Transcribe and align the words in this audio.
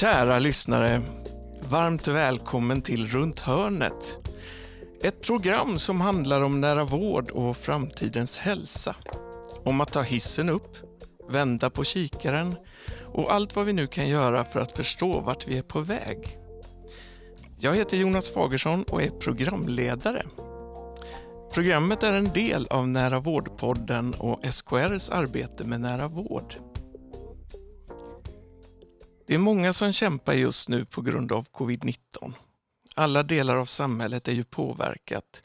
Kära 0.00 0.38
lyssnare, 0.38 1.02
varmt 1.68 2.08
välkommen 2.08 2.82
till 2.82 3.06
Runt 3.06 3.40
hörnet. 3.40 4.18
Ett 5.02 5.22
program 5.22 5.78
som 5.78 6.00
handlar 6.00 6.42
om 6.42 6.60
nära 6.60 6.84
vård 6.84 7.30
och 7.30 7.56
framtidens 7.56 8.38
hälsa. 8.38 8.96
Om 9.64 9.80
att 9.80 9.92
ta 9.92 10.02
hissen 10.02 10.48
upp, 10.48 10.76
vända 11.30 11.70
på 11.70 11.84
kikaren 11.84 12.56
och 13.14 13.32
allt 13.32 13.56
vad 13.56 13.66
vi 13.66 13.72
nu 13.72 13.86
kan 13.86 14.08
göra 14.08 14.44
för 14.44 14.60
att 14.60 14.72
förstå 14.72 15.20
vart 15.20 15.48
vi 15.48 15.58
är 15.58 15.62
på 15.62 15.80
väg. 15.80 16.38
Jag 17.58 17.76
heter 17.76 17.96
Jonas 17.96 18.30
Fagersson 18.30 18.82
och 18.82 19.02
är 19.02 19.10
programledare. 19.10 20.26
Programmet 21.54 22.02
är 22.02 22.12
en 22.12 22.32
del 22.32 22.66
av 22.66 22.88
Nära 22.88 23.20
vårdpodden 23.20 24.14
och 24.14 24.40
SKRs 24.52 25.10
arbete 25.10 25.64
med 25.64 25.80
nära 25.80 26.08
vård. 26.08 26.54
Det 29.28 29.34
är 29.34 29.38
många 29.38 29.72
som 29.72 29.92
kämpar 29.92 30.32
just 30.32 30.68
nu 30.68 30.84
på 30.84 31.02
grund 31.02 31.32
av 31.32 31.46
covid-19. 31.48 32.32
Alla 32.94 33.22
delar 33.22 33.56
av 33.56 33.66
samhället 33.66 34.28
är 34.28 34.32
ju 34.32 34.44
påverkat. 34.44 35.42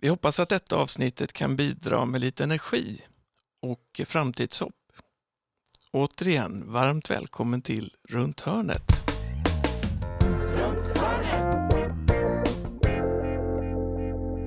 Vi 0.00 0.08
hoppas 0.08 0.40
att 0.40 0.48
detta 0.48 0.76
avsnittet 0.76 1.32
kan 1.32 1.56
bidra 1.56 2.04
med 2.04 2.20
lite 2.20 2.44
energi 2.44 3.02
och 3.62 4.00
framtidshopp. 4.06 4.74
Återigen, 5.92 6.72
varmt 6.72 7.10
välkommen 7.10 7.62
till 7.62 7.94
Runt 8.08 8.40
hörnet. 8.40 8.82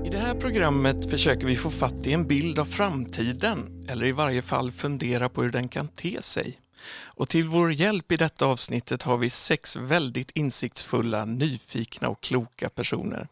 I 0.05 0.09
det 0.09 0.19
här 0.19 0.39
programmet 0.39 1.09
försöker 1.09 1.47
vi 1.47 1.55
få 1.55 1.69
fatt 1.69 2.07
i 2.07 2.13
en 2.13 2.27
bild 2.27 2.59
av 2.59 2.65
framtiden, 2.65 3.85
eller 3.89 4.05
i 4.05 4.11
varje 4.11 4.41
fall 4.41 4.71
fundera 4.71 5.29
på 5.29 5.43
hur 5.43 5.51
den 5.51 5.67
kan 5.67 5.87
te 5.87 6.21
sig. 6.21 6.59
Och 6.87 7.29
till 7.29 7.47
vår 7.47 7.71
hjälp 7.71 8.11
i 8.11 8.17
detta 8.17 8.45
avsnittet 8.45 9.03
har 9.03 9.17
vi 9.17 9.29
sex 9.29 9.75
väldigt 9.75 10.31
insiktsfulla, 10.31 11.25
nyfikna 11.25 12.09
och 12.09 12.21
kloka 12.21 12.69
personer. 12.69 13.27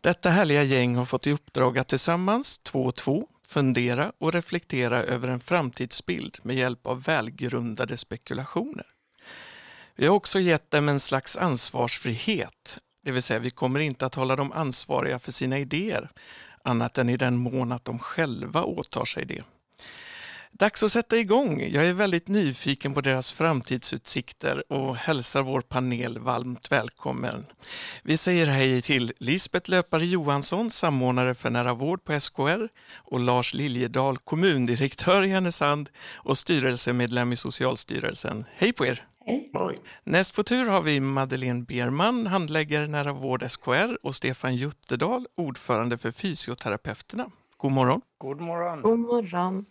Detta 0.00 0.30
härliga 0.30 0.62
gäng 0.62 0.96
har 0.96 1.04
fått 1.04 1.26
i 1.26 1.32
uppdrag 1.32 1.78
att 1.78 1.88
tillsammans, 1.88 2.58
två 2.58 2.84
och 2.84 2.94
två, 2.94 3.28
fundera 3.46 4.12
och 4.18 4.32
reflektera 4.32 5.02
över 5.02 5.28
en 5.28 5.40
framtidsbild 5.40 6.38
med 6.42 6.56
hjälp 6.56 6.86
av 6.86 7.02
välgrundade 7.02 7.96
spekulationer. 7.96 8.86
Vi 9.96 10.06
har 10.06 10.14
också 10.14 10.40
gett 10.40 10.70
dem 10.70 10.88
en 10.88 11.00
slags 11.00 11.36
ansvarsfrihet, 11.36 12.78
det 13.02 13.12
vill 13.12 13.22
säga 13.22 13.38
vi 13.38 13.50
kommer 13.50 13.80
inte 13.80 14.06
att 14.06 14.14
hålla 14.14 14.36
dem 14.36 14.52
ansvariga 14.52 15.18
för 15.18 15.32
sina 15.32 15.58
idéer, 15.58 16.10
annat 16.64 16.98
än 16.98 17.08
i 17.08 17.16
den 17.16 17.36
mån 17.36 17.72
att 17.72 17.84
de 17.84 17.98
själva 17.98 18.62
åtar 18.62 19.04
sig 19.04 19.24
det. 19.24 19.42
Dags 20.60 20.82
att 20.82 20.92
sätta 20.92 21.18
igång. 21.18 21.60
Jag 21.60 21.86
är 21.86 21.92
väldigt 21.92 22.28
nyfiken 22.28 22.94
på 22.94 23.00
deras 23.00 23.32
framtidsutsikter 23.32 24.72
och 24.72 24.96
hälsar 24.96 25.42
vår 25.42 25.60
panel 25.60 26.18
varmt 26.18 26.72
välkommen. 26.72 27.46
Vi 28.02 28.16
säger 28.16 28.46
hej 28.46 28.82
till 28.82 29.12
Lisbeth 29.18 29.70
Löpare 29.70 30.06
Johansson, 30.06 30.70
samordnare 30.70 31.34
för 31.34 31.50
nära 31.50 31.74
vård 31.74 32.04
på 32.04 32.20
SKR 32.20 32.68
och 32.96 33.20
Lars 33.20 33.54
Liljedahl, 33.54 34.18
kommundirektör 34.18 35.22
i 35.22 35.28
Härnösand 35.28 35.90
och 36.14 36.38
styrelsemedlem 36.38 37.32
i 37.32 37.36
Socialstyrelsen. 37.36 38.44
Hej 38.54 38.72
på 38.72 38.86
er! 38.86 39.06
Hej. 39.26 39.50
Näst 40.04 40.34
på 40.34 40.42
tur 40.42 40.68
har 40.68 40.82
vi 40.82 41.00
Madeleine 41.00 41.64
Berman, 41.64 42.26
handläggare 42.26 42.86
nära 42.86 43.12
vård 43.12 43.50
SKR 43.50 44.06
och 44.06 44.14
Stefan 44.14 44.56
Jutterdal, 44.56 45.26
ordförande 45.36 45.98
för 45.98 46.10
Fysioterapeuterna. 46.10 47.30
God 47.56 47.72
morgon! 47.72 48.00
God 48.18 48.40
morgon! 48.40 48.82
God 48.82 48.98
morgon. 48.98 49.66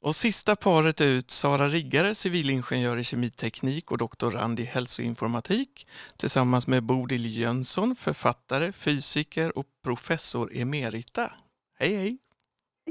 Och 0.00 0.16
sista 0.16 0.56
paret 0.56 1.00
ut, 1.00 1.30
Sara 1.30 1.68
Riggare, 1.68 2.14
civilingenjör 2.14 2.96
i 2.96 3.04
kemiteknik 3.04 3.90
och 3.90 3.98
doktorand 3.98 4.60
i 4.60 4.64
hälsoinformatik 4.64 5.86
tillsammans 6.16 6.66
med 6.66 6.82
Bodil 6.82 7.36
Jönsson, 7.36 7.96
författare, 7.96 8.72
fysiker 8.72 9.58
och 9.58 9.66
professor 9.84 10.56
emerita. 10.56 11.32
Hej 11.78 11.96
hej! 11.96 12.18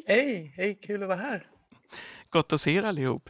Hej, 0.08 0.54
hej, 0.56 0.80
kul 0.82 1.04
att 1.04 1.08
vara 1.08 1.20
här. 1.20 1.48
Gott 2.30 2.54
att 2.54 2.62
se 2.62 2.76
er 2.76 2.84
allihop. 2.84 3.30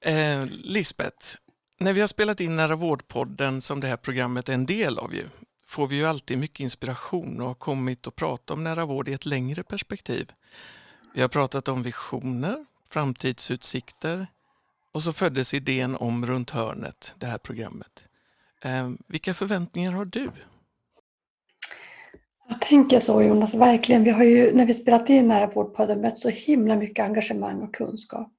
Eh, 0.00 0.46
Lisbeth, 0.46 1.36
när 1.78 1.92
vi 1.92 2.00
har 2.00 2.06
spelat 2.06 2.40
in 2.40 2.56
Nära 2.56 2.76
vårdpodden 2.76 3.62
som 3.62 3.80
det 3.80 3.88
här 3.88 3.96
programmet 3.96 4.48
är 4.48 4.54
en 4.54 4.66
del 4.66 4.98
av 4.98 5.14
ju, 5.14 5.28
får 5.66 5.86
vi 5.86 5.96
ju 5.96 6.06
alltid 6.06 6.38
mycket 6.38 6.60
inspiration 6.60 7.40
och 7.40 7.46
har 7.46 7.54
kommit 7.54 8.06
att 8.06 8.16
prata 8.16 8.54
om 8.54 8.64
nära 8.64 8.84
vård 8.84 9.08
i 9.08 9.12
ett 9.12 9.26
längre 9.26 9.62
perspektiv. 9.62 10.32
Vi 11.16 11.22
har 11.22 11.28
pratat 11.28 11.68
om 11.68 11.82
visioner, 11.82 12.64
framtidsutsikter 12.90 14.26
och 14.92 15.02
så 15.02 15.12
föddes 15.12 15.54
idén 15.54 15.96
om 15.96 16.26
Runt 16.26 16.50
hörnet, 16.50 17.14
det 17.18 17.26
här 17.26 17.38
programmet. 17.38 18.04
Eh, 18.64 18.90
vilka 19.08 19.34
förväntningar 19.34 19.92
har 19.92 20.04
du? 20.04 20.30
Jag 22.48 22.60
tänker 22.60 22.98
så 22.98 23.22
Jonas, 23.22 23.54
verkligen. 23.54 24.04
Vi 24.04 24.10
har 24.10 24.24
ju 24.24 24.52
när 24.52 24.66
vi 24.66 24.74
spelat 24.74 25.10
in 25.10 25.28
Nära 25.28 25.46
vårdpodden 25.46 26.00
mött 26.00 26.18
så 26.18 26.28
himla 26.28 26.76
mycket 26.76 27.04
engagemang 27.04 27.62
och 27.62 27.74
kunskap. 27.74 28.32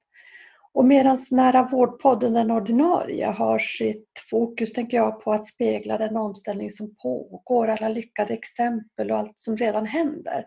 Och 0.72 0.84
medan 0.84 1.16
Nära 1.30 1.62
vårdpodden, 1.62 2.32
den 2.32 2.50
ordinarie, 2.50 3.26
har 3.26 3.58
sitt 3.58 4.08
fokus, 4.30 4.72
tänker 4.72 4.96
jag, 4.96 5.24
på 5.24 5.32
att 5.32 5.46
spegla 5.46 5.98
den 5.98 6.16
omställning 6.16 6.70
som 6.70 6.94
pågår, 7.02 7.68
alla 7.68 7.88
lyckade 7.88 8.34
exempel 8.34 9.10
och 9.10 9.18
allt 9.18 9.40
som 9.40 9.56
redan 9.56 9.86
händer, 9.86 10.44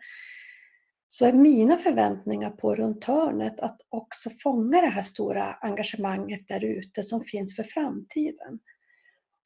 så 1.14 1.26
är 1.26 1.34
mina 1.34 1.78
förväntningar 1.78 2.50
på 2.50 2.76
Runt 2.76 3.04
hörnet 3.04 3.60
att 3.60 3.82
också 3.90 4.30
fånga 4.44 4.82
det 4.82 4.88
här 4.88 5.04
stora 5.04 5.44
engagemanget 5.44 6.48
där 6.48 6.64
ute 6.64 7.04
som 7.04 7.24
finns 7.24 7.56
för 7.56 7.64
framtiden. 7.64 8.60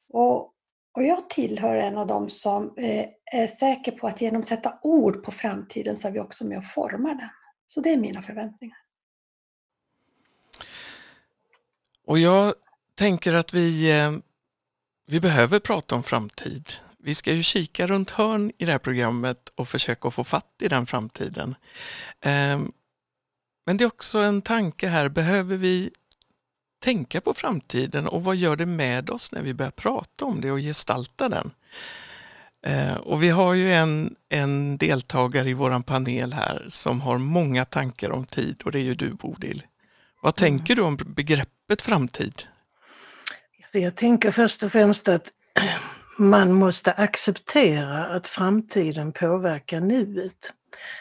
Och, 0.08 0.54
och 0.92 1.02
jag 1.02 1.30
tillhör 1.30 1.76
en 1.76 1.96
av 1.96 2.06
dem 2.06 2.30
som 2.30 2.78
eh, 2.78 3.06
är 3.32 3.46
säker 3.46 3.92
på 3.92 4.06
att 4.06 4.20
genom 4.20 4.40
att 4.40 4.46
sätta 4.46 4.78
ord 4.82 5.24
på 5.24 5.30
framtiden 5.30 5.96
så 5.96 6.08
är 6.08 6.12
vi 6.12 6.20
också 6.20 6.46
med 6.46 6.58
och 6.58 6.66
formar 6.66 7.14
den. 7.14 7.30
Så 7.66 7.80
det 7.80 7.92
är 7.92 7.96
mina 7.96 8.22
förväntningar. 8.22 8.78
Och 12.04 12.18
jag 12.18 12.54
tänker 12.94 13.34
att 13.34 13.54
vi, 13.54 13.98
eh, 14.00 14.12
vi 15.06 15.20
behöver 15.20 15.60
prata 15.60 15.94
om 15.94 16.02
framtid. 16.02 16.66
Vi 17.06 17.14
ska 17.14 17.32
ju 17.32 17.42
kika 17.42 17.86
runt 17.86 18.10
hörn 18.10 18.52
i 18.58 18.64
det 18.64 18.72
här 18.72 18.78
programmet 18.78 19.48
och 19.54 19.68
försöka 19.68 20.10
få 20.10 20.24
fatt 20.24 20.54
i 20.60 20.68
den 20.68 20.86
framtiden. 20.86 21.54
Ehm, 22.20 22.72
men 23.66 23.76
det 23.76 23.84
är 23.84 23.86
också 23.86 24.18
en 24.18 24.42
tanke 24.42 24.88
här, 24.88 25.08
behöver 25.08 25.56
vi 25.56 25.90
tänka 26.82 27.20
på 27.20 27.34
framtiden 27.34 28.06
och 28.06 28.24
vad 28.24 28.36
gör 28.36 28.56
det 28.56 28.66
med 28.66 29.10
oss 29.10 29.32
när 29.32 29.42
vi 29.42 29.54
börjar 29.54 29.70
prata 29.70 30.24
om 30.24 30.40
det 30.40 30.50
och 30.50 30.58
gestalta 30.58 31.28
den? 31.28 31.50
Ehm, 32.66 32.96
och 32.96 33.22
vi 33.22 33.28
har 33.28 33.54
ju 33.54 33.70
en, 33.72 34.16
en 34.28 34.78
deltagare 34.78 35.50
i 35.50 35.54
våran 35.54 35.82
panel 35.82 36.32
här 36.32 36.66
som 36.68 37.00
har 37.00 37.18
många 37.18 37.64
tankar 37.64 38.10
om 38.10 38.24
tid 38.24 38.62
och 38.64 38.72
det 38.72 38.78
är 38.78 38.84
ju 38.84 38.94
du 38.94 39.12
Bodil. 39.12 39.62
Vad 40.22 40.40
Mm. 40.40 40.58
tänker 40.58 40.76
du 40.76 40.82
om 40.82 40.96
begreppet 40.96 41.82
framtid? 41.82 42.42
Så 43.72 43.78
jag 43.78 43.96
tänker 43.96 44.30
först 44.30 44.62
och 44.62 44.72
främst 44.72 45.08
att 45.08 45.32
man 46.18 46.52
måste 46.52 46.92
acceptera 46.92 48.06
att 48.06 48.26
framtiden 48.26 49.12
påverkar 49.12 49.80
nuet. 49.80 50.52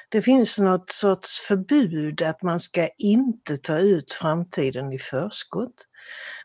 Det 0.10 0.22
finns 0.22 0.60
något 0.60 0.90
sorts 0.90 1.40
förbud 1.40 2.22
att 2.22 2.42
man 2.42 2.60
ska 2.60 2.88
inte 2.98 3.58
ta 3.58 3.78
ut 3.78 4.14
framtiden 4.14 4.94
i 4.94 5.00
förskott. 5.00 5.88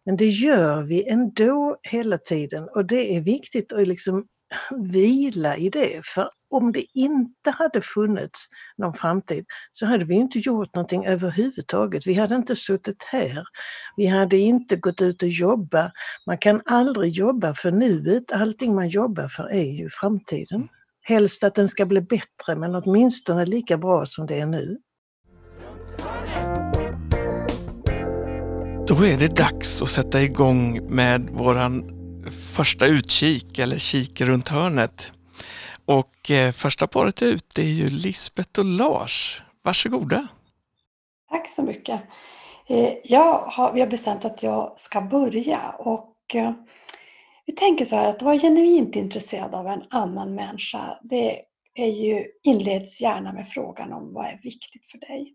Men 0.04 0.16
det 0.16 0.28
gör 0.28 0.82
vi 0.82 1.08
ändå 1.08 1.76
hela 1.82 2.18
tiden 2.18 2.68
och 2.68 2.86
det 2.86 3.16
är 3.16 3.20
viktigt 3.20 3.72
att 3.72 3.88
liksom 3.88 4.26
vila 4.70 5.56
i 5.56 5.70
det. 5.70 6.00
För 6.06 6.30
om 6.50 6.72
det 6.72 6.84
inte 6.94 7.50
hade 7.50 7.82
funnits 7.82 8.46
någon 8.78 8.94
framtid 8.94 9.44
så 9.70 9.86
hade 9.86 10.04
vi 10.04 10.14
inte 10.14 10.38
gjort 10.38 10.74
någonting 10.74 11.06
överhuvudtaget. 11.06 12.06
Vi 12.06 12.14
hade 12.14 12.34
inte 12.34 12.56
suttit 12.56 13.02
här. 13.02 13.44
Vi 13.96 14.06
hade 14.06 14.36
inte 14.38 14.76
gått 14.76 15.02
ut 15.02 15.22
och 15.22 15.28
jobbat. 15.28 15.92
Man 16.26 16.38
kan 16.38 16.62
aldrig 16.66 17.12
jobba 17.12 17.54
för 17.54 17.70
nuet. 17.70 18.32
Allting 18.32 18.74
man 18.74 18.88
jobbar 18.88 19.28
för 19.28 19.52
är 19.52 19.72
ju 19.72 19.88
framtiden. 19.90 20.68
Helst 21.02 21.44
att 21.44 21.54
den 21.54 21.68
ska 21.68 21.86
bli 21.86 22.00
bättre 22.00 22.56
men 22.56 22.74
åtminstone 22.74 23.46
lika 23.46 23.78
bra 23.78 24.06
som 24.06 24.26
det 24.26 24.40
är 24.40 24.46
nu. 24.46 24.78
Då 28.88 29.04
är 29.04 29.18
det 29.18 29.36
dags 29.36 29.82
att 29.82 29.88
sätta 29.88 30.22
igång 30.22 30.80
med 30.94 31.28
våran 31.30 31.99
första 32.56 32.86
utkik 32.86 33.58
eller 33.58 33.78
kik 33.78 34.20
runt 34.20 34.48
hörnet. 34.48 35.12
Och 35.84 36.30
eh, 36.30 36.52
första 36.52 36.86
paret 36.86 37.22
ut 37.22 37.44
det 37.54 37.62
är 37.62 37.66
ju 37.66 37.90
Lisbeth 37.90 38.60
och 38.60 38.64
Lars. 38.64 39.42
Varsågoda. 39.62 40.28
Tack 41.30 41.50
så 41.50 41.62
mycket. 41.62 42.00
Eh, 42.68 42.92
Jag 43.04 43.38
har, 43.38 43.72
vi 43.72 43.80
har 43.80 43.88
bestämt 43.88 44.24
att 44.24 44.42
jag 44.42 44.74
ska 44.76 45.00
börja 45.00 45.70
och 45.78 46.16
eh, 46.34 46.52
vi 47.46 47.54
tänker 47.54 47.84
så 47.84 47.96
här 47.96 48.04
att 48.06 48.22
vara 48.22 48.38
genuint 48.38 48.96
intresserad 48.96 49.54
av 49.54 49.66
en 49.66 49.82
annan 49.90 50.34
människa, 50.34 50.98
det 51.02 51.40
är 51.74 51.86
ju, 51.90 52.26
inleds 52.42 53.00
gärna 53.00 53.32
med 53.32 53.48
frågan 53.48 53.92
om 53.92 54.14
vad 54.14 54.26
är 54.26 54.40
viktigt 54.42 54.90
för 54.90 54.98
dig. 54.98 55.34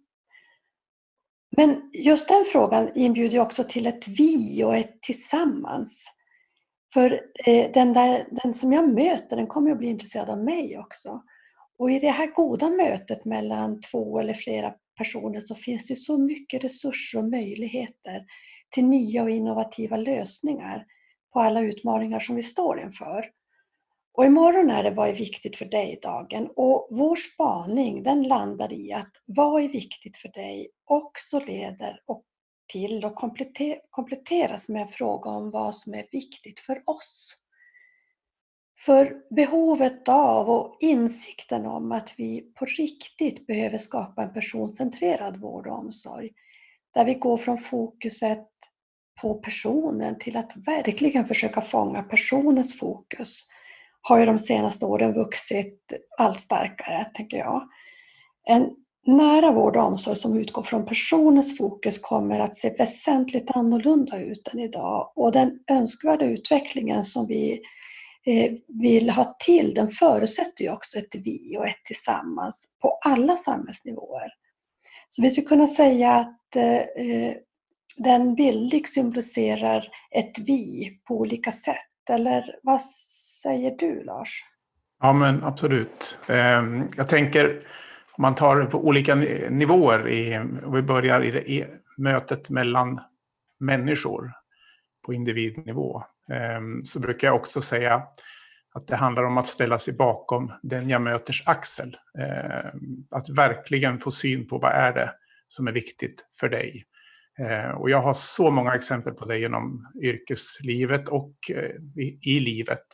Men 1.58 1.90
just 1.94 2.28
den 2.28 2.46
frågan 2.52 2.92
inbjuder 2.96 3.40
också 3.40 3.64
till 3.64 3.88
ett 3.88 4.08
vi 4.08 4.64
och 4.64 4.76
ett 4.76 5.02
tillsammans. 5.02 6.12
För 6.96 7.22
eh, 7.46 7.72
den, 7.72 7.94
där, 7.94 8.26
den 8.44 8.54
som 8.54 8.74
jag 8.74 8.94
möter, 8.94 9.36
den 9.36 9.48
kommer 9.48 9.72
att 9.72 9.78
bli 9.78 9.88
intresserad 9.88 10.30
av 10.30 10.44
mig 10.44 10.78
också. 10.78 11.24
Och 11.78 11.92
i 11.92 12.00
det 12.00 12.10
här 12.10 12.28
goda 12.28 12.70
mötet 12.70 13.26
mellan 13.26 13.82
två 13.82 14.20
eller 14.20 14.34
flera 14.34 14.74
personer 14.98 15.40
så 15.40 15.56
finns 15.56 15.88
det 15.88 15.96
så 15.96 16.18
mycket 16.18 16.64
resurser 16.64 17.20
och 17.20 17.30
möjligheter 17.30 18.26
till 18.70 18.86
nya 18.86 19.24
och 19.24 19.30
innovativa 19.30 19.98
lösningar 19.98 20.86
på 21.34 21.40
alla 21.40 21.62
utmaningar 21.62 22.20
som 22.20 22.36
vi 22.36 22.44
står 22.44 22.80
inför. 22.80 23.26
Och 24.14 24.26
imorgon 24.26 24.70
är 24.70 24.84
det 24.84 24.92
Vad 24.92 25.10
är 25.10 25.16
viktigt 25.16 25.58
för 25.58 25.66
dig-dagen 25.66 26.50
och 26.56 26.88
vår 26.92 27.16
spaning 27.16 28.04
den 28.04 28.24
landar 28.24 28.74
i 28.74 28.94
att 28.94 29.12
vad 29.26 29.64
är 29.64 29.70
viktigt 29.70 30.18
för 30.18 30.30
dig 30.30 30.70
också 30.86 31.40
leder 31.40 32.00
till 32.68 33.06
och 33.06 33.16
kompletteras 33.90 34.70
med 34.70 34.82
en 34.82 34.88
fråga 34.88 35.30
om 35.30 35.52
vad 35.52 35.76
som 35.76 35.94
är 35.94 36.08
viktigt 36.12 36.60
för 36.60 36.84
oss. 36.86 37.38
För 38.86 39.16
behovet 39.36 40.10
av 40.10 40.50
och 40.50 40.78
insikten 40.80 41.66
om 41.66 41.92
att 41.92 42.14
vi 42.18 42.42
på 42.42 42.66
riktigt 42.66 43.48
behöver 43.48 43.78
skapa 43.78 44.24
en 44.24 44.34
personcentrerad 44.34 45.38
vård 45.38 45.68
och 45.68 45.78
omsorg, 45.78 46.30
där 46.94 47.06
vi 47.06 47.14
går 47.14 47.38
från 47.38 47.58
fokuset 47.58 48.48
på 49.22 49.34
personen 49.34 50.20
till 50.20 50.38
att 50.38 50.52
verkligen 50.56 51.28
försöka 51.28 51.62
fånga 51.62 52.04
personens 52.04 52.80
fokus, 52.80 53.48
har 54.02 54.20
ju 54.20 54.26
de 54.26 54.40
senaste 54.40 54.86
åren 54.86 55.14
vuxit 55.14 55.94
allt 56.18 56.40
starkare, 56.40 57.06
tänker 57.14 57.38
jag. 57.38 57.70
En 58.44 58.76
nära 59.06 59.52
vård 59.52 59.76
och 59.76 59.84
omsorg 59.84 60.16
som 60.16 60.38
utgår 60.38 60.64
från 60.64 60.86
personens 60.86 61.58
fokus 61.58 62.00
kommer 62.00 62.40
att 62.40 62.56
se 62.56 62.76
väsentligt 62.78 63.52
annorlunda 63.52 64.20
ut 64.20 64.48
än 64.48 64.60
idag 64.60 65.12
och 65.16 65.32
den 65.32 65.60
önskvärda 65.72 66.26
utvecklingen 66.26 67.04
som 67.04 67.28
vi 67.28 67.62
eh, 68.26 68.54
vill 68.68 69.10
ha 69.10 69.36
till, 69.40 69.74
den 69.74 69.92
förutsätter 69.92 70.64
ju 70.64 70.72
också 70.72 70.98
ett 70.98 71.16
vi 71.16 71.58
och 71.58 71.68
ett 71.68 71.84
tillsammans 71.84 72.68
på 72.82 73.00
alla 73.02 73.38
samhällsnivåer. 73.38 74.30
Så 75.10 75.22
vi 75.22 75.30
skulle 75.30 75.48
kunna 75.48 75.68
säga 75.68 76.14
att 76.14 76.56
eh, 76.56 77.34
den 77.98 78.36
bildligt 78.36 78.90
symboliserar 78.90 79.88
ett 80.12 80.40
vi 80.40 80.90
på 81.08 81.16
olika 81.16 81.52
sätt. 81.52 82.10
Eller 82.10 82.56
vad 82.64 82.82
säger 83.42 83.78
du 83.78 84.04
Lars? 84.04 84.44
Ja 85.02 85.14
men 85.14 85.44
absolut. 85.44 86.20
Ehm, 86.30 86.88
jag 86.98 87.08
tänker 87.08 87.62
om 88.18 88.22
man 88.22 88.36
tar 88.36 88.60
det 88.60 88.66
på 88.66 88.88
olika 88.88 89.16
nivåer, 89.50 90.10
i, 90.10 90.40
och 90.66 90.78
vi 90.78 90.82
börjar 90.82 91.24
i, 91.24 91.60
i 91.60 91.66
mötet 91.98 92.50
mellan 92.50 93.00
människor 93.60 94.32
på 95.06 95.14
individnivå. 95.14 96.02
Ehm, 96.32 96.84
så 96.84 97.00
brukar 97.00 97.28
jag 97.28 97.36
också 97.36 97.62
säga 97.62 98.04
att 98.74 98.88
det 98.88 98.96
handlar 98.96 99.24
om 99.24 99.38
att 99.38 99.48
ställa 99.48 99.80
sig 99.80 99.94
bakom 99.94 100.52
den 100.64 100.90
jag 100.90 101.02
möters 101.02 101.44
axel. 101.46 101.98
Ehm, 102.20 102.80
att 103.12 103.30
verkligen 103.30 104.00
få 104.00 104.12
syn 104.12 104.48
på 104.48 104.58
vad 104.58 104.72
är 104.72 104.94
det 104.94 105.12
som 105.48 105.68
är 105.68 105.72
viktigt 105.72 106.26
för 106.40 106.50
dig. 106.50 106.86
Ehm, 107.40 107.78
och 107.78 107.90
jag 107.90 108.02
har 108.02 108.14
så 108.14 108.52
många 108.52 108.76
exempel 108.76 109.14
på 109.14 109.26
det 109.26 109.40
genom 109.40 109.88
yrkeslivet 110.04 111.10
och 111.10 111.36
eh, 111.50 111.76
i 112.22 112.40
livet. 112.40 112.88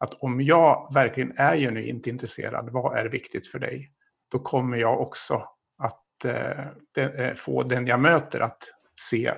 Att 0.00 0.14
om 0.14 0.40
jag 0.40 0.94
verkligen 0.94 1.32
är 1.36 1.56
genuint 1.56 2.06
intresserad, 2.06 2.68
vad 2.72 2.98
är 2.98 3.08
viktigt 3.08 3.48
för 3.48 3.58
dig? 3.58 3.92
Då 4.28 4.38
kommer 4.38 4.76
jag 4.76 5.00
också 5.00 5.44
att 5.78 6.24
eh, 6.24 6.66
eh, 6.96 7.34
få 7.34 7.62
den 7.62 7.86
jag 7.86 8.00
möter 8.00 8.40
att 8.40 8.62
se 9.00 9.34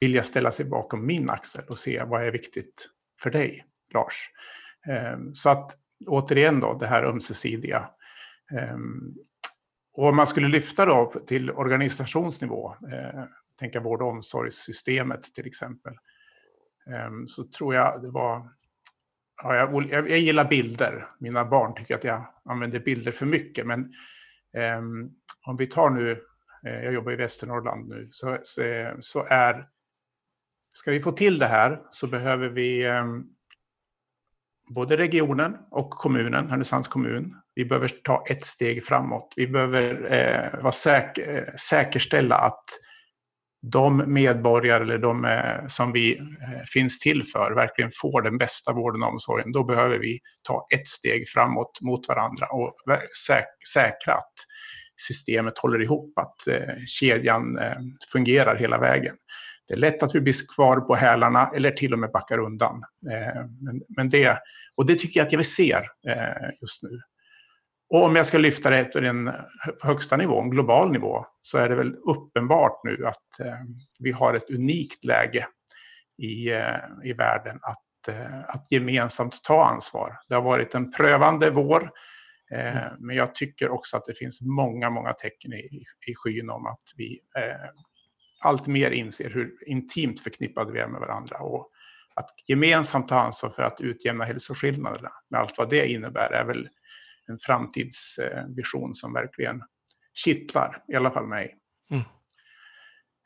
vilja 0.00 0.22
ställa 0.22 0.52
sig 0.52 0.64
bakom 0.64 1.06
min 1.06 1.30
axel 1.30 1.64
och 1.68 1.78
se 1.78 2.02
vad 2.04 2.22
är 2.22 2.30
viktigt 2.30 2.88
för 3.22 3.30
dig, 3.30 3.64
Lars. 3.94 4.30
Eh, 4.88 5.18
så 5.32 5.50
att 5.50 5.76
återigen 6.06 6.60
då, 6.60 6.74
det 6.74 6.86
här 6.86 7.02
ömsesidiga. 7.02 7.90
Eh, 8.52 8.78
och 9.92 10.08
om 10.08 10.16
man 10.16 10.26
skulle 10.26 10.48
lyfta 10.48 10.86
då 10.86 11.12
till 11.26 11.50
organisationsnivå, 11.50 12.74
eh, 12.92 13.24
tänka 13.58 13.80
vård 13.80 14.02
och 14.02 14.08
omsorgssystemet 14.08 15.22
till 15.34 15.46
exempel, 15.46 15.92
ehm, 16.90 17.26
så 17.26 17.44
tror 17.44 17.74
jag 17.74 18.02
det 18.02 18.10
var 18.10 18.50
Ja, 19.42 19.56
jag, 19.56 19.90
jag, 19.90 20.18
gillar 20.18 20.44
bilder. 20.44 21.06
Mina 21.18 21.44
barn 21.44 21.74
tycker 21.74 21.94
att 21.94 22.04
jag 22.04 22.26
använder 22.44 22.80
bilder 22.80 23.12
för 23.12 23.26
mycket. 23.26 23.66
Men 23.66 23.92
Ehm, 24.56 25.10
om 25.46 25.56
vi 25.56 25.66
tar 25.66 25.90
nu, 25.90 26.10
eh, 26.66 26.84
jag 26.84 26.92
jobbar 26.92 27.12
i 27.12 27.16
Västernorrland 27.16 27.88
nu, 27.88 28.08
så, 28.12 28.38
så, 29.00 29.26
är 29.28 29.66
Ska 30.74 30.90
vi 30.90 31.00
få 31.00 31.12
till 31.12 31.38
det 31.38 31.46
här 31.46 31.82
så 31.90 32.06
behöver 32.06 32.48
vi 32.48 32.86
ehm, 32.86 33.24
både 34.68 34.96
regionen 34.96 35.56
och 35.70 35.90
kommunen, 35.90 36.50
Härnösands 36.50 36.88
kommun. 36.88 37.36
Vi 37.54 37.64
behöver 37.64 37.88
ta 37.88 38.24
ett 38.28 38.46
steg 38.46 38.84
framåt. 38.84 39.34
Vi 39.36 39.46
behöver 39.46 40.12
eh, 40.12 40.62
vara 40.62 40.72
säk 40.72 41.18
eh, 41.18 41.54
säkerställa 41.54 42.36
att 42.36 42.64
de 43.62 44.12
medborgare 44.12 44.82
eller 44.82 44.98
de 44.98 45.24
eh, 45.24 45.66
som 45.68 45.92
vi 45.92 46.18
eh, 46.18 46.62
finns 46.72 46.98
till 46.98 47.22
för 47.22 47.54
verkligen 47.54 47.90
får 48.00 48.22
den 48.22 48.38
bästa 48.38 48.72
vården 48.72 49.02
och 49.02 49.08
omsorgen. 49.08 49.52
Då 49.52 49.64
behöver 49.64 49.98
vi 49.98 50.18
ta 50.42 50.66
ett 50.74 50.88
steg 50.88 51.28
framåt 51.28 51.78
mot 51.80 52.08
varandra 52.08 52.46
och 52.46 52.74
säkra 53.74 54.14
att 54.14 54.34
systemet 55.06 55.58
håller 55.58 55.82
ihop, 55.82 56.18
att 56.18 56.46
eh, 56.48 56.76
kedjan 56.86 57.58
fungerar 58.12 58.56
hela 58.56 58.78
vägen. 58.78 59.16
Det 59.68 59.74
är 59.74 59.78
lätt 59.78 60.02
att 60.02 60.14
vi 60.14 60.20
blir 60.20 60.54
kvar 60.54 60.80
på 60.80 60.94
hälarna 60.94 61.50
eller 61.54 61.70
till 61.70 61.92
och 61.92 61.98
med 61.98 62.10
backar 62.12 62.38
undan. 62.38 62.82
Men, 63.96 64.08
det, 64.08 64.38
och 64.76 64.86
det 64.86 64.94
tycker 64.94 65.20
jag 65.20 65.26
att 65.26 65.32
jag 65.32 65.46
ser 65.46 65.86
just 66.60 66.82
nu. 66.82 67.00
Och 67.90 68.04
om 68.04 68.16
jag 68.16 68.26
ska 68.26 68.38
lyfta 68.38 68.70
det 68.70 68.84
till 68.84 69.02
den 69.02 69.30
högsta 69.82 70.16
nivån, 70.16 70.50
global 70.50 70.92
nivå, 70.92 71.24
så 71.42 71.58
är 71.58 71.68
det 71.68 71.74
väl 71.74 71.94
uppenbart 71.94 72.80
nu 72.84 73.06
att 73.06 73.40
eh, 73.40 73.54
vi 74.00 74.12
har 74.12 74.34
ett 74.34 74.50
unikt 74.50 75.04
läge 75.04 75.46
i, 76.22 76.50
i 77.04 77.12
världen 77.12 77.58
att, 77.62 78.08
att 78.46 78.72
gemensamt 78.72 79.42
ta 79.42 79.64
ansvar. 79.64 80.12
Det 80.28 80.34
har 80.34 80.42
varit 80.42 80.74
en 80.74 80.92
prövande 80.92 81.50
vår, 81.50 81.90
men 82.98 83.16
jag 83.16 83.34
tycker 83.34 83.68
också 83.68 83.96
att 83.96 84.04
det 84.04 84.14
finns 84.14 84.40
många, 84.40 84.90
många 84.90 85.12
tecken 85.12 85.52
i, 85.52 85.84
i 86.06 86.14
skyn 86.14 86.50
om 86.50 86.66
att 86.66 86.82
vi 86.96 87.20
allt 88.40 88.66
mer 88.66 88.90
inser 88.90 89.30
hur 89.30 89.68
intimt 89.68 90.20
förknippade 90.20 90.72
vi 90.72 90.78
är 90.78 90.86
med 90.86 91.00
varandra 91.00 91.38
och 91.38 91.70
att 92.14 92.30
gemensamt 92.46 93.08
ta 93.08 93.18
ansvar 93.18 93.50
för 93.50 93.62
att 93.62 93.80
utjämna 93.80 94.24
hälsoskillnaderna 94.24 95.12
med 95.30 95.40
allt 95.40 95.58
vad 95.58 95.70
det 95.70 95.86
innebär 95.86 96.32
är 96.32 96.44
väl 96.44 96.68
en 97.30 97.38
framtidsvision 97.38 98.94
som 98.94 99.12
verkligen 99.12 99.62
kittlar, 100.24 100.84
i 100.88 100.94
alla 100.96 101.10
fall 101.10 101.26
mig. 101.26 101.56
Mm. 101.90 102.02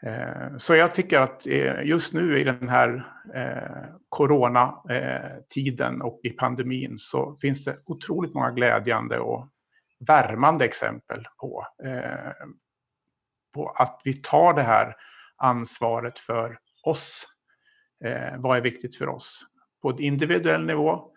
Eh, 0.06 0.56
så 0.56 0.74
jag 0.74 0.94
tycker 0.94 1.20
att 1.20 1.46
eh, 1.46 1.82
just 1.84 2.12
nu 2.12 2.40
i 2.40 2.44
den 2.44 2.68
här 2.68 3.06
eh, 3.34 3.84
coronatiden 4.08 6.02
och 6.02 6.20
i 6.22 6.30
pandemin 6.30 6.94
så 6.98 7.36
finns 7.40 7.64
det 7.64 7.78
otroligt 7.84 8.34
många 8.34 8.50
glädjande 8.50 9.18
och 9.18 9.48
värmande 10.06 10.64
exempel 10.64 11.24
på 11.40 11.64
på 13.54 13.68
att 13.68 14.00
vi 14.04 14.12
tar 14.22 14.54
det 14.54 14.62
här 14.62 14.94
ansvaret 15.36 16.18
för 16.18 16.58
oss. 16.82 17.26
Vad 18.36 18.56
är 18.56 18.60
viktigt 18.60 18.96
för 18.96 19.08
oss? 19.08 19.40
På 19.82 20.00
individuell 20.00 20.66
nivå, 20.66 21.13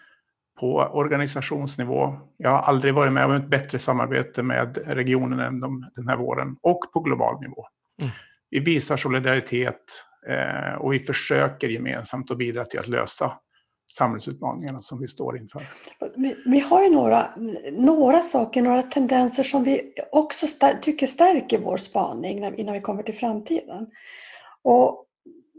på 0.60 0.76
organisationsnivå. 0.76 2.16
Jag 2.38 2.50
har 2.50 2.62
aldrig 2.62 2.94
varit 2.94 3.14
med 3.14 3.26
om 3.26 3.32
ett 3.32 3.48
bättre 3.48 3.80
samarbete 3.80 4.44
med 4.44 4.78
regionen 4.86 5.40
än 5.40 5.60
de, 5.60 5.90
den 5.96 6.08
här 6.08 6.18
våren. 6.18 6.58
Och 6.62 6.80
på 6.94 7.00
global 7.00 7.42
nivå. 7.42 7.66
Mm. 8.02 8.12
Vi 8.50 8.60
visar 8.60 8.98
solidaritet 8.98 9.84
eh, 10.30 10.74
och 10.82 10.94
vi 10.94 11.00
försöker 11.00 11.68
gemensamt 11.68 12.32
att 12.32 12.38
bidra 12.38 12.66
till 12.66 12.80
att 12.80 12.88
lösa 12.88 13.34
samhällsutmaningarna 13.92 14.82
som 14.82 15.00
vi 15.00 15.08
står 15.08 15.38
inför. 15.38 15.64
Vi, 16.16 16.36
vi 16.46 16.60
har 16.60 16.84
ju 16.84 16.90
några, 16.90 17.30
några 17.72 18.20
saker, 18.20 18.62
några 18.62 18.82
tendenser 18.82 19.44
som 19.44 19.64
vi 19.64 19.94
också 20.12 20.48
stär, 20.48 20.78
tycker 20.82 21.08
stärker 21.08 21.60
vår 21.60 21.78
spaning 21.78 22.42
när, 22.42 22.60
innan 22.60 22.74
vi 22.74 22.82
kommer 22.82 23.04
till 23.04 23.16
framtiden. 23.16 23.88
Och 24.64 25.07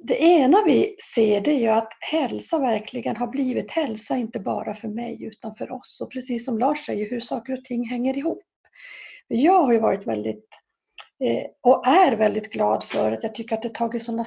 det 0.02 0.23
ena 0.23 0.64
vi 0.67 0.97
ser 1.14 1.40
det 1.40 1.50
är 1.50 1.59
ju 1.59 1.69
att 1.69 1.93
hälsa 2.00 2.59
verkligen 2.59 3.17
har 3.17 3.26
blivit 3.26 3.71
hälsa, 3.71 4.17
inte 4.17 4.40
bara 4.40 4.75
för 4.75 4.88
mig 4.88 5.25
utan 5.25 5.55
för 5.55 5.73
oss. 5.73 6.00
Och 6.00 6.12
precis 6.12 6.45
som 6.45 6.59
Lars 6.59 6.87
säger, 6.87 7.11
hur 7.11 7.21
saker 7.21 7.52
och 7.52 7.64
ting 7.64 7.88
hänger 7.88 8.19
ihop. 8.19 8.43
Jag 9.28 9.62
har 9.62 9.73
ju 9.73 9.78
varit 9.78 10.07
väldigt 10.07 10.49
eh, 11.25 11.45
och 11.62 11.87
är 11.87 12.17
väldigt 12.17 12.52
glad 12.52 12.85
för 12.85 13.12
att 13.12 13.23
jag 13.23 13.35
tycker 13.35 13.57
att 13.57 13.62
det 13.62 13.75
tagit 13.75 14.02
sådana 14.02 14.25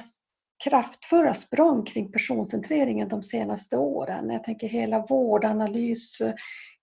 kraftfulla 0.64 1.34
språng 1.34 1.84
kring 1.84 2.12
personcentreringen 2.12 3.08
de 3.08 3.22
senaste 3.22 3.76
åren. 3.76 4.30
Jag 4.30 4.44
tänker 4.44 4.68
hela 4.68 5.06
vårdanalys, 5.08 6.20
eh, 6.20 6.34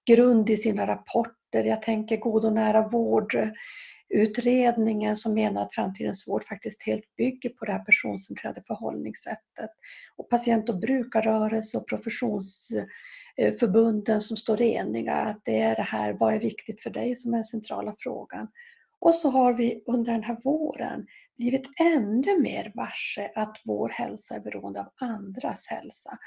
grund 0.08 0.50
i 0.50 0.58
sina 0.58 0.88
rapporter, 0.88 1.64
jag 1.64 1.82
tänker 1.82 2.18
god 2.18 2.46
och 2.46 2.54
nära 2.54 2.88
vård 2.88 3.38
utredningen 4.10 5.16
som 5.16 5.34
menar 5.34 5.62
att 5.62 5.76
framtidens 5.76 6.28
vård 6.28 6.44
faktiskt 6.44 6.84
helt 6.84 7.16
bygger 7.18 7.50
på 7.50 7.66
det 7.66 7.72
här 7.72 7.80
personcentrerade 7.80 8.64
förhållningssättet. 8.68 9.70
Och 10.16 10.30
patient 10.30 10.70
och 10.70 10.80
brukarrörelse 10.80 11.78
och 11.78 11.88
professionsförbunden 11.88 14.22
som 14.22 14.38
står 14.38 14.62
eniga 14.62 15.14
att 15.14 15.42
det 15.46 15.62
är 15.62 15.76
det 15.76 15.82
här, 15.82 16.14
vad 16.14 16.34
är 16.34 16.40
viktigt 16.40 16.84
för 16.84 16.90
dig 16.90 17.16
som 17.16 17.34
är 17.34 17.38
den 17.38 17.44
centrala 17.44 17.96
frågan. 18.00 18.48
Och 19.00 19.16
så 19.16 19.30
har 19.30 19.54
vi 19.54 19.84
under 19.86 20.12
den 20.12 20.24
här 20.24 20.38
våren 20.44 21.08
blivit 21.38 21.70
ännu 21.80 22.42
mer 22.42 22.72
varse 22.76 23.32
att 23.36 23.62
vår 23.66 23.90
hälsa 23.90 24.36
är 24.36 24.40
beroende 24.40 24.80
av 24.80 24.88
andras 24.96 25.68
hälsa. 25.68 26.18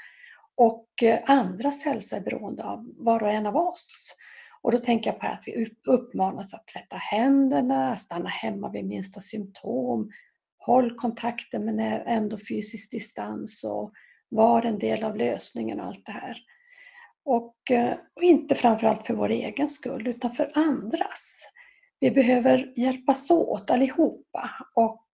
Och 0.55 0.87
eh, 1.03 1.19
andras 1.25 1.83
hälsa 1.83 2.15
är 2.15 2.21
beroende 2.21 2.63
av 2.63 2.93
var 2.97 3.23
och 3.23 3.29
en 3.29 3.45
av 3.45 3.55
oss. 3.55 4.15
Och 4.63 4.71
då 4.71 4.77
tänker 4.77 5.09
jag 5.09 5.19
på 5.19 5.27
att 5.27 5.43
vi 5.45 5.67
uppmanas 5.87 6.53
att 6.53 6.67
tvätta 6.67 6.95
händerna, 6.95 7.97
stanna 7.97 8.29
hemma 8.29 8.69
vid 8.69 8.85
minsta 8.85 9.21
symptom, 9.21 10.11
håll 10.57 10.95
kontakten 10.95 11.65
men 11.65 11.79
ändå 11.79 12.37
fysisk 12.37 12.91
distans 12.91 13.63
och 13.63 13.91
var 14.29 14.61
en 14.61 14.79
del 14.79 15.03
av 15.03 15.17
lösningen 15.17 15.79
och 15.79 15.85
allt 15.85 16.05
det 16.05 16.11
här. 16.11 16.37
Och, 17.25 17.55
och 18.15 18.23
inte 18.23 18.55
framförallt 18.55 19.07
för 19.07 19.13
vår 19.13 19.29
egen 19.29 19.69
skull 19.69 20.07
utan 20.07 20.33
för 20.33 20.51
andras. 20.55 21.41
Vi 21.99 22.11
behöver 22.11 22.73
hjälpas 22.75 23.31
åt 23.31 23.71
allihopa 23.71 24.49
och 24.75 25.07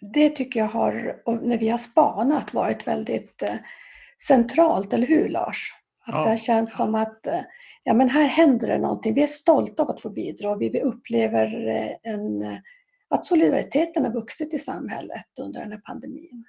det 0.00 0.30
tycker 0.30 0.60
jag 0.60 0.68
har, 0.68 1.22
när 1.42 1.58
vi 1.58 1.68
har 1.68 1.78
spanat, 1.78 2.54
varit 2.54 2.86
väldigt 2.86 3.42
centralt, 4.26 4.92
eller 4.92 5.06
hur 5.06 5.28
Lars? 5.28 5.74
Att 6.06 6.14
ja, 6.14 6.30
det 6.30 6.38
känns 6.38 6.76
ja. 6.78 6.84
som 6.84 6.94
att 6.94 7.26
ja, 7.84 7.94
men 7.94 8.08
här 8.08 8.24
händer 8.24 8.68
det 8.68 8.78
någonting. 8.78 9.14
Vi 9.14 9.22
är 9.22 9.26
stolta 9.26 9.82
av 9.82 9.90
att 9.90 10.00
få 10.00 10.10
bidra. 10.10 10.56
Vi 10.56 10.80
upplever 10.80 11.68
eh, 11.68 12.12
en, 12.12 12.42
eh, 12.42 12.58
att 13.08 13.24
solidariteten 13.24 14.04
har 14.04 14.12
vuxit 14.12 14.54
i 14.54 14.58
samhället 14.58 15.38
under 15.40 15.60
den 15.60 15.72
här 15.72 15.80
pandemin. 15.84 16.44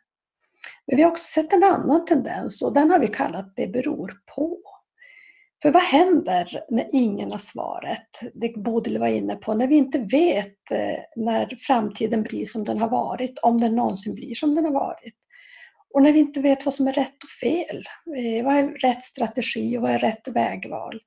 Men 0.87 0.97
vi 0.97 1.03
har 1.03 1.11
också 1.11 1.41
sett 1.41 1.53
en 1.53 1.63
annan 1.63 2.05
tendens 2.05 2.61
och 2.61 2.73
den 2.73 2.91
har 2.91 2.99
vi 2.99 3.07
kallat 3.07 3.55
det 3.55 3.67
beror 3.67 4.13
på. 4.35 4.57
För 5.61 5.71
vad 5.71 5.83
händer 5.83 6.63
när 6.69 6.87
ingen 6.93 7.31
har 7.31 7.37
svaret? 7.37 8.09
Det 8.33 8.57
Bodil 8.57 8.97
var 8.97 9.07
inne 9.07 9.35
på, 9.35 9.53
när 9.53 9.67
vi 9.67 9.75
inte 9.75 9.99
vet 9.99 10.71
eh, 10.71 10.99
när 11.15 11.57
framtiden 11.59 12.23
blir 12.23 12.45
som 12.45 12.63
den 12.63 12.77
har 12.77 12.89
varit, 12.89 13.39
om 13.39 13.61
den 13.61 13.75
någonsin 13.75 14.15
blir 14.15 14.35
som 14.35 14.55
den 14.55 14.65
har 14.65 14.71
varit. 14.71 15.15
Och 15.93 16.01
när 16.01 16.11
vi 16.11 16.19
inte 16.19 16.41
vet 16.41 16.65
vad 16.65 16.73
som 16.73 16.87
är 16.87 16.93
rätt 16.93 17.23
och 17.23 17.29
fel. 17.29 17.83
Vad 18.43 18.55
är 18.55 18.67
rätt 18.67 19.03
strategi 19.03 19.77
och 19.77 19.81
vad 19.81 19.91
är 19.91 19.99
rätt 19.99 20.27
vägval? 20.27 21.01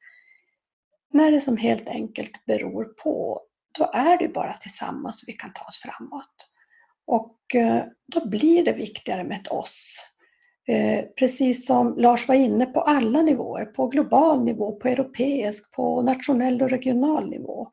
När 1.15 1.31
det 1.31 1.41
som 1.41 1.57
helt 1.57 1.89
enkelt 1.89 2.45
beror 2.47 2.85
på, 2.85 3.43
då 3.79 3.91
är 3.93 4.19
det 4.19 4.29
bara 4.29 4.53
tillsammans 4.53 5.25
vi 5.27 5.33
kan 5.33 5.53
ta 5.53 5.65
oss 5.65 5.81
framåt. 5.83 6.35
Och 7.07 7.55
eh, 7.55 7.85
då 8.13 8.29
blir 8.29 8.65
det 8.65 8.73
viktigare 8.73 9.25
med 9.25 9.41
ett 9.41 9.49
oss 9.49 9.97
eh, 10.69 11.05
precis 11.19 11.67
som 11.67 11.95
Lars 11.99 12.29
var 12.29 12.35
inne 12.35 12.67
på 12.67 12.81
alla 12.81 13.23
nivåer, 13.23 13.65
på 13.65 13.87
global 13.87 14.45
nivå, 14.45 14.73
på 14.73 14.89
europeisk, 14.89 15.73
på 15.77 16.03
nationell 16.03 16.63
och 16.63 16.71
regional 16.71 17.31
nivå. 17.31 17.71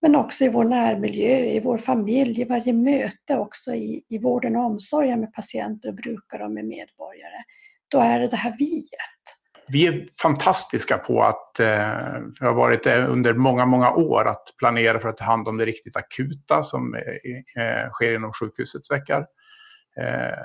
Men 0.00 0.16
också 0.16 0.44
i 0.44 0.48
vår 0.48 0.64
närmiljö, 0.64 1.38
i 1.38 1.60
vår 1.60 1.78
familj, 1.78 2.40
i 2.40 2.44
varje 2.44 2.72
möte 2.72 3.38
också 3.38 3.74
i, 3.74 4.04
i 4.08 4.18
vården 4.18 4.56
och 4.56 4.64
omsorgen 4.64 5.20
med 5.20 5.32
patienter 5.32 5.88
och 5.88 5.94
brukare 5.94 6.44
och 6.44 6.50
med 6.50 6.64
medborgare. 6.64 7.44
Då 7.88 7.98
är 7.98 8.20
det 8.20 8.28
det 8.28 8.36
här 8.36 8.56
viet. 8.58 9.43
Vi 9.68 9.86
är 9.86 10.06
fantastiska 10.22 10.98
på 10.98 11.22
att, 11.22 11.60
eh, 11.60 12.20
vi 12.40 12.46
har 12.46 12.54
varit 12.54 12.82
det 12.82 13.06
under 13.06 13.34
många, 13.34 13.66
många 13.66 13.90
år, 13.90 14.28
att 14.28 14.44
planera 14.58 14.98
för 15.00 15.08
att 15.08 15.16
ta 15.16 15.24
hand 15.24 15.48
om 15.48 15.56
det 15.56 15.64
riktigt 15.64 15.96
akuta 15.96 16.62
som 16.62 16.94
eh, 16.94 17.64
eh 17.64 17.90
sker 17.90 18.14
inom 18.14 18.32
sjukhusets 18.32 18.90
veckor. 18.90 19.26
Eh, 20.00 20.38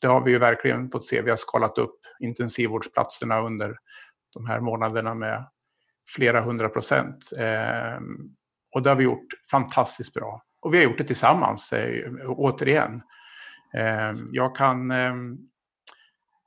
det 0.00 0.06
har 0.06 0.20
vi 0.20 0.30
ju 0.30 0.38
verkligen 0.38 0.90
fått 0.90 1.04
se. 1.04 1.22
Vi 1.22 1.30
har 1.30 1.36
skalat 1.36 1.78
upp 1.78 1.98
intensivvårdsplatserna 2.20 3.40
under 3.40 3.76
de 4.34 4.46
här 4.46 4.60
månaderna 4.60 5.14
med 5.14 5.46
flera 6.14 6.40
hundra 6.40 6.68
procent. 6.68 7.30
Eh, 7.40 8.00
och 8.74 8.82
det 8.82 8.88
har 8.90 8.96
vi 8.96 9.04
gjort 9.04 9.26
fantastiskt 9.50 10.14
bra. 10.14 10.42
Och 10.60 10.74
vi 10.74 10.78
har 10.78 10.84
gjort 10.84 10.98
det 10.98 11.04
tillsammans, 11.04 11.72
eh, 11.72 12.10
återigen. 12.26 13.02
Eh, 13.74 14.12
jag 14.32 14.56
kan 14.56 14.90
eh, 14.90 15.14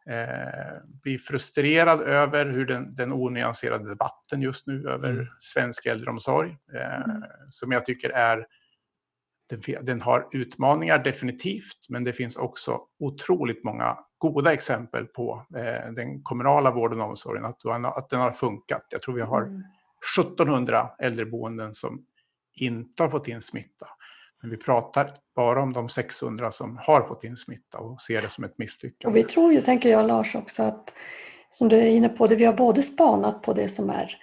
eh, 0.10 0.82
bli 1.04 1.18
frustrerad 1.18 2.02
över 2.02 2.46
hur 2.46 2.66
den, 2.66 2.96
den 2.96 3.14
onyanserade 3.14 3.90
debatten 3.90 4.42
just 4.42 4.68
nu 4.68 4.90
över 4.90 5.10
mm. 5.10 5.26
svensk 5.40 5.86
äldreomsorg, 5.86 6.58
eh, 6.74 7.02
mm. 7.02 7.24
som 7.50 7.72
jag 7.72 7.86
tycker 7.86 8.10
är 8.10 8.48
den, 9.50 9.86
den, 9.86 10.02
har 10.02 10.28
utmaningar 10.32 11.00
definitivt, 11.00 11.90
men 11.90 12.04
det 12.04 12.14
finns 12.14 12.38
också 12.38 12.82
otroligt 13.00 13.64
många 13.64 13.98
goda 14.18 14.54
exempel 14.54 15.06
på 15.06 15.46
eh, 15.56 15.92
den 15.92 16.24
kommunala 16.24 16.72
vården 16.72 17.02
och 17.02 17.10
omsorgen, 17.10 17.46
att, 17.46 17.66
att 17.98 18.10
den 18.10 18.20
har 18.20 18.32
funkat. 18.32 18.86
Jag 18.90 19.02
tror 19.02 19.16
vi 19.16 19.22
har 19.22 19.42
mm. 19.42 19.64
1700 20.18 20.90
äldreboenden 21.00 21.74
som 21.74 22.06
inte 22.54 23.04
har 23.04 23.10
fått 23.10 23.28
in 23.28 23.42
smitta. 23.42 23.88
Men 24.42 24.52
vi 24.52 24.58
pratar 24.58 25.12
bara 25.36 25.62
om 25.62 25.74
de 25.74 25.90
600 25.90 26.52
som 26.52 26.80
har 26.82 27.02
fått 27.02 27.24
in 27.24 27.38
smitta 27.38 27.78
och 27.78 28.02
ser 28.02 28.22
det 28.22 28.30
som 28.30 28.44
ett 28.44 28.58
misslyckande. 28.58 29.20
Och 29.20 29.26
vi 29.26 29.30
tror 29.30 29.54
ju, 29.54 29.62
tänker 29.62 29.90
jag 29.90 30.08
Lars 30.08 30.36
också, 30.36 30.64
att 30.64 30.94
som 31.52 31.70
du 31.70 31.78
är 31.78 31.86
inne 31.86 32.10
på, 32.10 32.28
det, 32.28 32.36
vi 32.36 32.46
har 32.46 32.54
både 32.54 32.84
spanat 32.84 33.42
på 33.42 33.54
det 33.54 33.70
som 33.70 33.90
är 33.90 34.18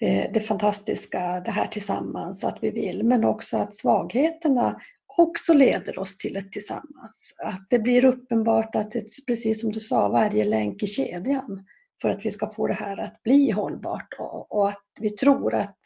Eh, 0.00 0.32
det 0.32 0.40
fantastiska, 0.40 1.40
det 1.44 1.50
här 1.50 1.66
tillsammans, 1.66 2.44
att 2.44 2.58
vi 2.60 2.70
vill, 2.70 3.02
men 3.04 3.24
också 3.24 3.56
att 3.56 3.74
svagheterna 3.74 4.80
också 5.16 5.52
leder 5.52 5.98
oss 5.98 6.18
till 6.18 6.36
ett 6.36 6.52
tillsammans. 6.52 7.34
Att 7.44 7.66
det 7.70 7.78
blir 7.78 8.04
uppenbart 8.04 8.76
att, 8.76 8.90
det, 8.90 9.04
precis 9.26 9.60
som 9.60 9.72
du 9.72 9.80
sa, 9.80 10.08
varje 10.08 10.44
länk 10.44 10.82
i 10.82 10.86
kedjan 10.86 11.64
för 12.02 12.10
att 12.10 12.24
vi 12.26 12.30
ska 12.30 12.52
få 12.52 12.66
det 12.66 12.74
här 12.74 12.96
att 12.96 13.22
bli 13.22 13.50
hållbart 13.50 14.14
och, 14.18 14.52
och 14.52 14.68
att 14.68 14.84
vi 15.00 15.10
tror 15.10 15.54
att 15.54 15.78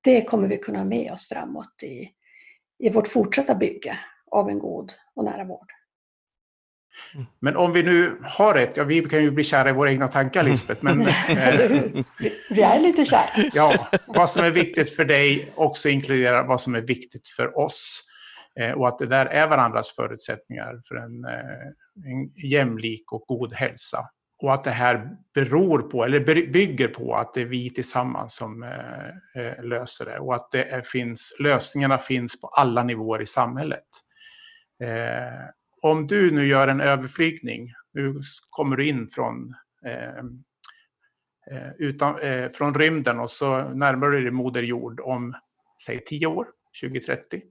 det 0.00 0.24
kommer 0.24 0.48
vi 0.48 0.58
kunna 0.58 0.78
ha 0.78 0.84
med 0.84 1.12
oss 1.12 1.28
framåt 1.28 1.82
i, 1.82 2.08
i 2.82 2.90
vårt 2.90 3.08
fortsatta 3.08 3.54
bygge 3.54 3.98
av 4.30 4.48
en 4.48 4.58
god 4.58 4.92
och 5.14 5.24
nära 5.24 5.44
vård. 5.44 5.72
Men 7.40 7.56
om 7.56 7.72
vi 7.72 7.82
nu 7.82 8.16
har 8.22 8.54
rätt, 8.54 8.76
ja 8.76 8.84
vi 8.84 9.00
kan 9.00 9.22
ju 9.22 9.30
bli 9.30 9.44
kära 9.44 9.70
i 9.70 9.72
våra 9.72 9.90
egna 9.90 10.08
tankar 10.08 10.42
Lisbeth, 10.42 10.84
men... 10.84 11.00
Eh, 11.00 11.10
vi 12.50 12.62
är 12.62 12.80
lite 12.80 13.04
kära. 13.04 13.30
ja, 13.52 13.88
vad 14.06 14.30
som 14.30 14.44
är 14.44 14.50
viktigt 14.50 14.96
för 14.96 15.04
dig 15.04 15.52
också 15.54 15.88
inkluderar 15.88 16.46
vad 16.46 16.60
som 16.60 16.74
är 16.74 16.80
viktigt 16.80 17.28
för 17.28 17.58
oss. 17.58 18.02
Eh, 18.60 18.72
och 18.72 18.88
att 18.88 18.98
det 18.98 19.06
där 19.06 19.26
är 19.26 19.48
varandras 19.48 19.92
förutsättningar 19.92 20.80
för 20.88 20.96
en, 20.96 21.24
eh, 21.24 22.10
en 22.12 22.48
jämlik 22.50 23.12
och 23.12 23.24
god 23.26 23.52
hälsa. 23.52 23.98
Och 24.42 24.54
att 24.54 24.62
det 24.62 24.70
här 24.70 25.16
beror 25.34 25.82
på, 25.82 26.04
eller 26.04 26.20
bygger 26.52 26.88
på, 26.88 27.14
att 27.14 27.34
det 27.34 27.40
är 27.40 27.46
vi 27.46 27.70
tillsammans 27.70 28.34
som 28.34 28.62
eh, 28.62 29.08
eh, 29.42 29.64
löser 29.64 30.04
det. 30.04 30.18
Och 30.18 30.34
att 30.34 30.50
det 30.50 30.64
är, 30.64 30.82
finns, 30.82 31.36
lösningarna 31.38 31.98
finns 31.98 32.40
på 32.40 32.46
alla 32.46 32.82
nivåer 32.82 33.22
i 33.22 33.26
samhället. 33.26 33.86
Eh, 34.82 35.48
om 35.82 36.06
du 36.06 36.30
nu 36.30 36.46
gör 36.46 36.68
en 36.68 36.80
överflygning, 36.80 37.72
nu 37.92 38.14
kommer 38.50 38.76
du 38.76 38.86
in 38.86 39.08
från, 39.08 39.54
eh, 39.86 40.24
utan, 41.78 42.18
från 42.52 42.74
rymden 42.74 43.20
och 43.20 43.30
så 43.30 43.68
närmar 43.68 44.08
du 44.08 44.22
dig 44.22 44.30
Moder 44.30 44.62
Jord 44.62 45.00
om, 45.00 45.34
säg 45.86 46.04
10 46.04 46.26
år, 46.26 46.46
2030. 46.82 47.42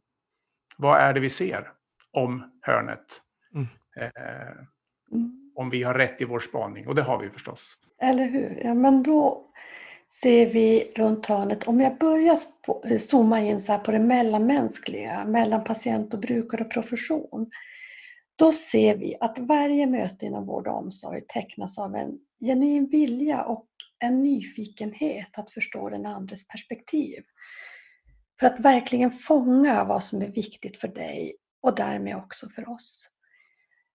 Vad 0.78 1.00
är 1.00 1.14
det 1.14 1.20
vi 1.20 1.30
ser 1.30 1.72
om 2.12 2.52
hörnet? 2.62 3.22
Mm. 3.56 3.68
Om 5.56 5.70
vi 5.70 5.84
har 5.84 5.94
rätt 5.94 6.22
i 6.22 6.26
vår 6.26 6.40
spaning, 6.40 6.88
och 6.88 6.96
det 6.96 7.02
har 7.02 7.20
vi 7.20 7.30
förstås. 7.30 7.74
Eller 8.02 8.26
hur? 8.26 8.62
Ja, 8.64 8.74
men 8.74 9.04
då 9.04 9.48
ser 10.12 10.46
vi 10.46 10.94
runt 10.96 11.26
hörnet, 11.26 11.68
om 11.68 11.82
jag 11.82 11.98
börjar 11.98 12.38
zooma 12.98 13.42
in 13.42 13.62
så 13.62 13.78
på 13.78 13.92
det 13.92 14.00
mellanmänskliga, 14.00 15.26
mellan 15.26 15.64
patient 15.64 16.14
och 16.14 16.20
brukare 16.20 16.64
och 16.64 16.72
profession, 16.72 17.50
då 18.36 18.52
ser 18.52 18.96
vi 18.96 19.16
att 19.20 19.40
varje 19.40 19.88
möte 19.88 20.26
inom 20.26 20.46
vård 20.46 20.68
och 20.68 20.78
omsorg 20.78 21.22
tecknas 21.28 21.80
av 21.80 21.96
en 21.96 22.20
genuin 22.40 22.90
vilja 22.90 23.44
och 23.44 23.68
en 24.00 24.24
nyfikenhet 24.24 25.30
att 25.38 25.52
förstå 25.52 25.90
den 25.90 26.06
andres 26.06 26.48
perspektiv. 26.48 27.24
För 28.40 28.48
att 28.48 28.60
verkligen 28.60 29.12
fånga 29.12 29.84
vad 29.84 30.04
som 30.04 30.22
är 30.22 30.28
viktigt 30.28 30.78
för 30.78 30.88
dig 30.88 31.36
och 31.62 31.76
därmed 31.76 32.16
också 32.16 32.50
för 32.50 32.70
oss. 32.70 33.10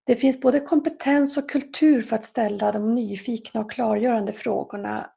Det 0.07 0.17
finns 0.17 0.41
både 0.41 0.61
kompetens 0.61 1.37
och 1.37 1.51
kultur 1.51 2.03
för 2.03 2.17
att 2.17 2.25
ställa 2.25 2.73
de 2.73 2.95
nyfikna 2.95 3.61
och 3.61 3.71
klargörande 3.71 4.33
frågorna 4.33 5.11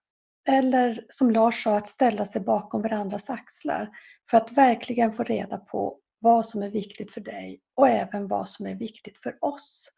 eller 0.47 1.05
som 1.09 1.31
Lars 1.31 1.63
sa, 1.63 1.77
att 1.77 1.87
ställa 1.87 2.25
sig 2.25 2.41
bakom 2.41 2.81
varandras 2.81 3.29
axlar 3.29 3.89
för 4.29 4.37
att 4.37 4.51
verkligen 4.51 5.13
få 5.13 5.23
reda 5.23 5.57
på 5.57 5.99
vad 6.19 6.45
som 6.45 6.63
är 6.63 6.69
viktigt 6.69 7.13
för 7.13 7.21
dig 7.21 7.61
och 7.75 7.89
även 7.89 8.27
vad 8.27 8.49
som 8.49 8.67
är 8.67 8.75
viktigt 8.75 9.17
för 9.17 9.37
oss. 9.41 9.91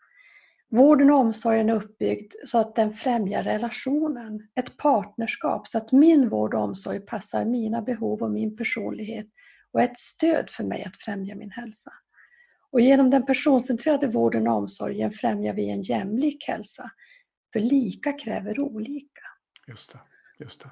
Vården 0.69 1.11
och 1.11 1.19
omsorgen 1.19 1.69
är 1.69 1.75
uppbyggd 1.75 2.33
så 2.45 2.57
att 2.57 2.75
den 2.75 2.93
främjar 2.93 3.43
relationen, 3.43 4.47
ett 4.55 4.77
partnerskap 4.77 5.67
så 5.67 5.77
att 5.77 5.91
min 5.91 6.29
vård 6.29 6.53
och 6.53 6.61
omsorg 6.61 6.99
passar 6.99 7.45
mina 7.45 7.81
behov 7.81 8.21
och 8.21 8.31
min 8.31 8.57
personlighet 8.57 9.27
och 9.71 9.81
är 9.81 9.85
ett 9.85 9.97
stöd 9.97 10.49
för 10.49 10.63
mig 10.63 10.83
att 10.83 10.97
främja 10.97 11.35
min 11.35 11.51
hälsa. 11.51 11.91
Och 12.71 12.81
genom 12.81 13.09
den 13.09 13.25
personcentrerade 13.25 14.07
vården 14.07 14.47
och 14.47 14.53
omsorgen 14.53 15.11
främjar 15.11 15.53
vi 15.53 15.69
en 15.69 15.81
jämlik 15.81 16.47
hälsa. 16.47 16.91
För 17.53 17.59
lika 17.59 18.13
kräver 18.13 18.59
olika. 18.59 19.21
Just 19.67 19.91
det. 19.91 19.99
Just 20.39 20.61
det. 20.61 20.69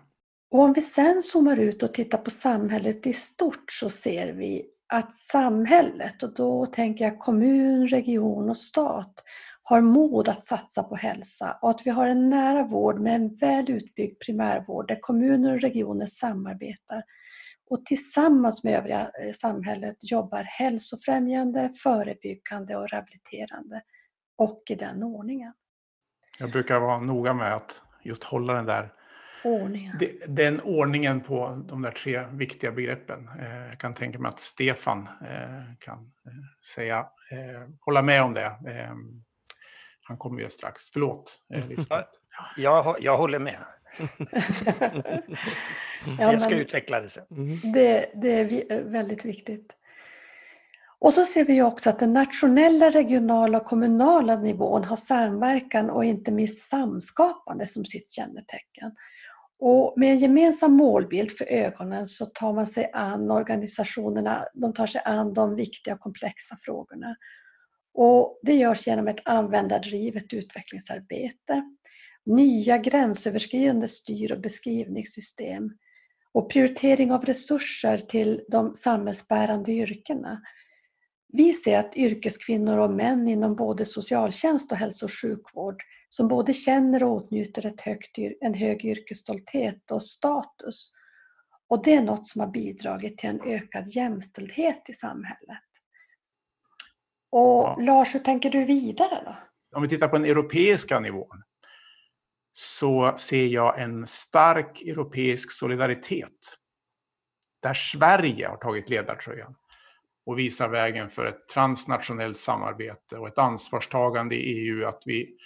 Och 0.51 0.59
om 0.59 0.73
vi 0.73 0.81
sen 0.81 1.21
zoomar 1.21 1.57
ut 1.57 1.83
och 1.83 1.93
tittar 1.93 2.17
på 2.17 2.29
samhället 2.29 3.07
i 3.07 3.13
stort 3.13 3.71
så 3.71 3.89
ser 3.89 4.33
vi 4.33 4.65
att 4.93 5.15
samhället, 5.15 6.23
och 6.23 6.33
då 6.33 6.65
tänker 6.65 7.05
jag 7.05 7.19
kommun, 7.19 7.87
region 7.87 8.49
och 8.49 8.57
stat, 8.57 9.23
har 9.63 9.81
mod 9.81 10.29
att 10.29 10.45
satsa 10.45 10.83
på 10.83 10.95
hälsa 10.95 11.57
och 11.61 11.69
att 11.69 11.81
vi 11.85 11.89
har 11.89 12.07
en 12.07 12.29
nära 12.29 12.63
vård 12.63 12.99
med 12.99 13.15
en 13.15 13.35
väl 13.35 13.71
utbyggd 13.71 14.19
primärvård 14.25 14.87
där 14.87 14.99
kommuner 15.01 15.53
och 15.53 15.61
regioner 15.61 16.05
samarbetar 16.05 17.03
och 17.69 17.85
tillsammans 17.85 18.63
med 18.63 18.73
övriga 18.73 19.11
eh, 19.23 19.33
samhället 19.33 19.97
jobbar 20.01 20.43
hälsofrämjande, 20.43 21.73
förebyggande 21.83 22.75
och 22.75 22.89
rehabiliterande 22.89 23.81
och 24.37 24.63
i 24.69 24.75
den 24.75 25.03
ordningen. 25.03 25.53
Jag 26.39 26.51
brukar 26.51 26.79
vara 26.79 26.99
noga 26.99 27.33
med 27.33 27.55
att 27.55 27.83
just 28.03 28.23
hålla 28.23 28.53
den 28.53 28.65
där 28.65 28.93
ordningen. 29.43 29.99
Den 30.27 30.61
ordningen 30.61 31.21
på 31.21 31.63
de 31.67 31.81
där 31.81 31.91
tre 31.91 32.25
viktiga 32.31 32.71
begreppen. 32.71 33.29
Eh, 33.39 33.67
jag 33.67 33.79
kan 33.79 33.93
tänka 33.93 34.19
mig 34.19 34.29
att 34.29 34.39
Stefan 34.39 35.07
eh, 35.21 35.73
kan 35.79 36.11
säga, 36.75 37.07
hålla 37.79 38.01
med 38.01 38.23
om 38.23 38.33
det. 38.33 38.57
Han 40.01 40.17
kommer 40.17 40.41
ju 40.41 40.49
strax. 40.49 40.81
Förlåt, 40.93 41.39
Lisbeth. 41.67 42.09
Jag, 42.57 42.95
jag 42.99 43.17
håller 43.17 43.39
med. 43.39 43.59
ja, 46.19 46.31
jag 46.31 46.41
ska 46.41 46.55
utveckla 46.55 47.01
det 47.01 47.09
sen. 47.09 47.25
Mm. 47.31 47.71
Det, 47.73 48.11
det 48.15 48.29
är 48.29 48.81
väldigt 48.83 49.25
viktigt. 49.25 49.71
Och 51.01 51.13
så 51.13 51.25
ser 51.25 51.45
vi 51.45 51.61
också 51.61 51.89
att 51.89 51.99
den 51.99 52.13
nationella, 52.13 52.89
regionala 52.89 53.57
och 53.57 53.65
kommunala 53.65 54.35
nivån 54.35 54.83
har 54.83 54.95
samverkan 54.95 55.89
och 55.89 56.05
inte 56.05 56.31
minst 56.31 56.69
samskapande 56.69 57.67
som 57.67 57.85
sitt 57.85 58.11
kännetecken. 58.11 58.91
Och 59.59 59.93
med 59.97 60.11
en 60.11 60.17
gemensam 60.17 60.73
målbild 60.73 61.31
för 61.31 61.45
ögonen 61.45 62.07
så 62.07 62.25
tar 62.25 62.53
man 62.53 62.67
sig 62.67 62.91
an 62.93 63.31
organisationerna, 63.31 64.45
de 64.53 64.73
tar 64.73 64.87
sig 64.87 65.01
an 65.05 65.33
de 65.33 65.55
viktiga 65.55 65.93
och 65.93 65.99
komplexa 65.99 66.57
frågorna. 66.61 67.15
Och 67.93 68.39
det 68.43 68.53
görs 68.53 68.87
genom 68.87 69.07
ett 69.07 69.21
användardrivet 69.25 70.33
utvecklingsarbete, 70.33 71.63
nya 72.29 72.77
gränsöverskridande 72.77 73.87
styr 73.87 74.31
och 74.31 74.41
beskrivningssystem 74.41 75.69
och 76.31 76.51
prioritering 76.51 77.11
av 77.11 77.25
resurser 77.25 77.97
till 77.97 78.41
de 78.47 78.75
samhällsbärande 78.75 79.71
yrkena. 79.71 80.41
Vi 81.27 81.53
ser 81.53 81.79
att 81.79 81.97
yrkeskvinnor 81.97 82.77
och 82.77 82.91
män 82.91 83.27
inom 83.27 83.55
både 83.55 83.85
socialtjänst 83.85 84.71
och 84.71 84.77
hälso 84.77 85.05
och 85.05 85.21
sjukvård 85.21 85.83
som 86.09 86.27
både 86.27 86.53
känner 86.53 87.03
och 87.03 87.11
åtnjuter 87.11 87.65
ett 87.65 87.81
högt, 87.81 88.17
en 88.41 88.53
hög 88.53 88.85
yrkesstolthet 88.85 89.91
och 89.91 90.03
status. 90.03 90.91
Och 91.67 91.83
det 91.83 91.93
är 91.93 92.01
något 92.01 92.27
som 92.27 92.41
har 92.41 92.47
bidragit 92.47 93.17
till 93.17 93.29
en 93.29 93.41
ökad 93.41 93.87
jämställdhet 93.87 94.89
i 94.89 94.93
samhället. 94.93 95.63
Och 97.31 97.63
ja. 97.63 97.77
Lars, 97.79 98.15
hur 98.15 98.19
tänker 98.19 98.49
du 98.49 98.65
vidare 98.65 99.23
då? 99.25 99.35
Om 99.77 99.81
vi 99.81 99.89
tittar 99.89 100.07
på 100.07 100.17
den 100.17 100.25
europeiska 100.25 100.99
nivån 100.99 101.43
så 102.61 103.17
ser 103.17 103.45
jag 103.45 103.81
en 103.81 104.07
stark 104.07 104.81
europeisk 104.81 105.51
solidaritet 105.51 106.57
där 107.61 107.73
Sverige 107.73 108.47
har 108.47 108.57
tagit 108.57 108.89
ledartröjan 108.89 109.55
och 110.25 110.39
visar 110.39 110.69
vägen 110.69 111.09
för 111.09 111.25
ett 111.25 111.47
transnationellt 111.47 112.39
samarbete 112.39 113.17
och 113.17 113.27
ett 113.27 113.37
ansvarstagande 113.37 114.35
i 114.35 114.39
EU 114.39 114.85
att 114.85 115.03
vi, 115.05 115.37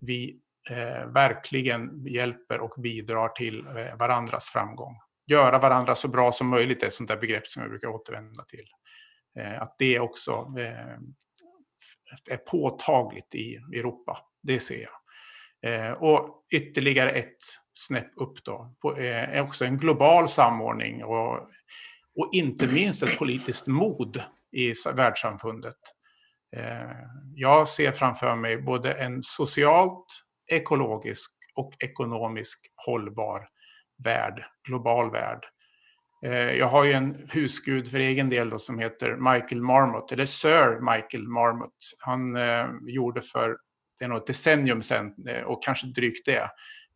vi 0.00 0.40
eh, 0.70 1.06
verkligen 1.06 2.06
hjälper 2.06 2.60
och 2.60 2.74
bidrar 2.82 3.28
till 3.28 3.66
eh, 3.66 3.96
varandras 3.98 4.44
framgång. 4.44 4.96
Göra 5.26 5.58
varandra 5.58 5.94
så 5.94 6.08
bra 6.08 6.32
som 6.32 6.48
möjligt 6.48 6.82
är 6.82 6.86
ett 6.86 6.94
sånt 6.94 7.08
där 7.08 7.20
begrepp 7.20 7.46
som 7.46 7.62
jag 7.62 7.70
brukar 7.70 7.88
återvända 7.88 8.44
till. 8.44 8.68
Eh, 9.38 9.62
att 9.62 9.74
det 9.78 10.00
också 10.00 10.54
eh, 10.58 10.98
är 12.30 12.36
påtagligt 12.36 13.34
i 13.34 13.54
Europa, 13.54 14.18
det 14.42 14.60
ser 14.60 14.82
jag. 14.82 15.03
Eh, 15.64 15.92
och 15.92 16.44
ytterligare 16.52 17.10
ett 17.10 17.36
snäpp 17.74 18.12
upp 18.16 18.44
då 18.44 18.96
är 18.96 19.36
eh, 19.36 19.44
också 19.44 19.64
en 19.64 19.78
global 19.78 20.28
samordning 20.28 21.04
och, 21.04 21.36
och 22.16 22.30
inte 22.32 22.66
minst 22.66 23.02
ett 23.02 23.18
politiskt 23.18 23.66
mod 23.66 24.22
i 24.52 24.72
världssamfundet. 24.94 25.76
Eh, 26.56 26.96
jag 27.34 27.68
ser 27.68 27.92
framför 27.92 28.34
mig 28.34 28.62
både 28.62 28.92
en 28.92 29.22
socialt, 29.22 30.06
ekologisk 30.52 31.30
och 31.54 31.72
ekonomisk 31.78 32.66
hållbar 32.86 33.48
värld, 34.04 34.44
global 34.68 35.10
värld. 35.10 35.44
Eh, 36.24 36.32
jag 36.32 36.66
har 36.66 36.84
ju 36.84 36.92
en 36.92 37.28
husgud 37.32 37.90
för 37.90 37.98
egen 37.98 38.30
del 38.30 38.50
då, 38.50 38.58
som 38.58 38.78
heter 38.78 39.16
Michael 39.32 39.62
Marmot, 39.62 40.12
eller 40.12 40.26
Sir 40.26 40.80
Michael 40.80 41.28
Marmot. 41.28 41.74
Han 41.98 42.36
eh, 42.36 42.66
gjorde 42.86 43.22
för 43.22 43.56
det 43.98 44.04
är 44.04 44.08
nog 44.08 44.18
ett 44.18 44.26
decennium 44.26 44.82
sedan 44.82 45.14
eh, 45.28 45.42
och 45.42 45.64
kanske 45.64 45.86
drygt 45.86 46.26
det 46.26 46.50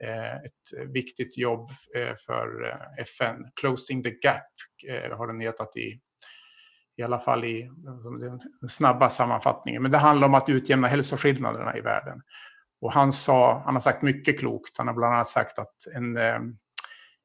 eh, 0.05 0.37
ett 0.37 0.93
viktigt 0.93 1.39
jobb 1.39 1.71
eh, 1.97 2.15
för 2.27 2.77
FN. 2.99 3.37
Closing 3.61 4.03
the 4.03 4.11
Gap 4.11 4.43
har 5.19 5.27
den 5.27 5.41
hetat 5.41 5.77
i, 5.77 6.01
i 6.97 7.03
alla 7.03 7.19
fall 7.19 7.45
i 7.45 7.71
den 8.61 8.69
snabba 8.69 9.11
sammanfattningen. 9.11 9.83
Men 9.83 9.91
det 9.91 9.99
handlar 9.99 10.29
om 10.29 10.35
att 10.35 10.49
utjämna 10.49 10.89
hälsoskillnaderna 10.89 11.77
i 11.77 11.81
världen. 11.81 12.23
Och 12.81 12.93
han, 12.93 13.13
sa, 13.13 13.63
han 13.65 13.75
har 13.75 13.81
sagt 13.81 14.03
mycket 14.03 14.39
klokt. 14.39 14.79
Han 14.79 14.87
har 14.87 14.95
bland 14.95 15.15
annat 15.15 15.29
sagt 15.29 15.59
att 15.59 15.75
en 15.95 16.19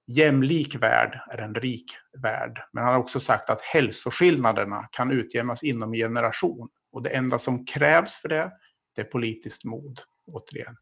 jämlik 0.07 0.75
värld 0.75 1.19
är 1.31 1.37
en 1.37 1.55
rik 1.55 1.85
värld. 2.21 2.59
Men 2.73 2.83
han 2.83 2.93
har 2.93 2.99
också 2.99 3.19
sagt 3.19 3.49
att 3.49 3.61
hälsoskillnaderna 3.61 4.87
kan 4.91 5.11
utjämnas 5.11 5.63
inom 5.63 5.93
generation. 5.93 6.69
Och 6.91 7.03
det 7.03 7.09
enda 7.09 7.39
som 7.39 7.65
krävs 7.65 8.21
för 8.21 8.29
det, 8.29 8.51
det 8.95 9.01
är 9.01 9.05
politiskt 9.05 9.65
mod, 9.65 9.99
återigen. 10.27 10.75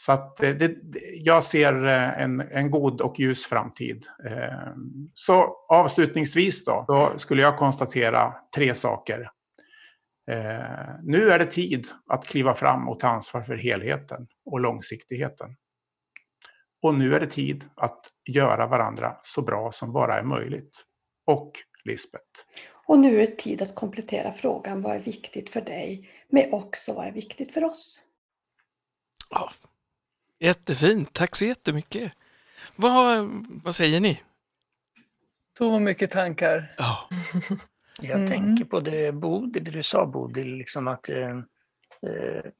Så 0.00 0.12
att 0.12 0.42
eh, 0.42 0.54
det, 0.54 0.76
jag 1.14 1.44
ser 1.44 1.84
eh, 1.84 2.22
en, 2.22 2.40
en 2.40 2.70
god 2.70 3.00
och 3.00 3.20
ljus 3.20 3.46
framtid. 3.46 4.06
Eh, 4.24 4.74
så 5.14 5.56
avslutningsvis 5.68 6.64
då, 6.64 6.84
då 6.88 7.18
skulle 7.18 7.42
jag 7.42 7.58
konstatera 7.58 8.34
tre 8.56 8.74
saker. 8.74 9.30
Nu 11.02 11.30
är 11.30 11.38
det 11.38 11.44
tid 11.44 11.86
att 12.06 12.26
kliva 12.26 12.54
fram 12.54 12.88
och 12.88 13.00
ta 13.00 13.08
ansvar 13.08 13.40
för 13.40 13.56
helheten 13.56 14.26
och 14.44 14.60
långsiktigheten. 14.60 15.56
Och 16.82 16.94
nu 16.94 17.14
är 17.14 17.20
det 17.20 17.26
tid 17.26 17.64
att 17.76 18.00
göra 18.30 18.66
varandra 18.66 19.16
så 19.22 19.42
bra 19.42 19.72
som 19.72 19.92
bara 19.92 20.18
är 20.18 20.22
möjligt. 20.22 20.82
Och 21.26 21.52
Lisbeth. 21.84 22.24
Och 22.90 22.98
nu 22.98 23.22
är 23.22 23.26
det 23.26 23.36
tid 23.36 23.62
att 23.62 23.74
komplettera 23.74 24.32
frågan 24.32 24.82
vad 24.82 24.96
är 24.96 25.00
viktigt 25.00 25.50
för 25.50 25.60
dig 25.60 26.10
med 26.28 26.48
också 26.52 26.92
vad 26.92 27.06
är 27.06 27.12
viktigt 27.12 27.54
för 27.54 27.64
oss. 27.64 28.02
Ja, 29.30 29.50
jättefint, 30.38 31.12
tack 31.12 31.36
så 31.36 31.44
jättemycket. 31.44 32.12
Vad, 32.76 33.28
vad 33.64 33.74
säger 33.74 34.00
ni? 34.00 34.22
Så 35.58 35.78
mycket 35.78 36.10
tankar. 36.10 36.74
Ja. 36.78 37.08
Jag 38.02 38.18
mm. 38.18 38.28
tänker 38.28 38.64
på 38.64 38.80
det, 38.80 39.12
Bodil, 39.12 39.64
det 39.64 39.70
du 39.70 39.82
sa 39.82 40.06
Bodil, 40.06 40.54
liksom 40.54 40.88
att 40.88 41.08
eh, 41.08 41.40
Eh, 42.02 42.50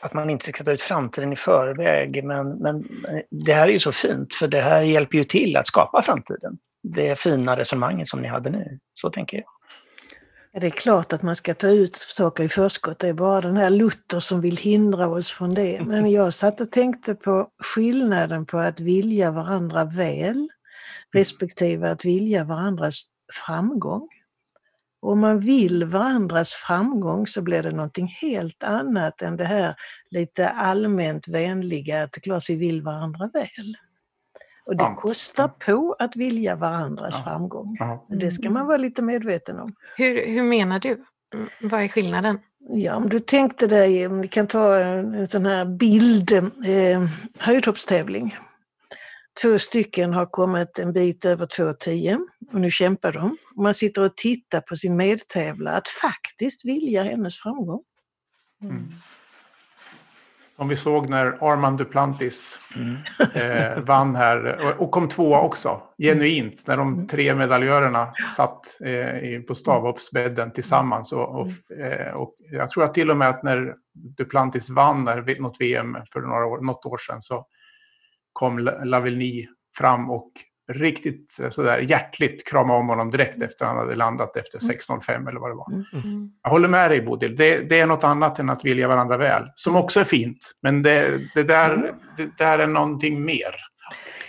att 0.00 0.14
man 0.14 0.30
inte 0.30 0.44
ska 0.44 0.64
ta 0.64 0.72
ut 0.72 0.82
framtiden 0.82 1.32
i 1.32 1.36
förväg. 1.36 2.24
Men, 2.24 2.48
men 2.48 2.88
det 3.30 3.52
här 3.52 3.68
är 3.68 3.72
ju 3.72 3.78
så 3.78 3.92
fint, 3.92 4.34
för 4.34 4.48
det 4.48 4.60
här 4.60 4.82
hjälper 4.82 5.18
ju 5.18 5.24
till 5.24 5.56
att 5.56 5.68
skapa 5.68 6.02
framtiden. 6.02 6.58
Det 6.82 7.18
fina 7.18 7.56
resonemanget 7.56 8.08
som 8.08 8.22
ni 8.22 8.28
hade 8.28 8.50
nu. 8.50 8.78
Så 8.94 9.10
tänker 9.10 9.36
jag. 9.36 9.46
Det 10.60 10.66
är 10.66 10.70
klart 10.70 11.12
att 11.12 11.22
man 11.22 11.36
ska 11.36 11.54
ta 11.54 11.68
ut 11.68 11.96
saker 11.96 12.44
i 12.44 12.48
förskott. 12.48 12.98
Det 12.98 13.08
är 13.08 13.14
bara 13.14 13.40
den 13.40 13.56
här 13.56 13.70
Luther 13.70 14.20
som 14.20 14.40
vill 14.40 14.56
hindra 14.56 15.08
oss 15.08 15.32
från 15.32 15.54
det. 15.54 15.86
Men 15.86 16.10
jag 16.12 16.34
satt 16.34 16.60
och 16.60 16.70
tänkte 16.70 17.14
på 17.14 17.48
skillnaden 17.58 18.46
på 18.46 18.58
att 18.58 18.80
vilja 18.80 19.30
varandra 19.30 19.84
väl 19.84 20.48
respektive 21.14 21.90
att 21.90 22.04
vilja 22.04 22.44
varandras 22.44 23.08
framgång. 23.46 24.08
Om 25.02 25.20
man 25.20 25.40
vill 25.40 25.84
varandras 25.84 26.52
framgång 26.52 27.26
så 27.26 27.42
blir 27.42 27.62
det 27.62 27.70
någonting 27.70 28.06
helt 28.06 28.64
annat 28.64 29.22
än 29.22 29.36
det 29.36 29.44
här 29.44 29.74
lite 30.10 30.48
allmänt 30.48 31.28
vänliga 31.28 32.02
att 32.02 32.12
det 32.12 32.18
är 32.18 32.22
klart 32.22 32.50
vi 32.50 32.56
vill 32.56 32.82
varandra 32.82 33.30
väl. 33.32 33.76
Och 34.70 34.76
det 34.76 34.94
kostar 34.96 35.48
på 35.48 35.96
att 35.98 36.16
vilja 36.16 36.56
varandras 36.56 37.14
ja. 37.18 37.24
framgång. 37.24 37.76
Ja. 37.78 38.04
Det 38.08 38.30
ska 38.30 38.50
man 38.50 38.66
vara 38.66 38.76
lite 38.76 39.02
medveten 39.02 39.58
om. 39.60 39.74
Hur, 39.96 40.26
hur 40.26 40.42
menar 40.42 40.78
du? 40.78 41.04
Mm, 41.34 41.48
vad 41.62 41.82
är 41.82 41.88
skillnaden? 41.88 42.38
Ja, 42.58 42.96
om 42.96 43.08
du 43.08 43.20
tänkte 43.20 43.66
dig, 43.66 44.08
vi 44.08 44.28
kan 44.28 44.46
ta 44.46 44.76
en 44.76 45.28
sån 45.28 45.46
här 45.46 45.64
bild, 45.64 46.32
eh, 46.32 47.08
höjdhoppstävling. 47.38 48.36
Två 49.42 49.58
stycken 49.58 50.14
har 50.14 50.26
kommit 50.26 50.78
en 50.78 50.92
bit 50.92 51.24
över 51.24 51.46
2,10 51.46 52.18
och 52.52 52.60
nu 52.60 52.70
kämpar 52.70 53.12
de. 53.12 53.36
Man 53.56 53.74
sitter 53.74 54.02
och 54.02 54.16
tittar 54.16 54.60
på 54.60 54.76
sin 54.76 54.96
medtävlare 54.96 55.76
att 55.76 55.88
faktiskt 55.88 56.64
vilja 56.64 57.02
hennes 57.02 57.38
framgång. 57.38 57.82
Mm. 58.62 58.92
Som 60.60 60.68
vi 60.68 60.76
såg 60.76 61.08
när 61.08 61.26
Armand 61.26 61.78
Duplantis 61.78 62.60
mm. 62.76 62.96
eh, 63.34 63.84
vann 63.84 64.16
här 64.16 64.60
och 64.80 64.90
kom 64.90 65.08
tvåa 65.08 65.40
också, 65.40 65.82
genuint, 65.98 66.66
när 66.66 66.76
de 66.76 67.06
tre 67.06 67.34
medaljörerna 67.34 68.12
satt 68.36 68.80
eh, 68.84 69.40
på 69.42 69.54
stavhoppsbädden 69.54 70.52
tillsammans. 70.52 71.12
Och, 71.12 71.40
och, 71.40 71.76
eh, 71.76 72.12
och, 72.12 72.34
jag 72.38 72.70
tror 72.70 72.84
att 72.84 72.94
till 72.94 73.10
och 73.10 73.16
med 73.16 73.28
att 73.28 73.42
när 73.42 73.74
Duplantis 73.94 74.70
vann 74.70 75.04
när, 75.04 75.40
något 75.40 75.60
VM 75.60 75.96
för 76.12 76.20
några 76.20 76.46
år, 76.46 76.60
något 76.60 76.86
år 76.86 76.98
sedan 76.98 77.22
så 77.22 77.46
kom 78.32 78.58
Lavigny 78.84 79.46
fram 79.78 80.10
och 80.10 80.32
riktigt 80.72 81.40
sådär 81.50 81.78
hjärtligt 81.78 82.48
krama 82.48 82.76
om 82.76 82.88
honom 82.88 83.10
direkt 83.10 83.42
efter 83.42 83.66
han 83.66 83.76
hade 83.76 83.94
landat 83.94 84.36
efter 84.36 84.58
6.05 84.58 85.14
mm. 85.14 85.26
eller 85.28 85.40
vad 85.40 85.50
det 85.50 85.54
var. 85.54 85.72
Mm. 85.72 85.84
mm. 86.04 86.30
Jag 86.42 86.50
håller 86.50 86.68
med 86.68 86.90
dig 86.90 87.00
Bodil, 87.00 87.36
det, 87.36 87.58
det, 87.60 87.80
är 87.80 87.86
något 87.86 88.04
annat 88.04 88.38
än 88.38 88.50
att 88.50 88.64
vilja 88.64 88.88
varandra 88.88 89.16
väl, 89.16 89.42
som 89.54 89.76
också 89.76 90.00
är 90.00 90.04
fint. 90.04 90.52
Men 90.62 90.82
det, 90.82 91.20
det, 91.34 91.42
där, 91.42 91.74
mm. 91.74 91.94
det 92.16 92.38
där 92.38 92.58
är 92.58 92.66
någonting 92.66 93.24
mer. 93.24 93.70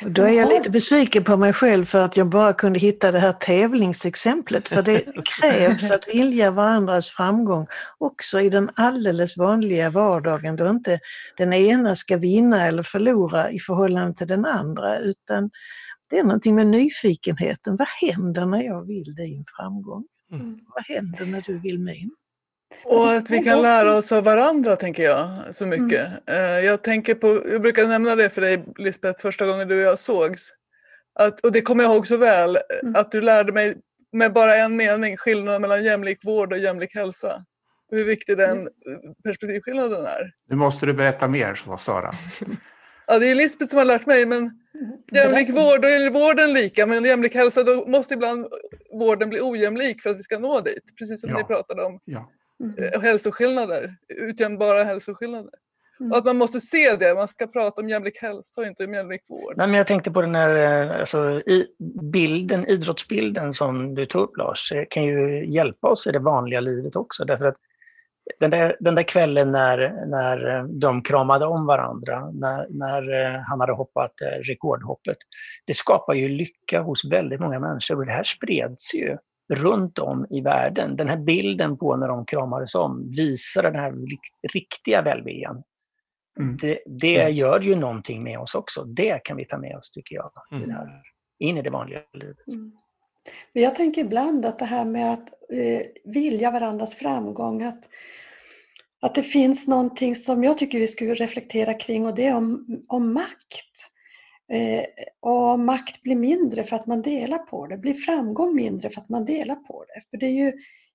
Då 0.06 0.21
är 0.21 0.32
jag 0.32 0.49
lite 0.49 0.69
besviken 0.69 1.23
på 1.23 1.38
mig 1.38 1.54
själv 1.54 1.86
för 1.86 2.06
att 2.06 2.17
jag 2.17 2.27
bara 2.27 2.54
kunde 2.54 2.80
hitta 2.80 3.12
det 3.12 3.19
här 3.19 3.32
tävlingsexemplet. 3.32 4.67
För 4.67 4.82
det 4.82 5.04
krävs 5.39 5.91
att 5.91 6.08
vilja 6.08 6.51
varandras 6.51 7.10
framgång 7.10 7.67
också 7.97 8.39
i 8.39 8.49
den 8.49 8.69
alldeles 8.75 9.38
vanliga 9.38 9.89
vardagen 9.89 10.56
då 10.56 10.69
inte 10.69 10.99
den 11.38 11.54
ena 11.54 11.95
ska 11.95 12.17
vinna 12.17 12.67
eller 12.67 12.84
förlora 12.84 13.51
i 13.51 13.60
förhållande 13.60 14.13
till 14.13 14.27
den 14.27 14.45
andra 14.45 14.97
utan 14.97 15.49
det 16.12 16.17
är 16.17 16.24
någonting 16.24 16.56
med 16.56 16.67
nyfikenheten. 16.67 17.76
Vad 17.76 17.88
händer 17.88 18.45
när 18.45 18.63
jag 18.63 18.88
vill 18.88 19.15
din 19.15 19.45
framgång? 19.58 20.06
Mm. 20.32 20.60
Vad 20.67 20.86
händer 20.86 21.26
när 21.26 21.41
du 21.41 21.60
vill 21.60 21.80
min? 21.80 22.12
Och 22.86 23.13
att 23.13 23.30
vi 23.30 23.43
kan 23.43 23.62
lära 23.62 23.95
oss 23.95 24.12
av 24.12 24.24
varandra 24.24 24.76
tänker 24.76 25.04
jag 25.04 25.56
så 25.56 25.65
mycket. 25.65 26.08
Mm. 26.26 26.65
Jag 26.65 26.84
tänker 26.84 27.15
på, 27.15 27.28
jag 27.52 27.62
brukar 27.62 27.88
nämna 27.88 28.15
det 28.15 28.30
för 28.30 28.41
dig 28.41 28.65
Lisbeth 28.78 29.21
första 29.21 29.45
gången 29.45 29.67
du 29.67 29.76
och 29.76 29.91
jag 29.91 30.00
sågs. 30.00 30.50
Att, 31.19 31.39
och 31.39 31.52
det 31.52 31.62
kommer 31.62 31.84
jag 31.84 31.93
ihåg 31.93 32.08
så 32.08 32.17
väl, 32.17 32.58
mm. 32.82 32.95
att 32.95 33.12
du 33.12 33.21
lärde 33.21 33.52
mig 33.52 33.78
med 34.12 34.34
bara 34.34 34.56
en 34.56 34.76
mening 34.76 35.17
skillnaden 35.17 35.62
mellan 35.62 35.84
jämlik 35.84 36.26
vård 36.26 36.54
och 36.54 36.60
jämlik 36.60 36.95
hälsa. 36.95 37.45
Hur 37.91 38.06
viktig 38.06 38.38
den 38.38 38.69
perspektivskillnaden 39.24 40.06
är. 40.06 40.34
Nu 40.50 40.56
måste 40.56 40.86
du 40.86 40.93
berätta 40.93 41.28
mer, 41.28 41.56
sa 41.56 41.78
Sara. 41.78 42.12
Ja, 43.08 43.19
det 43.19 43.26
är 43.26 43.36
Lisbeth 43.36 43.69
som 43.69 43.78
har 43.78 43.86
lärt 43.86 44.06
mig, 44.06 44.26
men 44.26 44.38
mm. 44.38 44.61
Jämlik 45.11 45.49
vård, 45.49 45.81
då 45.81 45.87
är 45.87 46.09
vården 46.09 46.53
lika, 46.53 46.85
men 46.85 47.05
jämlik 47.05 47.35
hälsa, 47.35 47.63
då 47.63 47.85
måste 47.87 48.13
ibland 48.13 48.47
vården 48.93 49.29
bli 49.29 49.41
ojämlik 49.41 50.01
för 50.01 50.09
att 50.09 50.17
vi 50.17 50.23
ska 50.23 50.39
nå 50.39 50.61
dit. 50.61 50.83
Precis 50.99 51.21
som 51.21 51.29
ja. 51.29 51.37
ni 51.37 51.43
pratade 51.43 51.83
om. 51.83 51.99
Ja. 52.05 52.29
Mm. 52.63 53.01
Hälsoskillnader, 53.01 53.95
utjämnbara 54.07 54.83
hälsoskillnader. 54.83 55.51
Mm. 55.99 56.11
Att 56.11 56.25
man 56.25 56.37
måste 56.37 56.61
se 56.61 56.95
det, 56.95 57.15
man 57.15 57.27
ska 57.27 57.47
prata 57.47 57.81
om 57.81 57.89
jämlik 57.89 58.21
hälsa 58.21 58.61
och 58.61 58.67
inte 58.67 58.85
om 58.85 58.93
jämlik 58.93 59.21
vård. 59.29 59.53
Nej, 59.57 59.67
men 59.67 59.77
jag 59.77 59.87
tänkte 59.87 60.11
på 60.11 60.21
den 60.21 60.35
här 60.35 60.55
eh, 60.55 60.99
alltså, 60.99 61.41
bilden, 62.11 62.65
idrottsbilden 62.67 63.53
som 63.53 63.95
du 63.95 64.05
tog 64.05 64.21
upp 64.21 64.37
Lars, 64.37 64.71
eh, 64.71 64.83
kan 64.89 65.03
ju 65.03 65.45
hjälpa 65.45 65.87
oss 65.87 66.07
i 66.07 66.11
det 66.11 66.19
vanliga 66.19 66.59
livet 66.59 66.95
också. 66.95 67.25
Därför 67.25 67.45
att 67.45 67.57
den 68.39 68.49
där, 68.49 68.77
den 68.79 68.95
där 68.95 69.03
kvällen 69.03 69.51
när, 69.51 69.77
när 70.05 70.63
de 70.79 71.03
kramade 71.03 71.45
om 71.45 71.65
varandra, 71.65 72.31
när, 72.31 72.67
när 72.69 73.25
eh, 73.25 73.41
han 73.49 73.59
hade 73.59 73.73
hoppat 73.73 74.21
eh, 74.21 74.39
rekordhoppet, 74.43 75.17
det 75.65 75.73
skapar 75.73 76.13
ju 76.13 76.29
lycka 76.29 76.81
hos 76.81 77.05
väldigt 77.11 77.39
många 77.39 77.59
människor 77.59 77.97
och 77.97 78.05
det 78.05 78.11
här 78.11 78.23
spreds 78.23 78.95
ju 78.95 79.17
runt 79.53 79.99
om 79.99 80.25
i 80.29 80.41
världen. 80.41 80.95
Den 80.95 81.09
här 81.09 81.17
bilden 81.17 81.77
på 81.77 81.95
när 81.95 82.07
de 82.07 82.25
kramades 82.25 82.75
om 82.75 83.11
visar 83.17 83.63
den 83.63 83.75
här 83.75 83.93
riktiga 84.53 85.01
välviljan. 85.01 85.63
Mm. 86.39 86.57
Det, 86.57 86.79
det 86.85 87.21
mm. 87.21 87.33
gör 87.33 87.59
ju 87.59 87.75
någonting 87.75 88.23
med 88.23 88.39
oss 88.39 88.55
också. 88.55 88.83
Det 88.83 89.23
kan 89.23 89.37
vi 89.37 89.45
ta 89.45 89.57
med 89.57 89.77
oss, 89.77 89.91
tycker 89.91 90.15
jag, 90.15 90.31
mm. 90.51 90.69
i 90.69 90.73
här, 90.73 91.01
in 91.39 91.57
i 91.57 91.61
det 91.61 91.69
vanliga 91.69 91.99
livet. 92.13 92.47
Mm. 92.55 92.71
Jag 93.53 93.75
tänker 93.75 94.01
ibland 94.01 94.45
att 94.45 94.59
det 94.59 94.65
här 94.65 94.85
med 94.85 95.13
att 95.13 95.29
eh, 95.53 95.81
vilja 96.03 96.51
varandras 96.51 96.95
framgång, 96.95 97.63
att, 97.63 97.89
att 99.01 99.15
det 99.15 99.23
finns 99.23 99.67
någonting 99.67 100.15
som 100.15 100.43
jag 100.43 100.57
tycker 100.57 100.79
vi 100.79 100.87
skulle 100.87 101.13
reflektera 101.13 101.73
kring 101.73 102.05
och 102.05 102.15
det 102.15 102.25
är 102.25 102.35
om, 102.35 102.65
om 102.87 103.13
makt. 103.13 103.91
Eh, 104.51 104.83
och 105.19 105.59
makt 105.59 106.01
blir 106.01 106.15
mindre 106.15 106.63
för 106.63 106.75
att 106.75 106.87
man 106.87 107.01
delar 107.01 107.37
på 107.37 107.67
det, 107.67 107.77
blir 107.77 107.93
framgång 107.93 108.55
mindre 108.55 108.89
för 108.89 109.01
att 109.01 109.09
man 109.09 109.25
delar 109.25 109.55
på 109.55 109.85
det. 109.87 110.01
För 110.09 110.17
det 110.17 110.25
är 110.25 110.45
ju 110.45 110.53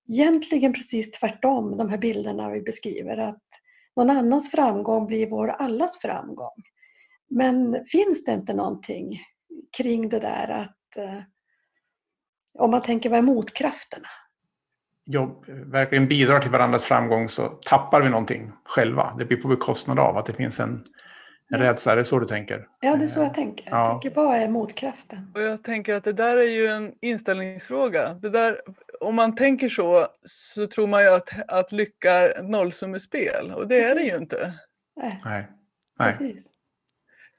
egentligen 0.09 0.73
precis 0.73 1.11
tvärtom, 1.11 1.77
de 1.77 1.91
här 1.91 1.99
bilderna 1.99 2.51
vi 2.51 2.61
beskriver, 2.61 3.17
att 3.17 3.43
någon 3.97 4.11
annans 4.11 4.51
framgång 4.51 5.07
blir 5.07 5.31
vår 5.31 5.49
allas 5.49 5.99
framgång. 5.99 6.63
Men 7.31 7.85
finns 7.85 8.25
det 8.25 8.33
inte 8.33 8.55
någonting 8.55 9.21
kring 9.77 10.09
det 10.09 10.19
där 10.19 10.49
att 10.49 10.97
eh, 10.97 11.21
om 12.59 12.71
man 12.71 12.83
tänker 12.83 13.11
vad 13.11 13.19
är 13.19 13.23
motkrafterna? 13.23 14.09
Jobb, 15.07 15.45
verkligen 15.49 16.09
bidrar 16.09 16.41
till 16.41 16.51
varandras 16.51 16.85
framgång 16.85 17.29
så 17.29 17.49
tappar 17.49 18.03
vi 18.03 18.11
någonting 18.11 18.53
själva. 18.65 19.15
Det 19.19 19.25
blir 19.25 19.37
på 19.37 19.49
bekostnad 19.49 19.99
av 19.99 20.17
att 20.17 20.27
det 20.27 20.33
finns 20.33 20.61
en, 20.61 20.85
en 21.51 21.59
rädsla. 21.59 21.93
Är 21.93 21.97
det 21.97 22.05
så 22.05 22.19
du 22.19 22.27
tänker? 22.27 22.67
Ja, 22.81 22.97
det 22.97 23.05
är 23.05 23.09
så 23.09 23.21
jag 23.21 23.35
tänker. 23.35 23.71
Jag 23.71 23.79
ja. 23.79 23.91
tänker 23.91 24.11
vad 24.17 24.37
är 24.37 24.49
motkraften? 24.49 25.33
Och 25.35 25.43
jag 25.43 25.65
tänker 25.65 25.95
att 25.95 26.05
det 26.05 26.13
där 26.13 26.37
är 26.37 26.51
ju 26.51 26.67
en 26.67 26.93
inställningsfråga. 27.01 28.15
Det 28.15 28.31
där, 28.31 28.61
om 29.01 29.15
man 29.15 29.35
tänker 29.35 29.69
så 29.69 30.09
så 30.25 30.67
tror 30.67 30.87
man 30.87 31.03
ju 31.03 31.09
att, 31.09 31.29
att 31.49 31.73
lycka 31.73 32.13
är 32.13 32.43
nollsummespel 32.43 33.53
och 33.53 33.69
det 33.69 33.81
Precis. 33.81 33.91
är 33.91 33.95
det 33.95 34.03
ju 34.03 34.17
inte. 34.17 34.53
Nej. 34.97 35.19
Nej. 35.25 35.47
Precis. 35.99 36.53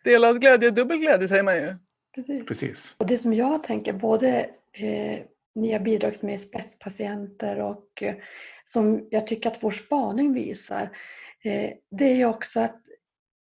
Delad 0.04 0.42
glädje, 0.42 0.70
dubbel 0.70 0.98
glädje 0.98 1.28
säger 1.28 1.44
man 1.44 1.56
ju. 1.56 1.76
Precis. 2.16 2.46
Precis. 2.46 2.96
Och 3.00 3.08
det 3.08 3.18
som 3.18 3.34
jag 3.34 3.64
tänker, 3.64 3.94
både 3.94 4.50
eh, 4.74 5.20
ni 5.58 5.72
har 5.72 5.80
bidragit 5.80 6.22
med 6.22 6.42
spetspatienter 6.42 7.60
och 7.60 8.04
eh, 8.04 8.16
som 8.64 9.08
jag 9.12 9.28
tycker 9.28 9.50
att 9.50 9.64
vår 9.64 9.72
spaning 9.72 10.34
visar, 10.34 10.98
eh, 11.44 11.72
det 11.92 12.06
är 12.06 12.16
ju 12.16 12.26
också 12.26 12.60
att 12.60 12.82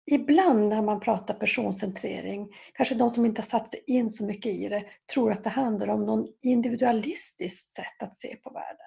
ibland 0.06 0.68
när 0.68 0.82
man 0.82 1.00
pratar 1.00 1.34
personcentrering, 1.34 2.48
kanske 2.74 2.94
de 2.94 3.10
som 3.10 3.24
inte 3.24 3.40
har 3.40 3.46
satt 3.46 3.70
sig 3.70 3.84
in 3.86 4.10
så 4.10 4.24
mycket 4.24 4.52
i 4.52 4.68
det, 4.68 4.84
tror 5.14 5.32
att 5.32 5.44
det 5.44 5.50
handlar 5.50 5.88
om 5.88 6.06
någon 6.06 6.26
individualistiskt 6.42 7.70
sätt 7.70 8.02
att 8.02 8.16
se 8.16 8.36
på 8.36 8.50
världen. 8.50 8.86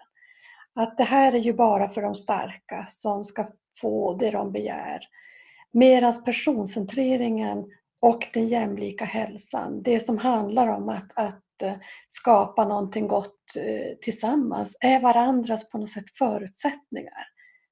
Att 0.76 0.98
det 0.98 1.04
här 1.04 1.34
är 1.34 1.40
ju 1.40 1.54
bara 1.54 1.90
för 1.90 2.02
de 2.02 2.16
starka 2.16 2.86
som 2.90 3.26
ska 3.26 3.48
få 3.82 4.14
det 4.14 4.32
de 4.32 4.52
begär. 4.52 5.00
Medan 5.72 6.24
personcentreringen 6.24 7.66
och 8.02 8.28
den 8.34 8.48
jämlika 8.48 9.06
hälsan, 9.06 9.82
det 9.84 10.00
som 10.00 10.18
handlar 10.18 10.68
om 10.68 10.90
att, 10.90 11.12
att 11.16 11.45
skapa 12.08 12.65
någonting 12.65 13.08
gott 13.08 13.56
eh, 13.58 13.98
tillsammans 14.02 14.78
är 14.80 15.00
varandras 15.00 15.70
på 15.70 15.78
något 15.78 15.89
sätt 15.89 16.18
förutsättningar. 16.18 17.28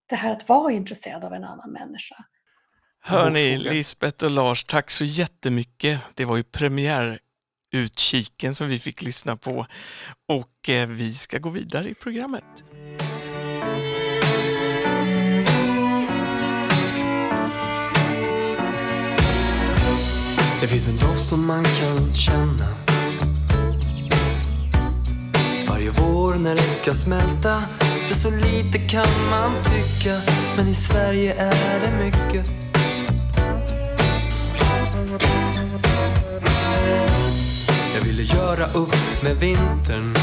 Det 0.10 0.16
här 0.16 0.32
att 0.32 0.50
vara 0.50 0.72
intresserad 0.72 1.26
av 1.26 1.34
en 1.34 1.44
annan 1.44 1.72
människa. 1.72 2.16
Hörni, 3.06 3.58
Lisbeth 3.58 4.26
och 4.26 4.32
Lars, 4.32 4.64
tack 4.64 4.92
så 4.92 5.06
jättemycket. 5.06 6.00
Det 6.14 6.26
var 6.26 6.38
ju 6.38 6.44
premiärutkiken 6.44 8.56
som 8.56 8.68
vi 8.68 8.80
fick 8.80 9.02
lyssna 9.02 9.36
på 9.36 9.66
och 10.28 10.70
eh, 10.70 10.88
vi 10.88 11.14
ska 11.14 11.38
gå 11.38 11.50
vidare 11.50 11.90
i 11.90 11.94
programmet. 11.94 12.64
Det 20.64 20.68
finns 20.68 20.88
en 20.88 20.98
doft 20.98 21.30
som 21.30 21.48
man 21.48 21.64
kan 21.64 22.14
känna 22.14 22.83
vår 25.98 26.34
när 26.34 26.56
det 26.56 26.62
ska 26.62 26.94
smälta. 26.94 27.64
Det 27.80 28.14
är 28.14 28.20
så 28.20 28.30
lite 28.30 28.78
kan 28.78 29.30
man 29.30 29.52
tycka 29.64 30.22
Men 30.58 30.68
i 30.68 30.74
Sverige 30.74 31.34
är 31.34 31.80
det 31.80 32.06
mycket. 32.06 32.52
Jag 37.96 38.02
ville 38.02 38.24
göra 38.24 38.66
upp 38.74 39.24
med 39.24 39.36
vintern. 39.36 40.16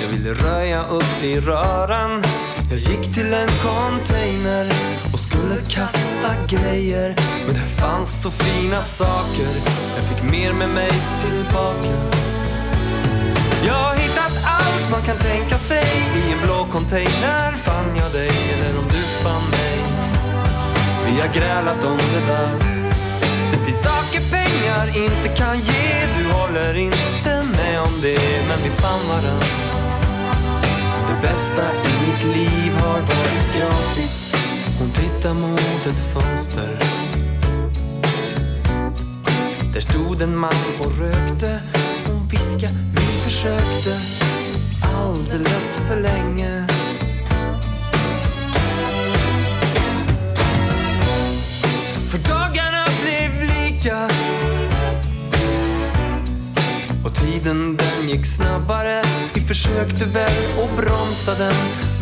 Jag 0.00 0.08
ville 0.08 0.34
röja 0.34 0.86
upp 0.86 1.22
i 1.22 1.40
röran. 1.40 2.22
Jag 2.70 2.78
gick 2.78 3.14
till 3.14 3.34
en 3.34 3.48
container 3.48 4.72
och 5.12 5.18
skulle 5.18 5.56
kasta 5.68 6.34
grejer. 6.48 7.14
Men 7.46 7.54
det 7.54 7.80
fanns 7.80 8.22
så 8.22 8.30
fina 8.30 8.82
saker. 8.82 9.48
Jag 9.96 10.04
fick 10.04 10.30
mer 10.32 10.52
med 10.52 10.68
mig 10.68 10.90
tillbaka 11.22 12.17
jag 13.66 13.74
har 13.74 13.94
hittat 13.94 14.34
allt 14.44 14.90
man 14.90 15.02
kan 15.02 15.16
tänka 15.16 15.58
sig. 15.58 15.84
I 16.14 16.32
en 16.32 16.40
blå 16.42 16.66
container 16.70 17.52
fann 17.52 17.96
jag 17.96 18.12
dig 18.12 18.30
Eller 18.52 18.78
om 18.78 18.88
du 18.88 19.02
fann 19.24 19.50
mig. 19.50 19.78
Vi 21.06 21.20
har 21.20 21.28
grälat 21.28 21.84
om 21.84 21.98
det 22.14 22.32
där. 22.32 22.48
Det 23.52 23.64
finns 23.64 23.82
saker 23.82 24.20
pengar 24.30 24.86
inte 25.04 25.28
kan 25.28 25.56
ge. 25.60 26.06
Du 26.18 26.32
håller 26.32 26.76
inte 26.76 27.42
med 27.56 27.80
om 27.80 28.00
det 28.02 28.44
men 28.48 28.62
vi 28.62 28.70
fann 28.70 29.00
varann. 29.08 29.42
Det 31.08 31.28
bästa 31.28 31.62
i 31.72 32.06
mitt 32.06 32.36
liv 32.36 32.72
har 32.80 32.92
varit 32.92 33.56
gratis. 33.58 34.34
Hon 34.78 34.90
tittar 34.90 35.34
mot 35.34 35.86
ett 35.86 36.14
fönster. 36.14 36.78
Där 39.72 39.80
stod 39.80 40.22
en 40.22 40.36
man 40.36 40.54
och 40.78 40.98
rökte 40.98 41.77
fiska. 42.30 42.68
vi 42.94 43.00
försökte 43.00 44.00
alldeles 44.82 45.80
för 45.88 46.00
länge. 46.00 46.66
För 52.10 52.18
dagarna 52.18 52.84
blev 53.02 53.42
lika. 53.42 54.08
Och 57.04 57.14
tiden 57.14 57.76
den 57.76 58.08
gick 58.08 58.26
snabbare. 58.26 59.02
Vi 59.34 59.40
försökte 59.40 60.04
väl 60.04 60.44
och 60.62 60.76
bromsa 60.76 61.34
den 61.34 61.54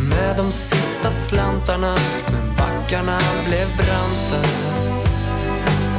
Med 0.09 0.37
de 0.37 0.51
sista 0.51 1.11
slantarna. 1.11 1.97
Men 2.31 2.55
backarna 2.57 3.19
blev 3.47 3.67
brantare 3.77 4.47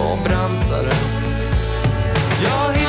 Och 0.01 0.19
brantare. 0.25 0.93
Jag 2.45 2.88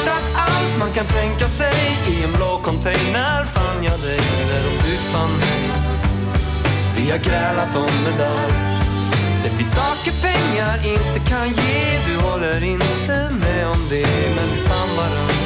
man 0.79 0.91
kan 0.91 1.05
tänka 1.05 1.47
sig. 1.47 1.97
I 2.07 2.23
en 2.23 2.31
blå 2.31 2.59
container 2.63 3.43
fann 3.43 3.83
jag 3.83 3.99
dig 3.99 4.19
Eller 4.41 4.69
om 4.69 4.77
du 4.85 4.95
fann 5.11 5.31
mig 5.43 5.61
Vi 6.97 7.11
har 7.11 7.17
grälat 7.17 7.75
om 7.75 7.95
det 8.05 8.23
där. 8.23 8.47
Det 9.43 9.49
finns 9.49 9.75
saker 9.75 10.13
pengar 10.21 10.77
inte 10.93 11.29
kan 11.29 11.47
ge. 11.47 11.99
Du 12.07 12.15
håller 12.27 12.63
inte 12.63 13.29
med 13.39 13.67
om 13.67 13.81
det 13.89 14.07
Men 14.35 14.47
vi 14.53 14.61
fann 14.69 14.91
varann 14.97 15.39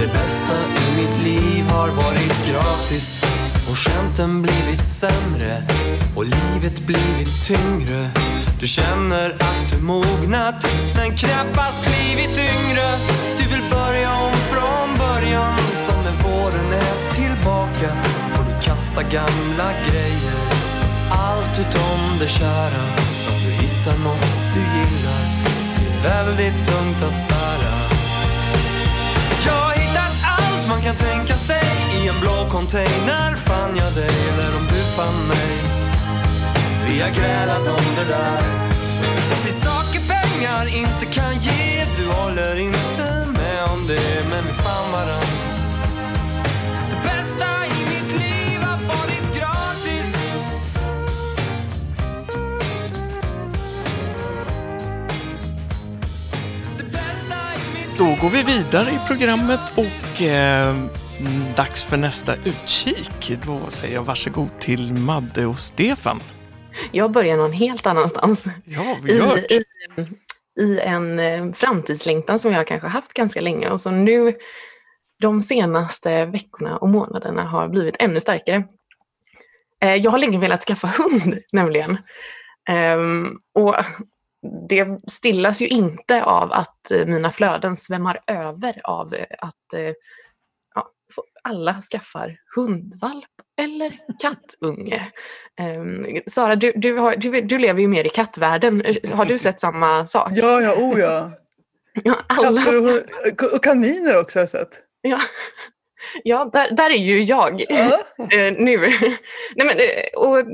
Det 0.00 0.06
bästa 0.06 0.56
i 0.82 1.00
mitt 1.00 1.18
liv 1.24 1.64
har 1.70 1.88
varit 1.88 2.46
gratis. 2.50 3.24
Och 3.70 3.78
skämten 3.78 4.42
blivit 4.42 4.86
sämre. 4.86 5.62
Och 6.16 6.24
livet 6.24 6.80
blivit 6.86 7.46
tyngre. 7.46 8.10
Du 8.60 8.66
känner 8.66 9.30
att 9.30 9.70
du 9.72 9.82
mognat 9.82 10.66
Men 10.96 11.16
knappast 11.16 11.86
blivit 11.86 12.38
yngre. 12.38 12.88
Du 13.38 13.44
vill 13.44 13.70
börja 13.70 14.12
om 14.14 14.32
från 14.32 14.98
början 14.98 15.58
Som 15.58 16.04
när 16.04 16.22
våren 16.22 16.72
är 16.72 17.14
tillbaka. 17.14 17.94
Får 18.32 18.44
du 18.44 18.60
kasta 18.62 19.02
gamla 19.02 19.72
grejer 19.88 20.38
allt 21.10 21.58
utom 21.58 22.18
det 22.20 22.28
kära. 22.28 22.82
Om 23.30 23.38
du 23.44 23.50
hittar 23.50 23.98
något 24.04 24.54
du 24.54 24.60
gillar 24.60 25.24
Det 26.02 26.08
är 26.08 26.24
väldigt 26.24 26.68
tungt 26.68 27.02
att 27.02 27.28
bära. 27.28 27.74
Jag 29.46 29.52
har 29.52 29.72
hittat 29.72 30.14
allt 30.24 30.68
man 30.68 30.82
kan 30.82 30.96
tänka 30.96 31.34
sig. 31.34 31.62
I 32.02 32.08
en 32.08 32.20
blå 32.20 32.48
container 32.50 33.34
fann 33.34 33.76
jag 33.76 33.92
dig 33.94 34.16
Eller 34.32 34.56
om 34.56 34.66
du 34.66 34.82
fann 34.96 35.28
mig. 35.28 35.77
Vi 36.88 37.00
har 37.00 37.10
grälat 37.10 37.68
om 37.68 37.94
det 37.96 38.04
där. 38.04 38.42
Det 39.30 39.36
finns 39.36 39.62
saker 39.62 40.00
pengar 40.08 40.66
inte 40.66 41.06
kan 41.06 41.38
ge. 41.38 41.84
Du 41.98 42.12
håller 42.12 42.56
inte 42.56 43.26
med 43.32 43.64
om 43.64 43.86
det 43.86 44.24
Men 44.30 44.46
vi 44.46 44.52
fann 44.52 44.92
varann. 44.92 45.26
Det 46.90 46.96
bästa 47.04 47.44
i 47.66 47.84
mitt 47.84 48.20
liv 48.20 48.60
har 48.60 48.78
varit 48.78 49.38
gratis. 49.38 50.14
Det 56.78 56.84
bästa 56.84 57.36
i 57.54 57.78
mitt 57.78 57.98
Då 57.98 58.16
går 58.22 58.30
vi 58.30 58.42
vidare 58.42 58.90
i 58.90 58.98
programmet 59.06 59.72
och 59.76 60.22
eh, 60.22 60.76
dags 61.56 61.84
för 61.84 61.96
nästa 61.96 62.34
utkik. 62.34 63.32
Då 63.46 63.60
säger 63.68 63.94
jag 63.94 64.02
varsågod 64.02 64.58
till 64.58 64.92
Madde 64.94 65.46
och 65.46 65.58
Stefan. 65.58 66.20
Jag 66.92 67.10
börjar 67.10 67.36
någon 67.36 67.52
helt 67.52 67.86
annanstans. 67.86 68.46
Ja, 68.64 68.98
vi 69.02 69.16
gör 69.16 69.52
I, 69.52 69.64
i, 70.56 70.62
I 70.62 70.80
en 70.80 71.18
eh, 71.18 71.52
framtidslängtan 71.52 72.38
som 72.38 72.52
jag 72.52 72.66
kanske 72.66 72.88
haft 72.88 73.12
ganska 73.12 73.40
länge 73.40 73.70
och 73.70 73.80
som 73.80 74.04
nu 74.04 74.36
de 75.20 75.42
senaste 75.42 76.26
veckorna 76.26 76.76
och 76.76 76.88
månaderna 76.88 77.42
har 77.42 77.68
blivit 77.68 77.96
ännu 77.98 78.20
starkare. 78.20 78.64
Eh, 79.80 79.94
Jag 79.94 80.10
har 80.10 80.18
länge 80.18 80.38
velat 80.38 80.64
skaffa 80.64 80.86
hund 80.86 81.38
nämligen. 81.52 81.98
Ehm, 82.68 83.38
Och 83.54 83.74
det 84.68 84.86
stillas 85.08 85.62
ju 85.62 85.68
inte 85.68 86.24
av 86.24 86.52
att 86.52 86.90
eh, 86.90 87.06
mina 87.06 87.30
flöden 87.30 87.76
svämmar 87.76 88.20
över 88.26 88.80
av 88.84 89.14
eh, 89.14 89.24
att 89.38 89.72
eh, 89.74 89.92
alla 91.48 91.74
skaffar 91.90 92.36
hundvalp 92.56 93.24
eller 93.60 93.98
kattunge. 94.20 95.08
Ehm, 95.60 96.06
Sara, 96.26 96.56
du, 96.56 96.72
du, 96.76 96.96
har, 96.96 97.16
du, 97.16 97.40
du 97.40 97.58
lever 97.58 97.80
ju 97.80 97.88
mer 97.88 98.04
i 98.04 98.08
kattvärlden. 98.08 98.82
Har 99.12 99.24
du 99.24 99.38
sett 99.38 99.60
samma 99.60 100.06
sak? 100.06 100.30
Ja, 100.34 100.60
ja, 100.60 100.74
oh 100.74 101.00
ja. 101.00 101.32
Ja, 102.04 102.16
alla, 102.26 102.62
Katter 102.62 103.02
och, 103.44 103.54
och 103.54 103.64
kaniner 103.64 104.18
också 104.18 104.38
har 104.38 104.42
jag 104.42 104.50
sett. 104.50 104.70
ja, 105.00 105.20
ja 106.24 106.50
där, 106.52 106.70
där 106.70 106.90
är 106.90 106.98
ju 106.98 107.22
jag. 107.22 107.64
Ja. 107.68 108.00
eh, 108.32 108.52
nu. 108.58 108.76
Nej, 109.56 109.66
men, 109.66 109.68
eh, 109.68 110.16
och 110.16 110.44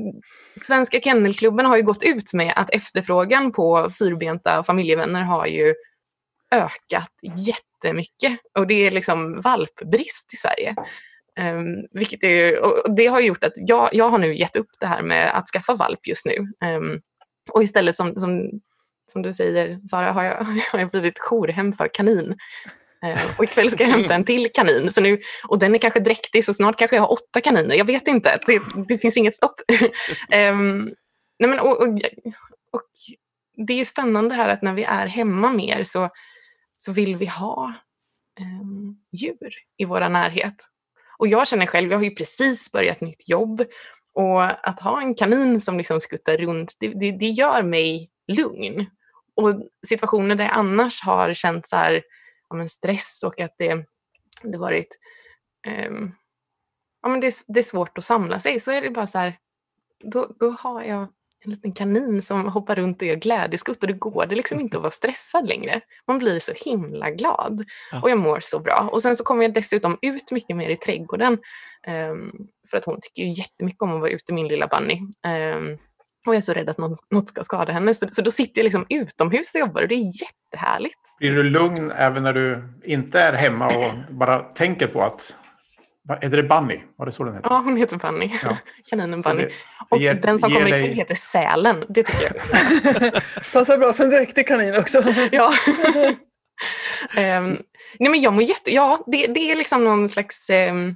Svenska 0.60 1.00
Kennelklubben 1.00 1.66
har 1.66 1.76
ju 1.76 1.82
gått 1.82 2.04
ut 2.04 2.34
med 2.34 2.52
att 2.56 2.74
efterfrågan 2.74 3.52
på 3.52 3.90
fyrbenta 3.98 4.62
familjevänner 4.62 5.22
har 5.22 5.46
ju 5.46 5.74
ökat 6.56 7.12
jättemycket. 7.36 8.38
Och 8.58 8.66
det 8.66 8.86
är 8.86 8.90
liksom 8.90 9.40
valpbrist 9.40 10.34
i 10.34 10.36
Sverige. 10.36 10.74
Um, 11.40 11.86
vilket 11.90 12.24
är, 12.24 12.62
och 12.62 12.94
det 12.96 13.06
har 13.06 13.20
gjort 13.20 13.44
att 13.44 13.52
jag, 13.56 13.88
jag 13.92 14.08
har 14.08 14.18
nu 14.18 14.34
gett 14.34 14.56
upp 14.56 14.70
det 14.80 14.86
här 14.86 15.02
med 15.02 15.36
att 15.36 15.48
skaffa 15.48 15.74
valp 15.74 16.06
just 16.06 16.26
nu. 16.26 16.68
Um, 16.68 17.00
och 17.50 17.62
istället 17.62 17.96
som, 17.96 18.14
som, 18.14 18.50
som 19.12 19.22
du 19.22 19.32
säger 19.32 19.88
Sara, 19.90 20.12
har 20.12 20.24
jag, 20.24 20.34
har 20.72 20.78
jag 20.78 20.90
blivit 20.90 21.18
jourhem 21.18 21.72
för 21.72 21.88
kanin. 21.94 22.36
Uh, 23.06 23.38
och 23.38 23.44
ikväll 23.44 23.70
ska 23.70 23.84
jag 23.84 23.90
hämta 23.90 24.14
en 24.14 24.24
till 24.24 24.48
kanin. 24.54 24.90
Så 24.90 25.00
nu, 25.00 25.20
och 25.48 25.58
den 25.58 25.74
är 25.74 25.78
kanske 25.78 26.00
dräktig 26.00 26.44
så 26.44 26.54
snart 26.54 26.78
kanske 26.78 26.96
jag 26.96 27.02
har 27.02 27.12
åtta 27.12 27.40
kaniner. 27.40 27.74
Jag 27.74 27.84
vet 27.84 28.08
inte, 28.08 28.38
det, 28.46 28.60
det 28.88 28.98
finns 28.98 29.16
inget 29.16 29.34
stopp. 29.34 29.60
um, 30.50 30.94
nej 31.38 31.50
men, 31.50 31.58
och, 31.58 31.82
och, 31.82 31.88
och 32.70 32.82
det 33.66 33.80
är 33.80 33.84
spännande 33.84 34.34
här 34.34 34.48
att 34.48 34.62
när 34.62 34.72
vi 34.72 34.84
är 34.84 35.06
hemma 35.06 35.52
mer 35.52 35.84
så, 35.84 36.10
så 36.84 36.92
vill 36.92 37.16
vi 37.16 37.26
ha 37.26 37.72
eh, 38.40 38.66
djur 39.12 39.54
i 39.76 39.84
vår 39.84 40.08
närhet. 40.08 40.54
Och 41.18 41.28
jag 41.28 41.48
känner 41.48 41.66
själv, 41.66 41.90
jag 41.90 41.98
har 41.98 42.04
ju 42.04 42.14
precis 42.14 42.72
börjat 42.72 43.00
nytt 43.00 43.28
jobb 43.28 43.64
och 44.12 44.68
att 44.68 44.80
ha 44.80 45.00
en 45.00 45.14
kanin 45.14 45.60
som 45.60 45.78
liksom 45.78 46.00
skuttar 46.00 46.36
runt, 46.36 46.76
det, 46.80 46.88
det, 46.88 47.12
det 47.12 47.26
gör 47.26 47.62
mig 47.62 48.10
lugn. 48.32 48.86
Och 49.36 49.54
situationer 49.86 50.34
där 50.34 50.44
jag 50.44 50.54
annars 50.54 51.02
har 51.02 51.34
känt 51.34 51.68
så 51.68 51.76
här, 51.76 52.02
ja, 52.48 52.56
men 52.56 52.68
stress 52.68 53.22
och 53.26 53.40
att 53.40 53.54
det, 53.58 53.86
det 54.42 54.58
varit 54.58 54.98
eh, 55.66 55.90
ja, 57.02 57.08
men 57.08 57.20
det, 57.20 57.26
är- 57.26 57.52
det 57.52 57.60
är 57.60 57.64
svårt 57.64 57.98
att 57.98 58.04
samla 58.04 58.40
sig 58.40 58.60
så 58.60 58.70
är 58.72 58.82
det 58.82 58.90
bara 58.90 59.06
så 59.06 59.18
här, 59.18 59.38
då, 60.04 60.36
då 60.40 60.50
har 60.50 60.82
jag 60.82 61.08
en 61.44 61.50
liten 61.50 61.72
kanin 61.72 62.22
som 62.22 62.48
hoppar 62.48 62.74
runt 62.74 63.02
och 63.02 63.08
gör 63.08 63.16
glädjeskutt 63.16 63.82
och 63.82 63.86
det 63.86 63.92
går 63.92 64.26
det 64.26 64.34
liksom 64.34 64.60
inte 64.60 64.76
att 64.76 64.82
vara 64.82 64.90
stressad 64.90 65.48
längre. 65.48 65.80
Man 66.06 66.18
blir 66.18 66.38
så 66.38 66.52
himla 66.64 67.10
glad 67.10 67.64
Ja. 67.92 68.00
och 68.02 68.10
jag 68.10 68.18
mår 68.18 68.40
så 68.40 68.58
bra. 68.58 68.88
Och 68.92 69.02
sen 69.02 69.16
så 69.16 69.24
kommer 69.24 69.42
jag 69.42 69.54
dessutom 69.54 69.98
ut 70.02 70.30
mycket 70.30 70.56
mer 70.56 70.68
i 70.68 70.76
trädgården 70.76 71.38
ehm, 71.86 72.32
för 72.70 72.76
att 72.76 72.84
hon 72.84 72.98
tycker 73.02 73.22
ju 73.22 73.32
jättemycket 73.32 73.82
om 73.82 73.94
att 73.94 74.00
vara 74.00 74.10
ute, 74.10 74.32
min 74.32 74.48
lilla 74.48 74.66
Bunny. 74.66 75.00
Ehm, 75.26 75.78
och 76.26 76.34
jag 76.34 76.36
är 76.36 76.40
så 76.40 76.52
rädd 76.52 76.68
att 76.70 76.78
någon, 76.78 76.94
något 77.10 77.28
ska 77.28 77.42
skada 77.44 77.72
henne. 77.72 77.94
Så, 77.94 78.06
så 78.10 78.22
då 78.22 78.30
sitter 78.30 78.60
jag 78.60 78.64
liksom 78.64 78.86
utomhus 78.88 79.54
och 79.54 79.60
jobbar 79.60 79.82
och 79.82 79.88
det 79.88 79.94
är 79.94 80.12
jättehärligt. 80.22 80.98
Blir 81.18 81.34
du 81.34 81.42
lugn 81.42 81.90
även 81.90 82.22
när 82.22 82.32
du 82.32 82.62
inte 82.84 83.20
är 83.20 83.32
hemma 83.32 83.66
och 83.66 84.14
bara 84.14 84.38
tänker 84.40 84.86
på 84.86 85.02
att... 85.02 85.36
Är 86.20 86.28
det 86.28 86.42
Bunny? 86.42 86.80
Var 86.96 87.06
det 87.06 87.12
så 87.12 87.24
den 87.24 87.34
heter? 87.34 87.48
Ja, 87.50 87.58
hon 87.64 87.76
heter 87.76 87.96
Bunny. 87.96 88.30
Ja. 88.42 88.56
Kaninen 88.90 89.20
Bunny. 89.20 89.42
det- 89.42 89.52
och 89.90 89.98
ger- 89.98 90.14
den 90.14 90.38
som 90.38 90.50
kommer 90.52 90.70
dig- 90.70 90.80
ikväll 90.80 90.94
heter 90.96 91.14
Sälen. 91.14 91.84
Det 91.88 92.02
tycker 92.02 92.22
jag. 92.34 93.12
Passar 93.52 93.78
bra 93.78 93.92
för 93.92 94.04
en 94.04 94.10
dräktig 94.10 94.46
kanin 94.48 94.76
också. 94.76 95.02
ja. 95.32 95.52
Ehm, 97.16 97.58
nej 97.98 98.10
men 98.10 98.20
jag 98.20 98.32
mår 98.32 98.42
jätte... 98.42 98.74
Ja, 98.74 99.04
det, 99.06 99.26
det 99.26 99.50
är 99.50 99.56
liksom 99.56 99.84
någon 99.84 100.08
slags 100.08 100.50
ehm, 100.50 100.94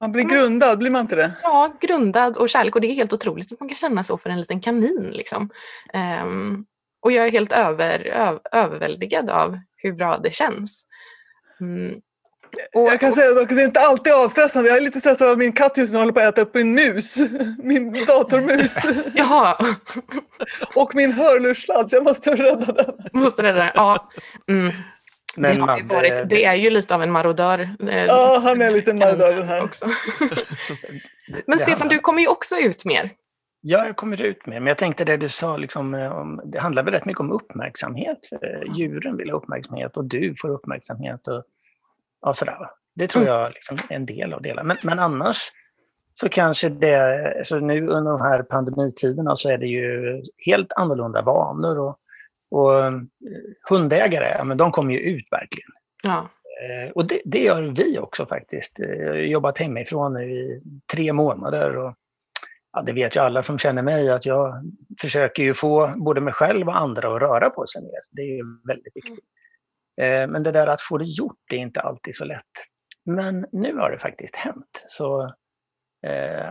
Man 0.00 0.12
blir 0.12 0.24
grundad, 0.24 0.78
blir 0.78 0.90
man 0.90 1.00
inte 1.00 1.16
det? 1.16 1.32
ja, 1.42 1.72
grundad 1.80 2.36
och 2.36 2.48
kärlek. 2.48 2.74
Och 2.74 2.80
det 2.80 2.86
är 2.90 2.94
helt 2.94 3.12
otroligt 3.12 3.52
att 3.52 3.60
man 3.60 3.68
kan 3.68 3.76
känna 3.76 4.04
så 4.04 4.18
för 4.18 4.30
en 4.30 4.40
liten 4.40 4.60
kanin. 4.60 5.10
Liksom. 5.14 5.50
Ehm, 5.92 6.64
och 7.02 7.12
jag 7.12 7.26
är 7.26 7.30
helt 7.30 7.52
över, 7.52 8.06
öv, 8.06 8.38
överväldigad 8.52 9.30
av 9.30 9.58
hur 9.76 9.92
bra 9.92 10.18
det 10.18 10.34
känns. 10.34 10.84
Mm. 11.60 12.00
Och, 12.74 12.88
Jag 12.88 13.00
kan 13.00 13.12
säga 13.12 13.30
dock 13.34 13.42
att 13.50 13.56
det 13.56 13.62
är 13.62 13.66
inte 13.66 13.80
alltid 13.80 14.12
avstressande. 14.12 14.68
Jag 14.68 14.78
är 14.78 14.82
lite 14.82 15.00
stressad 15.00 15.28
av 15.28 15.38
min 15.38 15.52
katt 15.52 15.76
just 15.76 15.92
nu 15.92 15.98
håller 15.98 16.12
på 16.12 16.20
att 16.20 16.26
äta 16.26 16.40
upp 16.40 16.54
min 16.54 16.74
mus. 16.74 17.16
Min 17.62 18.04
datormus. 18.06 18.76
jaha, 19.14 19.56
Och 20.76 20.94
min 20.94 21.12
hörlurssladd, 21.12 21.88
jag 21.92 22.04
måste 22.04 22.34
rädda 22.36 22.72
den. 22.72 22.94
måste 23.12 23.42
det 23.42 23.52
där. 23.52 23.72
Ja. 23.74 24.10
Mm. 24.48 24.72
Men 25.36 25.54
det, 25.54 25.60
har 25.60 25.66
Madde, 25.66 25.94
varit, 25.94 26.28
det 26.30 26.44
är 26.44 26.54
ju 26.54 26.70
lite 26.70 26.94
av 26.94 27.02
en 27.02 27.10
marodör. 27.10 27.70
eh, 27.90 28.04
Ja, 28.04 28.40
han 28.42 28.62
är 28.62 28.70
lite 28.70 28.94
marodör 28.94 29.32
den 29.32 29.48
här. 29.48 29.64
Också. 29.64 29.86
Men 31.46 31.58
Stefan, 31.58 31.88
du 31.88 31.98
kommer 31.98 32.20
ju 32.20 32.28
också 32.28 32.56
ut 32.56 32.84
mer. 32.84 33.10
Ja, 33.60 33.86
jag 33.86 33.96
kommer 33.96 34.22
ut 34.22 34.46
med. 34.46 34.62
Men 34.62 34.66
jag 34.66 34.78
tänkte 34.78 35.04
det 35.04 35.16
du 35.16 35.28
sa, 35.28 35.56
liksom, 35.56 35.94
eh, 35.94 36.12
om, 36.18 36.40
det 36.44 36.58
handlar 36.60 36.82
väl 36.82 36.94
rätt 36.94 37.04
mycket 37.04 37.20
om 37.20 37.32
uppmärksamhet. 37.32 38.18
Eh, 38.32 38.72
Djuren 38.76 39.16
vill 39.16 39.30
ha 39.30 39.36
uppmärksamhet 39.36 39.96
och 39.96 40.04
du 40.04 40.34
får 40.40 40.48
uppmärksamhet. 40.48 41.28
Och, 41.28 41.42
ja, 42.22 42.34
sådär. 42.34 42.58
Det 42.94 43.06
tror 43.06 43.22
Mm. 43.22 43.34
jag 43.34 43.52
liksom, 43.52 43.76
är 43.90 43.96
en 43.96 44.06
del 44.06 44.32
av 44.32 44.42
det 44.42 44.48
hela. 44.48 44.62
Men, 44.62 44.76
men 44.82 44.98
annars 44.98 45.36
så 46.14 46.28
kanske 46.28 46.68
det, 46.68 47.40
så 47.44 47.58
nu 47.60 47.88
under 47.88 48.12
de 48.12 48.20
här 48.20 48.42
pandemitiderna 48.42 49.36
så 49.36 49.50
är 49.50 49.58
det 49.58 49.66
ju 49.66 50.22
helt 50.46 50.72
annorlunda 50.72 51.22
vanor. 51.22 51.78
Och, 51.80 51.98
och 52.50 52.74
eh, 52.84 52.92
hundägare, 53.70 54.44
men 54.44 54.56
de 54.56 54.72
kommer 54.72 54.94
ju 54.94 55.00
ut 55.00 55.26
verkligen. 55.30 55.70
Ja. 56.02 56.28
Eh, 56.68 56.90
Och 56.92 57.06
det, 57.06 57.20
det 57.24 57.42
gör 57.42 57.62
vi 57.62 57.98
också 57.98 58.26
faktiskt. 58.26 58.80
Eh, 58.80 58.88
Jag 58.88 59.08
har 59.08 59.14
jobbat 59.16 59.58
hemifrån 59.58 60.12
nu 60.14 60.30
i 60.32 60.62
tre 60.92 61.12
månader. 61.12 61.76
Och, 61.76 61.94
ja, 62.72 62.82
det 62.82 62.92
vet 62.92 63.16
ju 63.16 63.20
alla 63.20 63.42
som 63.42 63.58
känner 63.58 63.82
mig 63.82 64.10
att 64.10 64.26
jag 64.26 64.54
försöker 65.00 65.42
ju 65.42 65.54
få 65.54 65.92
både 65.96 66.20
mig 66.20 66.32
själv 66.34 66.68
och 66.68 66.78
andra 66.80 67.14
att 67.14 67.22
röra 67.22 67.50
på 67.50 67.66
sig 67.66 67.82
mer. 67.82 68.00
Det 68.10 68.22
är 68.22 68.36
ju 68.36 68.42
väldigt 68.66 68.96
viktigt. 68.96 69.24
Eh, 70.00 70.28
men 70.28 70.42
det 70.42 70.52
där 70.52 70.66
att 70.66 70.80
få 70.82 70.98
det 70.98 71.04
gjort 71.04 71.52
är 71.52 71.56
inte 71.56 71.80
alltid 71.80 72.16
så 72.16 72.24
lätt. 72.24 72.44
Men 73.04 73.46
nu 73.52 73.76
har 73.76 73.90
det 73.90 73.98
faktiskt 73.98 74.36
hänt. 74.36 74.84
Så 74.86 75.22
eh, 76.06 76.50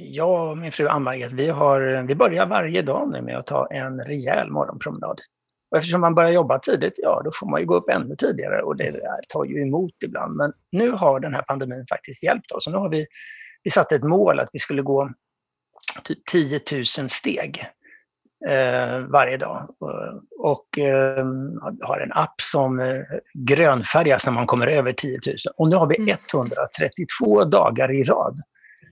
jag 0.00 0.50
och 0.50 0.58
min 0.58 0.72
fru 0.72 0.88
Ann-Margret, 0.88 1.32
vi, 1.32 1.48
har- 1.48 2.06
vi 2.06 2.14
börjar 2.14 2.46
varje 2.46 2.82
dag 2.82 3.10
nu 3.12 3.22
med 3.22 3.38
att 3.38 3.46
ta 3.46 3.66
en 3.66 4.00
rejäl 4.00 4.50
morgonpromenad. 4.50 5.20
Och 5.70 5.78
eftersom 5.78 6.00
man 6.00 6.14
börjar 6.14 6.30
jobba 6.30 6.58
tidigt, 6.58 6.94
ja 6.96 7.22
då 7.24 7.30
får 7.34 7.46
man 7.50 7.60
ju 7.60 7.66
gå 7.66 7.74
upp 7.74 7.88
ännu 7.88 8.16
tidigare 8.16 8.62
och 8.62 8.76
det 8.76 8.90
där 8.90 9.20
tar 9.28 9.44
ju 9.44 9.62
emot 9.62 10.02
ibland. 10.04 10.36
Men 10.36 10.52
nu 10.72 10.90
har 10.90 11.20
den 11.20 11.34
här 11.34 11.42
pandemin 11.42 11.86
faktiskt 11.88 12.22
hjälpt 12.22 12.52
oss. 12.52 12.66
Och 12.66 12.72
nu 12.72 12.78
har 12.78 12.88
vi, 12.88 13.06
vi 13.62 13.70
satt 13.70 13.92
ett 13.92 14.02
mål 14.02 14.40
att 14.40 14.48
vi 14.52 14.58
skulle 14.58 14.82
gå 14.82 15.10
typ 16.04 16.24
10 16.26 16.60
000 16.98 17.10
steg 17.10 17.66
varje 19.08 19.36
dag. 19.36 19.68
Och, 20.38 20.78
eh, 20.78 21.24
har 21.82 22.00
en 22.00 22.12
app 22.12 22.40
som 22.40 22.80
eh, 22.80 23.02
grönfärgas 23.34 24.26
när 24.26 24.32
man 24.32 24.46
kommer 24.46 24.66
över 24.66 24.92
10 24.92 25.18
000. 25.26 25.36
Och 25.56 25.68
nu 25.68 25.76
har 25.76 25.86
vi 25.86 25.96
Mm. 25.96 26.08
132 26.32 27.44
dagar 27.44 27.92
i 27.92 28.02
rad 28.04 28.36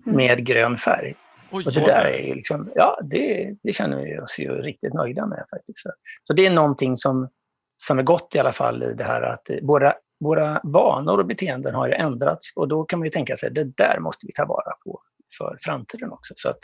Mm. 0.06 0.16
med 0.16 0.46
grön 0.46 0.78
färg. 0.78 1.14
Oj, 1.50 1.64
Och 1.66 1.72
det 1.72 1.80
där 1.80 2.04
är 2.04 2.18
ju 2.28 2.34
liksom, 2.34 2.70
ja, 2.74 2.98
det, 3.04 3.54
det 3.62 3.72
känner 3.72 3.96
vi 4.04 4.18
oss 4.20 4.38
ju 4.38 4.48
riktigt 4.52 4.94
nöjda 4.94 5.26
med 5.26 5.44
faktiskt. 5.50 5.78
Så- 5.78 5.92
Så 6.22 6.32
det 6.32 6.46
är 6.46 6.50
någonting 6.50 6.96
som, 6.96 7.28
som 7.76 7.98
är 7.98 8.02
gott 8.02 8.34
i 8.34 8.38
alla 8.38 8.52
fall 8.52 8.82
i 8.82 8.94
det 8.94 9.04
här 9.04 9.22
att 9.22 9.50
eh, 9.50 9.56
våra, 9.62 9.94
våra 10.20 10.60
vanor 10.64 11.18
och 11.18 11.26
beteenden 11.26 11.74
har 11.74 11.86
ju 11.86 11.92
ändrats 11.94 12.52
och 12.56 12.68
då 12.68 12.84
kan 12.84 12.98
man 12.98 13.06
ju 13.06 13.10
tänka 13.10 13.36
sig 13.36 13.50
det 13.50 13.64
där 13.64 13.98
måste 14.00 14.26
vi 14.26 14.32
ta 14.32 14.46
vara 14.46 14.72
på 14.84 15.00
för 15.38 15.58
framtiden 15.60 16.12
också. 16.12 16.34
Så 16.36 16.48
att, 16.48 16.58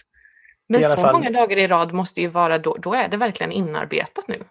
Men 0.68 0.83
så 0.83 0.96
fall- 0.96 1.12
många 1.12 1.31
dagar 1.31 1.57
i 1.57 1.66
rad 1.66 1.92
måste 1.92 2.20
ju 2.20 2.28
vara, 2.28 2.59
då, 2.59 2.74
då 2.76 2.94
är 2.94 3.09
det 3.09 3.16
verkligen 3.16 3.52
inarbetat 3.52 4.28
nu. 4.28 4.44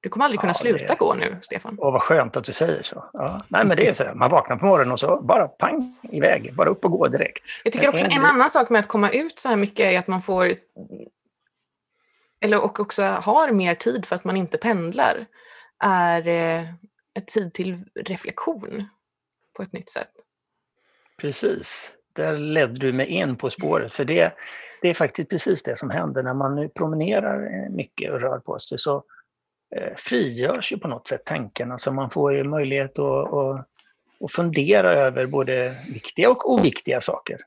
Du 0.00 0.08
kommer 0.08 0.24
aldrig 0.24 0.40
kunna 0.40 0.50
Ja, 0.50 0.54
sluta 0.54 0.86
det- 0.86 0.98
gå 0.98 1.14
nu, 1.14 1.38
Stefan. 1.42 1.78
och 1.78 1.92
vad 1.92 2.02
skönt 2.02 2.36
att 2.36 2.44
du 2.44 2.52
säger 2.52 2.82
så. 2.82 3.10
Ja. 3.12 3.40
Nej 3.48 3.64
men 3.64 3.76
det 3.76 3.88
är 3.88 3.92
så, 3.92 4.04
man 4.14 4.30
vaknar 4.30 4.56
på 4.56 4.66
morgonen 4.66 4.92
och 4.92 5.00
så 5.00 5.20
bara 5.22 5.48
pang 5.48 5.96
iväg, 6.12 6.54
bara 6.54 6.68
upp 6.68 6.84
och 6.84 6.90
gå 6.90 7.06
direkt. 7.06 7.42
Jag 7.64 7.72
tycker 7.72 7.88
också 7.88 8.04
En- 8.04 8.24
annan 8.24 8.50
sak 8.50 8.70
med 8.70 8.80
att 8.80 8.88
komma 8.88 9.10
ut 9.10 9.40
så 9.40 9.48
här 9.48 9.56
mycket 9.56 9.80
är 9.86 9.98
att 9.98 10.06
man 10.06 10.22
får 10.22 10.54
eller 12.40 12.64
och 12.64 12.80
också 12.80 13.02
har 13.02 13.50
mer 13.52 13.74
tid 13.74 14.06
för 14.06 14.16
att 14.16 14.24
man 14.24 14.36
inte 14.36 14.58
pendlar 14.58 15.26
är 15.84 16.26
eh, 16.28 16.64
tid 17.26 17.54
till 17.54 17.84
reflektion 17.94 18.84
på 19.56 19.62
ett 19.62 19.72
nytt 19.72 19.90
sätt. 19.90 20.12
Precis, 21.20 21.92
där 22.18 22.38
ledde 22.38 22.78
du 22.78 22.92
mig 22.92 23.06
in 23.06 23.36
på 23.36 23.50
spåret. 23.50 23.92
För 23.92 24.04
det, 24.04 24.32
det 24.82 24.90
är 24.90 24.94
faktiskt 24.94 25.30
precis 25.30 25.62
det 25.62 25.78
som 25.78 25.90
händer 25.90 26.22
när 26.22 26.34
man 26.34 26.54
nu 26.54 26.68
promenerar 26.68 27.46
eh, 27.54 27.70
mycket 27.70 28.12
och 28.12 28.20
rör 28.20 28.38
på 28.38 28.58
sig. 28.58 28.78
Så 28.78 29.04
eh, 29.76 29.94
frigörs 29.96 30.72
ju 30.72 30.78
på 30.78 30.88
något 30.88 31.08
sätt 31.08 31.24
tankarna 31.24 31.78
så 31.78 31.92
man 31.92 32.10
får 32.10 32.34
ju 32.34 32.44
möjlighet 32.44 32.98
att, 32.98 33.32
att, 33.32 33.66
att 34.24 34.32
fundera 34.32 34.92
över 34.92 35.26
både 35.26 35.76
viktiga 35.92 36.30
och 36.30 36.52
oviktiga 36.52 37.00
saker. 37.00 37.40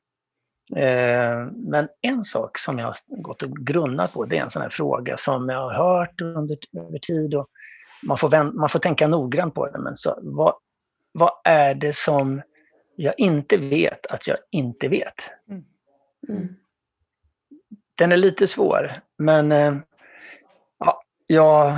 Eh, 0.75 1.45
men 1.55 1.87
en 2.01 2.23
sak 2.23 2.57
som 2.57 2.79
jag 2.79 2.85
har 2.85 2.95
gått 3.07 3.43
och 3.43 3.57
grunnat 3.57 4.13
på, 4.13 4.25
det 4.25 4.37
är 4.37 4.41
en 4.41 4.49
sån 4.49 4.61
här 4.61 4.69
fråga 4.69 5.17
som 5.17 5.49
jag 5.49 5.59
har 5.59 5.73
hört 5.73 6.21
under, 6.21 6.57
över 6.77 6.99
tid. 6.99 7.35
Och 7.35 7.47
man, 8.03 8.17
får 8.17 8.29
vänt, 8.29 8.55
man 8.55 8.69
får 8.69 8.79
tänka 8.79 9.07
noggrant 9.07 9.53
på 9.53 9.67
det. 9.67 9.79
Men 9.79 9.97
så, 9.97 10.19
vad, 10.21 10.53
vad 11.11 11.31
är 11.43 11.75
det 11.75 11.95
som 11.95 12.41
jag 12.95 13.13
inte 13.17 13.57
vet 13.57 14.05
att 14.05 14.27
jag 14.27 14.37
inte 14.51 14.89
vet? 14.89 15.31
Mm. 16.29 16.55
Den 17.95 18.11
är 18.11 18.17
lite 18.17 18.47
svår, 18.47 18.91
men 19.17 19.51
eh, 19.51 19.75
ja, 20.79 21.03
jag 21.27 21.77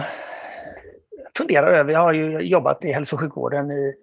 funderar 1.38 1.67
över, 1.67 1.93
jag 1.93 1.99
har 1.99 2.13
ju 2.13 2.39
jobbat 2.39 2.86
i 2.86 2.91
hälso 2.91 3.15
och 3.15 3.19
sjukvården 3.19 3.71
i 3.71 3.93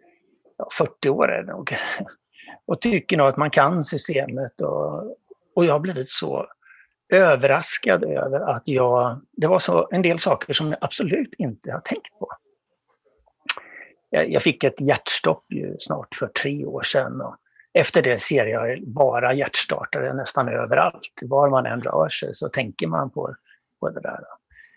ja, 0.56 0.68
40 0.72 1.08
år 1.08 1.32
är 1.32 1.42
nog. 1.42 1.76
Och 2.66 2.80
tycker 2.80 3.16
nog 3.16 3.26
att 3.26 3.36
man 3.36 3.50
kan 3.50 3.82
systemet 3.82 4.60
och, 4.60 5.16
och 5.54 5.64
jag 5.64 5.72
har 5.72 5.80
blivit 5.80 6.10
så 6.10 6.46
överraskad 7.08 8.04
över 8.04 8.40
att 8.40 8.62
jag, 8.64 9.20
det 9.32 9.46
var 9.46 9.58
så 9.58 9.88
en 9.90 10.02
del 10.02 10.18
saker 10.18 10.52
som 10.52 10.68
jag 10.68 10.78
absolut 10.80 11.34
inte 11.38 11.72
har 11.72 11.80
tänkt 11.80 12.18
på. 12.18 12.28
Jag, 14.10 14.42
fick 14.42 14.64
ett 14.64 14.80
hjärtstopp 14.80 15.44
ju 15.48 15.76
snart 15.78 16.14
för 16.14 16.26
tre 16.26 16.64
år 16.64 16.82
sedan 16.82 17.20
och 17.20 17.36
efter 17.72 18.02
det 18.02 18.18
ser 18.18 18.46
jag 18.46 18.82
bara 18.86 19.34
hjärtstartare 19.34 20.14
nästan 20.14 20.48
överallt. 20.48 21.20
Var 21.22 21.50
man 21.50 21.66
än 21.66 21.80
rör 21.80 22.08
sig 22.08 22.34
så 22.34 22.48
tänker 22.48 22.86
man 22.86 23.10
på, 23.10 23.34
på 23.80 23.90
det 23.90 24.00
där. 24.00 24.20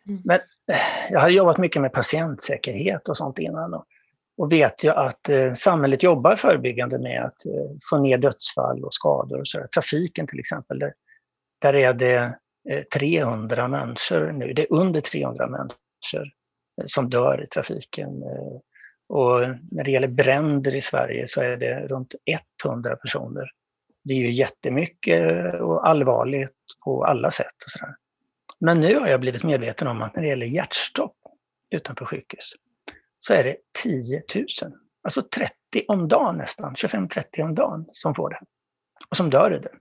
Mm. 0.08 0.22
Men 0.26 0.40
eh, 0.72 1.12
jag 1.12 1.20
hade 1.20 1.34
jobbat 1.34 1.58
mycket 1.58 1.82
med 1.82 1.94
patientsäkerhet 1.94 3.10
och 3.10 3.18
sånt 3.18 3.40
innan. 3.40 3.74
Och, 3.74 3.86
och 4.38 4.52
vet 4.52 4.84
ju 4.84 4.90
att 4.90 5.30
eh, 5.30 5.54
samhället 5.54 6.04
jobbar 6.04 6.36
förebyggande 6.36 7.00
med 7.00 7.24
att 7.24 7.46
eh, 7.46 7.78
få 7.90 7.98
ner 7.98 8.18
dödsfall 8.18 8.84
och 8.84 8.94
skador. 8.94 9.40
Och 9.40 9.48
så 9.48 9.60
där. 9.60 9.68
Trafiken 9.68 10.28
till 10.28 10.40
exempel, 10.40 10.80
där, 10.80 10.94
där 11.62 11.76
är 11.76 11.94
det 11.94 12.38
eh, 12.70 12.84
300 12.94 13.68
människor 13.68 14.32
nu. 14.32 14.54
Det 14.54 14.62
är 14.62 14.74
under 14.74 15.02
300 15.02 15.48
människor 15.48 16.32
eh, 16.82 16.86
som 16.86 17.10
dör 17.10 17.44
i 17.44 17.48
trafiken. 17.48 18.24
Och 19.08 19.40
när 19.72 19.84
det 19.84 19.92
gäller 19.92 20.08
bränder 20.08 20.76
i 20.76 20.82
Sverige 20.82 21.28
så 21.28 21.42
är 21.42 21.58
det 21.58 21.88
runt 21.88 22.16
100 22.66 22.96
personer. 22.96 23.52
Det 24.04 24.14
är 24.14 24.18
ju 24.18 24.32
jättemycket 24.32 25.54
och 25.62 25.88
allvarligt 25.90 26.56
på 26.84 27.04
alla 27.04 27.32
sätt. 27.32 27.64
Och 27.66 27.72
sådär. 27.72 27.96
Men 28.60 28.80
nu 28.80 29.00
har 29.00 29.08
jag 29.08 29.20
blivit 29.20 29.44
medveten 29.44 29.88
om 29.88 30.02
att 30.02 30.16
när 30.16 30.24
det 30.24 30.30
gäller 30.30 30.46
hjärtstopp 30.46 31.16
utanför 31.70 32.06
sjukhus 32.06 32.54
så 33.20 33.34
är 33.34 33.44
det 33.44 33.58
10 33.84 34.24
000. 34.36 34.46
Alltså 35.04 35.22
30 35.22 35.54
om 35.88 36.08
dagen 36.08 36.38
nästan, 36.38 36.74
25-30 36.74 37.42
om 37.42 37.56
dagen 37.56 37.86
som 37.92 38.16
får 38.16 38.30
det. 38.30 38.40
Och 39.10 39.18
som 39.18 39.30
dör 39.30 39.54
i 39.54 39.60
det. 39.60 39.72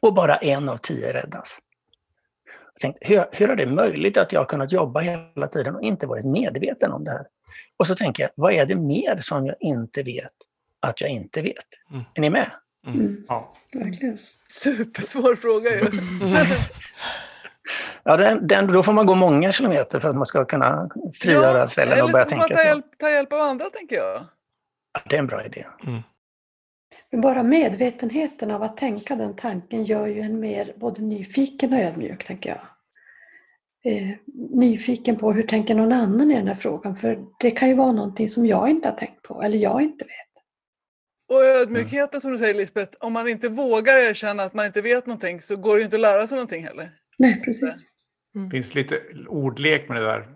Och 0.00 0.14
bara 0.14 0.36
en 0.36 0.68
av 0.68 0.76
tio 0.76 1.12
räddas. 1.12 1.58
Jag 2.74 2.80
tänkte, 2.80 3.06
hur, 3.06 3.26
hur 3.32 3.50
är 3.50 3.56
det 3.56 3.66
möjligt 3.66 4.16
att 4.16 4.32
jag 4.32 4.40
har 4.40 4.46
kunnat 4.46 4.72
jobba 4.72 5.00
hela 5.00 5.48
tiden 5.48 5.74
och 5.74 5.82
inte 5.82 6.06
varit 6.06 6.24
medveten 6.24 6.92
om 6.92 7.04
det 7.04 7.10
här? 7.10 7.26
Och 7.76 7.86
så 7.86 7.94
tänker 7.94 8.22
jag, 8.22 8.30
vad 8.34 8.52
är 8.52 8.66
det 8.66 8.74
mer 8.74 9.18
som 9.20 9.46
jag 9.46 9.56
inte 9.60 10.02
vet 10.02 10.32
att 10.80 11.00
jag 11.00 11.10
inte 11.10 11.42
vet? 11.42 11.56
Mm. 11.90 12.04
Är 12.14 12.20
ni 12.20 12.30
med? 12.30 12.50
Mm. 12.86 13.24
Ja. 13.28 13.54
Verkligen. 13.72 14.18
Supersvår 14.48 15.36
fråga 15.36 15.70
ju. 15.70 15.80
Ja, 18.02 18.16
den, 18.16 18.46
den, 18.46 18.66
då 18.66 18.82
får 18.82 18.92
man 18.92 19.06
gå 19.06 19.14
många 19.14 19.52
kilometer 19.52 20.00
för 20.00 20.08
att 20.08 20.16
man 20.16 20.26
ska 20.26 20.44
kunna 20.44 20.90
frigöra 21.14 21.68
cellen 21.68 22.02
och 22.02 22.10
börja 22.10 22.24
eller 22.24 22.30
så 22.30 22.36
får 22.36 22.36
man 22.36 22.48
tänka 22.48 22.56
ta 22.56 22.62
så. 22.62 22.68
hjälp, 22.68 22.84
ta 22.98 23.10
hjälp 23.10 23.32
av 23.32 23.40
andra 23.40 23.70
tänker 23.70 23.96
jag. 23.96 24.26
Ja, 24.92 25.00
det 25.04 25.16
är 25.16 25.18
en 25.18 25.26
bra 25.26 25.44
idé. 25.44 25.66
Men 27.10 27.20
bara 27.20 27.42
medvetenheten 27.42 28.50
av 28.50 28.62
att 28.62 28.76
tänka 28.76 29.16
den 29.16 29.36
tanken 29.36 29.84
gör 29.84 30.06
ju 30.06 30.20
en 30.20 30.40
mer 30.40 30.74
både 30.76 31.02
nyfiken 31.02 31.72
och 31.72 31.78
ödmjuk, 31.78 32.24
tänker 32.24 32.50
jag. 32.50 32.60
Eh, 33.92 34.08
nyfiken 34.50 35.16
på 35.16 35.32
hur 35.32 35.42
tänker 35.42 35.74
någon 35.74 35.92
annan 35.92 36.30
i 36.30 36.34
den 36.34 36.48
här 36.48 36.54
frågan? 36.54 36.96
För 36.96 37.24
det 37.40 37.50
kan 37.50 37.68
ju 37.68 37.74
vara 37.74 37.92
någonting 37.92 38.28
som 38.28 38.46
jag 38.46 38.70
inte 38.70 38.88
har 38.88 38.96
tänkt 38.96 39.22
på 39.22 39.42
eller 39.42 39.58
jag 39.58 39.82
inte 39.82 40.04
vet. 40.04 40.14
Och 41.28 41.44
ödmjukheten 41.44 42.20
som 42.20 42.32
du 42.32 42.38
säger 42.38 42.54
Lisbeth, 42.54 42.96
om 43.00 43.12
man 43.12 43.28
inte 43.28 43.48
vågar 43.48 44.10
erkänna 44.10 44.42
att 44.42 44.54
man 44.54 44.66
inte 44.66 44.82
vet 44.82 45.06
någonting 45.06 45.40
så 45.40 45.56
går 45.56 45.74
det 45.74 45.78
ju 45.78 45.84
inte 45.84 45.96
att 45.96 46.00
lära 46.00 46.26
sig 46.26 46.36
någonting 46.36 46.64
heller. 46.64 46.90
Nej, 47.18 47.42
precis. 47.44 47.84
Det 48.32 48.50
finns 48.50 48.74
lite 48.74 49.00
ordlek 49.28 49.88
med 49.88 50.02
det 50.02 50.06
där. 50.06 50.28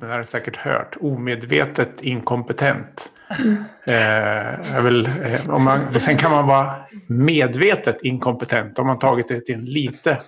Det 0.00 0.06
har 0.06 0.18
du 0.18 0.24
säkert 0.24 0.56
hört, 0.56 0.96
omedvetet 1.00 2.02
inkompetent. 2.02 3.12
Mm. 3.38 3.56
Eh, 3.86 4.82
väl, 4.82 5.06
eh, 5.06 5.50
om 5.50 5.64
man, 5.64 6.00
sen 6.00 6.16
kan 6.16 6.30
man 6.30 6.46
vara 6.46 6.74
medvetet 7.08 8.02
inkompetent 8.02 8.78
om 8.78 8.86
man 8.86 8.98
tagit 8.98 9.28
det 9.28 9.40
till 9.40 9.54
en 9.54 9.64
lite 9.64 10.18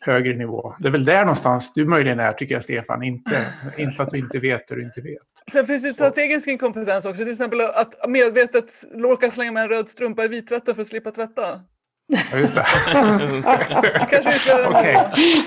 högre 0.00 0.34
nivå. 0.34 0.74
Det 0.78 0.88
är 0.88 0.92
väl 0.92 1.04
där 1.04 1.20
någonstans 1.20 1.72
du 1.74 1.84
möjligen 1.84 2.20
är, 2.20 2.32
tycker 2.32 2.54
jag 2.54 2.64
Stefan. 2.64 3.02
Inte, 3.02 3.46
inte 3.78 4.02
att 4.02 4.10
du 4.10 4.18
inte 4.18 4.38
vet 4.38 4.68
det 4.68 4.74
du 4.74 4.82
inte 4.82 5.00
vet. 5.00 5.22
Sen 5.52 5.66
finns 5.66 5.82
det 5.82 5.92
strategisk 5.92 6.48
inkompetens 6.48 7.04
också. 7.04 7.24
Till 7.24 7.32
exempel 7.32 7.60
att 7.60 8.08
medvetet 8.08 8.84
låka 8.94 9.30
slänga 9.30 9.52
med 9.52 9.62
en 9.62 9.68
röd 9.68 9.88
strumpa 9.88 10.24
i 10.24 10.28
vittvätten 10.28 10.74
för 10.74 10.82
att 10.82 10.88
slippa 10.88 11.10
tvätta. 11.10 11.60
Ja, 12.12 12.38
just 12.38 12.54
det. 12.54 12.60
okay. 14.68 14.94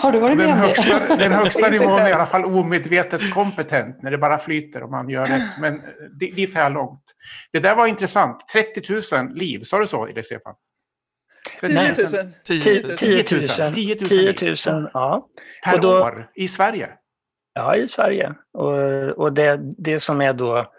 Har 0.01 0.11
du 0.11 0.19
varit 0.19 0.37
med 0.37 0.47
den 0.47 0.57
högsta, 0.57 1.15
den 1.15 1.31
högsta 1.41 1.69
nivån 1.69 1.99
är 1.99 2.09
i 2.09 2.13
alla 2.13 2.25
fall 2.25 2.45
omedvetet 2.45 3.33
kompetent, 3.33 4.01
när 4.03 4.11
det 4.11 4.17
bara 4.17 4.37
flyter 4.37 4.83
och 4.83 4.91
man 4.91 5.09
gör 5.09 5.27
rätt. 5.27 5.57
Men 5.59 5.81
dit 6.19 6.55
är 6.55 6.59
jag 6.59 6.73
långt. 6.73 7.03
Det 7.51 7.59
där 7.59 7.75
var 7.75 7.87
intressant. 7.87 8.47
30 8.47 9.15
000 9.15 9.33
liv, 9.35 9.63
sa 9.63 9.79
du 9.79 9.87
så, 9.87 10.09
Stefan? 10.25 10.53
10 11.61 11.95
000. 12.11 12.31
10 12.43 13.25
000. 13.31 13.73
10 13.73 13.95
000. 13.95 14.33
10 14.33 14.55
000, 14.71 14.89
ja. 14.93 15.27
Per 15.65 15.77
då, 15.77 16.01
år 16.01 16.31
i 16.35 16.47
Sverige? 16.47 16.89
Ja, 17.53 17.75
i 17.75 17.87
Sverige. 17.87 18.33
Och, 18.53 18.73
och 19.17 19.33
det, 19.33 19.59
det 19.77 19.99
som 19.99 20.21
är 20.21 20.33
då, 20.33 20.71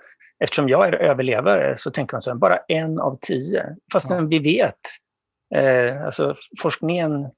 eftersom 0.44 0.68
jag 0.68 0.88
är 0.88 0.92
överlevare 0.92 1.76
så 1.76 1.90
tänker 1.90 2.14
man 2.14 2.22
så 2.22 2.30
här, 2.30 2.36
bara 2.36 2.58
en 2.68 2.98
av 2.98 3.18
tio. 3.20 3.64
Fast 3.92 4.10
ja. 4.10 4.20
vi 4.20 4.38
vet, 4.38 4.80
eh, 5.54 6.04
alltså 6.04 6.36
forskningen 6.62 7.30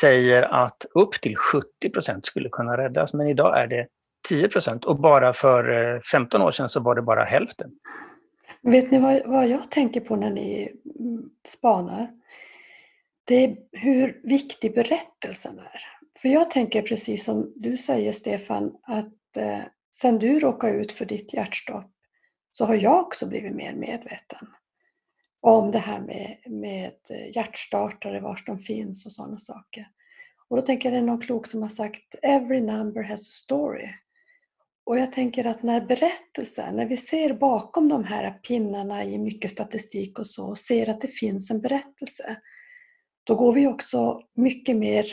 säger 0.00 0.42
att 0.42 0.86
upp 0.94 1.20
till 1.20 1.36
70 1.36 1.90
procent 1.90 2.26
skulle 2.26 2.48
kunna 2.48 2.76
räddas, 2.76 3.14
men 3.14 3.26
idag 3.26 3.60
är 3.60 3.66
det 3.66 3.86
10 4.28 4.48
procent. 4.48 4.84
Och 4.84 5.00
bara 5.00 5.32
för 5.32 5.94
eh, 5.94 6.00
15 6.00 6.42
år 6.42 6.50
sedan 6.50 6.68
så 6.68 6.80
var 6.80 6.94
det 6.94 7.02
bara 7.02 7.24
hälften. 7.24 7.70
Vet 8.62 8.90
ni 8.90 8.98
vad, 8.98 9.26
vad 9.26 9.48
jag 9.48 9.70
tänker 9.70 10.00
på 10.00 10.16
när 10.16 10.30
ni 10.30 10.72
mm, 10.98 11.30
spanar? 11.48 12.10
det 13.26 13.44
är 13.44 13.56
hur 13.72 14.20
viktig 14.22 14.74
berättelsen 14.74 15.58
är. 15.58 15.80
För 16.20 16.28
jag 16.28 16.50
tänker 16.50 16.82
precis 16.82 17.24
som 17.24 17.52
du 17.56 17.76
säger 17.76 18.12
Stefan, 18.12 18.76
att 18.82 19.36
eh, 19.36 19.62
sen 19.90 20.18
du 20.18 20.40
råkade 20.40 20.72
ut 20.72 20.92
för 20.92 21.04
ditt 21.04 21.34
hjärtstopp 21.34 21.90
så 22.52 22.64
har 22.64 22.74
jag 22.74 23.00
också 23.00 23.26
blivit 23.26 23.54
mer 23.54 23.72
medveten 23.72 24.48
om 25.46 25.70
det 25.70 25.78
här 25.78 26.00
med, 26.00 26.36
med 26.46 26.92
hjärtstartare, 27.34 28.20
var 28.20 28.40
de 28.46 28.58
finns 28.58 29.06
och 29.06 29.12
sådana 29.12 29.38
saker. 29.38 29.88
Och 30.48 30.56
då 30.56 30.62
tänker 30.62 30.88
jag 30.88 30.94
det 30.94 31.02
är 31.02 31.06
någon 31.06 31.20
klok 31.20 31.46
som 31.46 31.62
har 31.62 31.68
sagt 31.68 32.14
Every 32.22 32.60
number 32.60 33.02
has 33.02 33.20
a 33.20 33.32
story. 33.44 33.88
Och 34.86 34.98
jag 34.98 35.12
tänker 35.12 35.46
att 35.46 35.62
när 35.62 35.80
berättelsen, 35.80 36.76
när 36.76 36.86
vi 36.86 36.96
ser 36.96 37.34
bakom 37.34 37.88
de 37.88 38.04
här 38.04 38.30
pinnarna 38.30 39.04
i 39.04 39.18
mycket 39.18 39.50
statistik 39.50 40.18
och 40.18 40.26
så, 40.26 40.56
ser 40.56 40.90
att 40.90 41.00
det 41.00 41.08
finns 41.08 41.50
en 41.50 41.60
berättelse, 41.60 42.36
då 43.24 43.34
går 43.34 43.52
vi 43.52 43.66
också 43.66 44.20
mycket 44.34 44.76
mer 44.76 45.06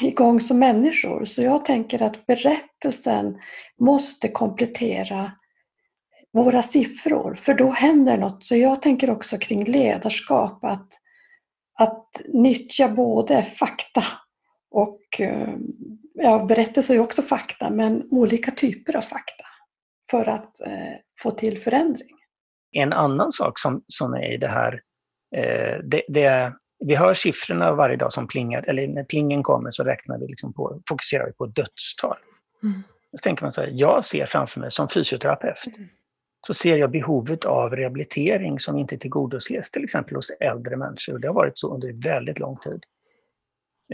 igång 0.00 0.40
som 0.40 0.58
människor. 0.58 1.24
Så 1.24 1.42
jag 1.42 1.64
tänker 1.64 2.02
att 2.02 2.26
berättelsen 2.26 3.38
måste 3.78 4.28
komplettera 4.28 5.32
våra 6.32 6.62
siffror, 6.62 7.34
för 7.34 7.54
då 7.54 7.70
händer 7.70 8.16
något. 8.16 8.44
Så 8.44 8.56
jag 8.56 8.82
tänker 8.82 9.10
också 9.10 9.38
kring 9.38 9.64
ledarskap, 9.64 10.64
att, 10.64 10.88
att 11.78 12.20
nyttja 12.28 12.88
både 12.88 13.42
fakta 13.42 14.04
och 14.70 15.20
eh, 15.20 15.54
ja, 16.14 16.44
berättelse 16.44 16.94
är 16.94 16.98
också 16.98 17.22
fakta, 17.22 17.70
men 17.70 18.08
olika 18.10 18.50
typer 18.50 18.96
av 18.96 19.02
fakta 19.02 19.44
för 20.10 20.28
att 20.28 20.60
eh, 20.60 20.96
få 21.20 21.30
till 21.30 21.62
förändring. 21.62 22.16
En 22.72 22.92
annan 22.92 23.32
sak 23.32 23.58
som, 23.58 23.84
som 23.86 24.14
är 24.14 24.32
i 24.32 24.36
det 24.36 24.48
här, 24.48 24.80
eh, 25.36 25.78
det, 25.84 26.02
det, 26.08 26.52
vi 26.78 26.94
hör 26.94 27.14
siffrorna 27.14 27.72
varje 27.72 27.96
dag 27.96 28.12
som 28.12 28.26
plingar, 28.26 28.64
eller 28.68 28.88
när 28.88 29.04
plingen 29.04 29.42
kommer 29.42 29.70
så 29.70 29.84
räknar 29.84 30.18
vi 30.18 30.26
liksom 30.26 30.52
på, 30.52 30.80
fokuserar 30.88 31.26
vi 31.26 31.32
på 31.32 31.46
dödstal. 31.46 32.16
Mm. 32.62 32.82
Så 33.10 33.18
tänker 33.18 33.42
man 33.42 33.52
så 33.52 33.60
här, 33.60 33.70
jag 33.72 34.04
ser 34.04 34.26
framför 34.26 34.60
mig 34.60 34.70
som 34.70 34.88
fysioterapeut, 34.88 35.76
mm. 35.76 35.88
Så 36.46 36.54
ser 36.54 36.76
jag 36.76 36.90
behovet 36.90 37.44
av 37.44 37.76
rehabilitering 37.76 38.60
som 38.60 38.78
inte 38.78 38.98
tillgodoses 38.98 39.70
till 39.70 39.84
exempel 39.84 40.16
hos 40.16 40.30
äldre 40.30 40.76
människor. 40.76 41.18
Det 41.18 41.26
har 41.26 41.34
varit 41.34 41.58
så 41.58 41.74
under 41.74 41.92
väldigt 41.92 42.38
lång 42.38 42.56
tid. 42.56 42.84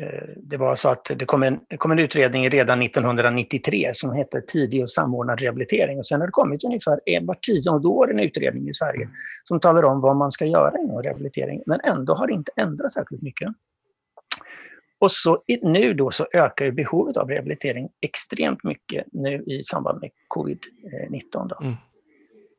Eh, 0.01 0.29
det 0.37 0.57
var 0.57 0.77
så 0.77 0.89
att 0.89 1.11
det 1.17 1.25
kom, 1.25 1.43
en, 1.43 1.61
det 1.69 1.77
kom 1.77 1.91
en 1.91 1.99
utredning 1.99 2.51
redan 2.51 2.83
1993 2.83 3.91
som 3.93 4.13
hette 4.13 4.41
Tidig 4.41 4.83
och 4.83 4.91
samordnad 4.91 5.41
rehabilitering. 5.41 5.99
Och 5.99 6.07
sen 6.07 6.21
har 6.21 6.27
det 6.27 6.33
kommit 6.33 6.65
ungefär 6.65 7.01
en, 7.05 7.27
var 7.27 7.35
tionde 7.35 7.89
år 7.89 8.11
en 8.11 8.21
utredning 8.21 8.69
i 8.69 8.75
Sverige 8.75 9.09
som 9.45 9.61
talar 9.61 9.83
om 9.83 10.01
vad 10.01 10.17
man 10.17 10.31
ska 10.31 10.47
göra 10.47 10.79
inom 10.79 11.03
rehabilitering. 11.03 11.63
Men 11.67 11.81
ändå 11.81 12.15
har 12.15 12.27
det 12.27 12.33
inte 12.33 12.53
ändrats 12.57 12.95
särskilt 12.95 13.23
mycket. 13.23 13.49
Och 15.01 15.13
så 15.13 15.43
nu 15.63 15.95
då 15.95 16.11
så 16.11 16.27
ökar 16.33 16.71
behovet 16.71 17.17
av 17.17 17.29
rehabilitering 17.29 17.89
extremt 18.01 18.65
mycket 18.65 19.07
nu 19.13 19.43
i 19.47 19.65
samband 19.65 20.01
med 20.01 20.11
covid-19. 20.37 21.63
Mm. 21.63 21.75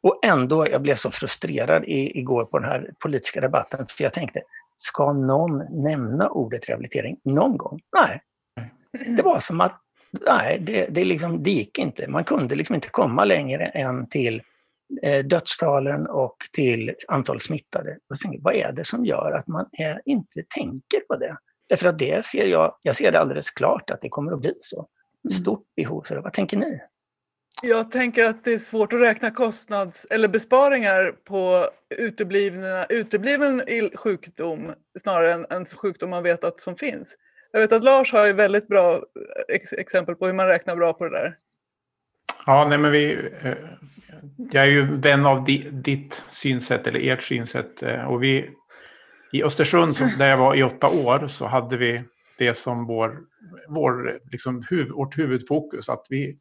Och 0.04 0.20
ändå, 0.26 0.70
jag 0.70 0.82
blev 0.82 0.96
så 0.96 1.12
frustrerad 1.12 1.84
i, 1.84 2.20
igår 2.20 2.46
på 2.46 2.60
den 2.60 2.70
här 2.70 2.94
politiska 3.00 3.42
debatten, 3.42 3.86
för 3.90 4.04
jag 4.04 4.14
tänkte, 4.14 4.42
Ska 4.82 5.14
någon 5.14 5.84
nämna 5.84 6.30
ordet 6.30 6.70
rehabilitering 6.70 7.18
någon 7.24 7.58
gång? 7.58 7.80
Nej. 7.98 8.22
Det 9.16 9.22
var 9.22 9.40
som 9.40 9.62
att 9.62 9.82
nej, 10.26 10.60
det, 10.62 10.86
det, 10.86 11.04
liksom, 11.04 11.44
det 11.44 11.52
gick 11.52 11.80
inte. 11.80 12.08
Man 12.08 12.24
kunde 12.24 12.56
liksom 12.56 12.76
inte 12.76 12.90
komma 12.90 13.26
längre 13.26 13.66
än 13.66 14.10
till 14.10 14.42
eh, 15.04 15.26
dödstalen 15.26 16.08
och 16.08 16.38
till 16.54 16.96
antal 17.08 17.42
smittade. 17.42 17.98
Och 18.10 18.20
tänkte, 18.20 18.40
vad 18.44 18.56
är 18.56 18.72
det 18.72 18.84
som 18.84 19.06
gör 19.06 19.32
att 19.32 19.48
man 19.48 19.70
är, 19.72 20.02
inte 20.06 20.44
tänker 20.56 21.00
på 21.00 21.16
det? 21.16 21.38
Därför 21.70 21.88
att 21.88 22.00
det 22.00 22.26
ser 22.26 22.48
jag, 22.48 22.76
jag 22.82 22.96
ser 22.96 23.12
det 23.12 23.20
alldeles 23.20 23.50
klart 23.50 23.90
att 23.90 24.02
det 24.02 24.10
kommer 24.10 24.32
att 24.32 24.42
bli 24.42 24.54
så. 24.60 24.88
Stort 25.32 25.64
behov. 25.76 26.04
Så 26.04 26.22
vad 26.22 26.34
tänker 26.34 26.58
ni? 26.58 26.80
Jag 27.62 27.92
tänker 27.92 28.26
att 28.26 28.44
det 28.44 28.54
är 28.54 28.60
svårt 28.60 28.94
att 28.94 29.02
räkna 29.02 29.32
kostnads 29.32 30.08
eller 30.10 30.28
besparingar 30.28 31.12
på 31.26 31.70
uteblivna, 31.98 32.86
utebliven 32.86 33.64
sjukdom 33.96 34.74
snarare 35.02 35.34
än 35.34 35.46
en 35.50 35.66
sjukdom 35.66 36.10
man 36.10 36.24
vet 36.24 36.44
att 36.44 36.62
som 36.62 36.76
finns. 36.76 37.16
Jag 37.52 37.60
vet 37.60 37.72
att 37.72 37.84
Lars 37.84 38.12
har 38.12 38.26
ju 38.26 38.34
väldigt 38.34 38.68
bra 38.68 39.04
ex 39.48 39.74
exempel 39.74 40.16
på 40.16 40.26
hur 40.26 40.34
man 40.34 40.48
räknar 40.48 40.76
bra 40.76 40.94
på 40.94 41.04
det 41.04 41.12
där. 41.12 41.36
Ja, 42.46 42.68
nej 42.70 42.78
men 42.78 42.92
vi, 42.92 43.14
eh, 43.42 43.54
jag 44.52 44.64
är 44.64 44.70
ju 44.70 44.98
vän 44.98 45.26
av 45.26 45.46
ditt 45.72 46.24
synsätt 46.30 46.88
eller 46.88 47.00
ert 47.00 47.24
synsätt. 47.24 47.84
Eh, 47.84 48.04
och 48.04 48.24
vi, 48.24 48.50
I 49.32 49.44
Östersund, 49.44 49.94
där 50.18 50.28
jag 50.28 50.38
var 50.38 50.56
i 50.56 50.64
åtta 50.64 50.88
år, 50.88 51.28
så 51.28 51.46
hade 51.46 51.78
vi 51.78 52.04
det 52.38 52.58
som 52.58 52.86
vår, 52.86 53.18
vår, 53.68 54.20
liksom, 54.32 54.64
huv, 54.70 54.90
vårt 54.90 55.18
huvudfokus. 55.18 55.90
Att 55.90 56.06
vi 56.10 56.38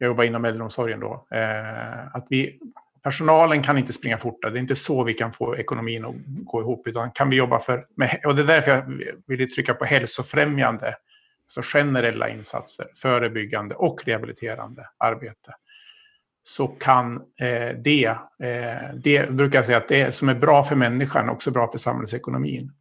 jag 0.00 0.08
jobbar 0.08 0.24
inom 0.24 0.44
äldreomsorgen 0.44 1.00
då, 1.00 1.26
eh, 1.30 2.16
att 2.16 2.26
vi, 2.28 2.58
personalen 3.02 3.62
kan 3.62 3.78
inte 3.78 3.92
springa 3.92 4.18
fortare. 4.18 4.52
Det 4.52 4.58
är 4.58 4.60
inte 4.60 4.76
så 4.76 5.04
vi 5.04 5.14
kan 5.14 5.32
få 5.32 5.56
ekonomin 5.56 6.04
att 6.04 6.14
gå 6.26 6.60
ihop. 6.60 6.86
Utan 6.86 7.10
kan 7.10 7.30
vi 7.30 7.36
jobba 7.36 7.58
för, 7.58 7.86
och 8.26 8.36
det 8.36 8.42
är 8.42 8.46
därför 8.46 8.70
jag 8.70 8.84
vill 9.26 9.54
trycka 9.54 9.74
på 9.74 9.84
hälsofrämjande, 9.84 10.94
så 11.46 11.62
generella 11.62 12.28
insatser, 12.28 12.86
förebyggande 12.94 13.74
och 13.74 14.00
rehabiliterande 14.06 14.86
arbete. 14.98 15.54
Så 16.42 16.66
kan 16.66 17.16
eh, 17.16 17.76
det, 17.84 18.06
eh, 18.42 18.94
det 18.94 19.30
brukar 19.30 19.58
jag 19.58 19.66
säga 19.66 19.78
att 19.78 19.88
det 19.88 20.14
som 20.14 20.28
är 20.28 20.34
bra 20.34 20.64
för 20.64 20.76
människan 20.76 21.28
också 21.28 21.50
bra 21.50 21.70
för 21.70 21.78
samhällsekonomin. 21.78 22.72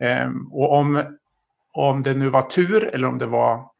Eh, 0.00 0.30
och 0.50 0.72
om, 0.72 1.02
om 1.72 2.02
det 2.02 2.14
nu 2.14 2.28
var 2.28 2.42
tur 2.42 2.94
eller 2.94 3.08
om 3.08 3.18
det 3.18 3.26
var 3.26 3.73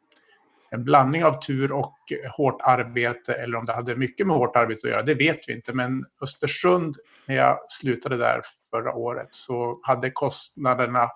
en 0.74 0.84
blandning 0.84 1.24
av 1.24 1.40
tur 1.40 1.72
och 1.72 1.96
hårt 2.36 2.60
arbete 2.62 3.34
eller 3.34 3.58
om 3.58 3.64
det 3.64 3.72
hade 3.72 3.96
mycket 3.96 4.26
med 4.26 4.36
hårt 4.36 4.56
arbete 4.56 4.86
att 4.86 4.90
göra, 4.90 5.02
det 5.02 5.14
vet 5.14 5.48
vi 5.48 5.52
inte. 5.52 5.72
Men 5.72 6.04
Östersund, 6.22 6.96
när 7.26 7.36
jag 7.36 7.58
slutade 7.68 8.16
där 8.16 8.40
förra 8.70 8.94
året, 8.94 9.28
så 9.30 9.80
hade 9.82 10.10
kostnaderna 10.10 11.08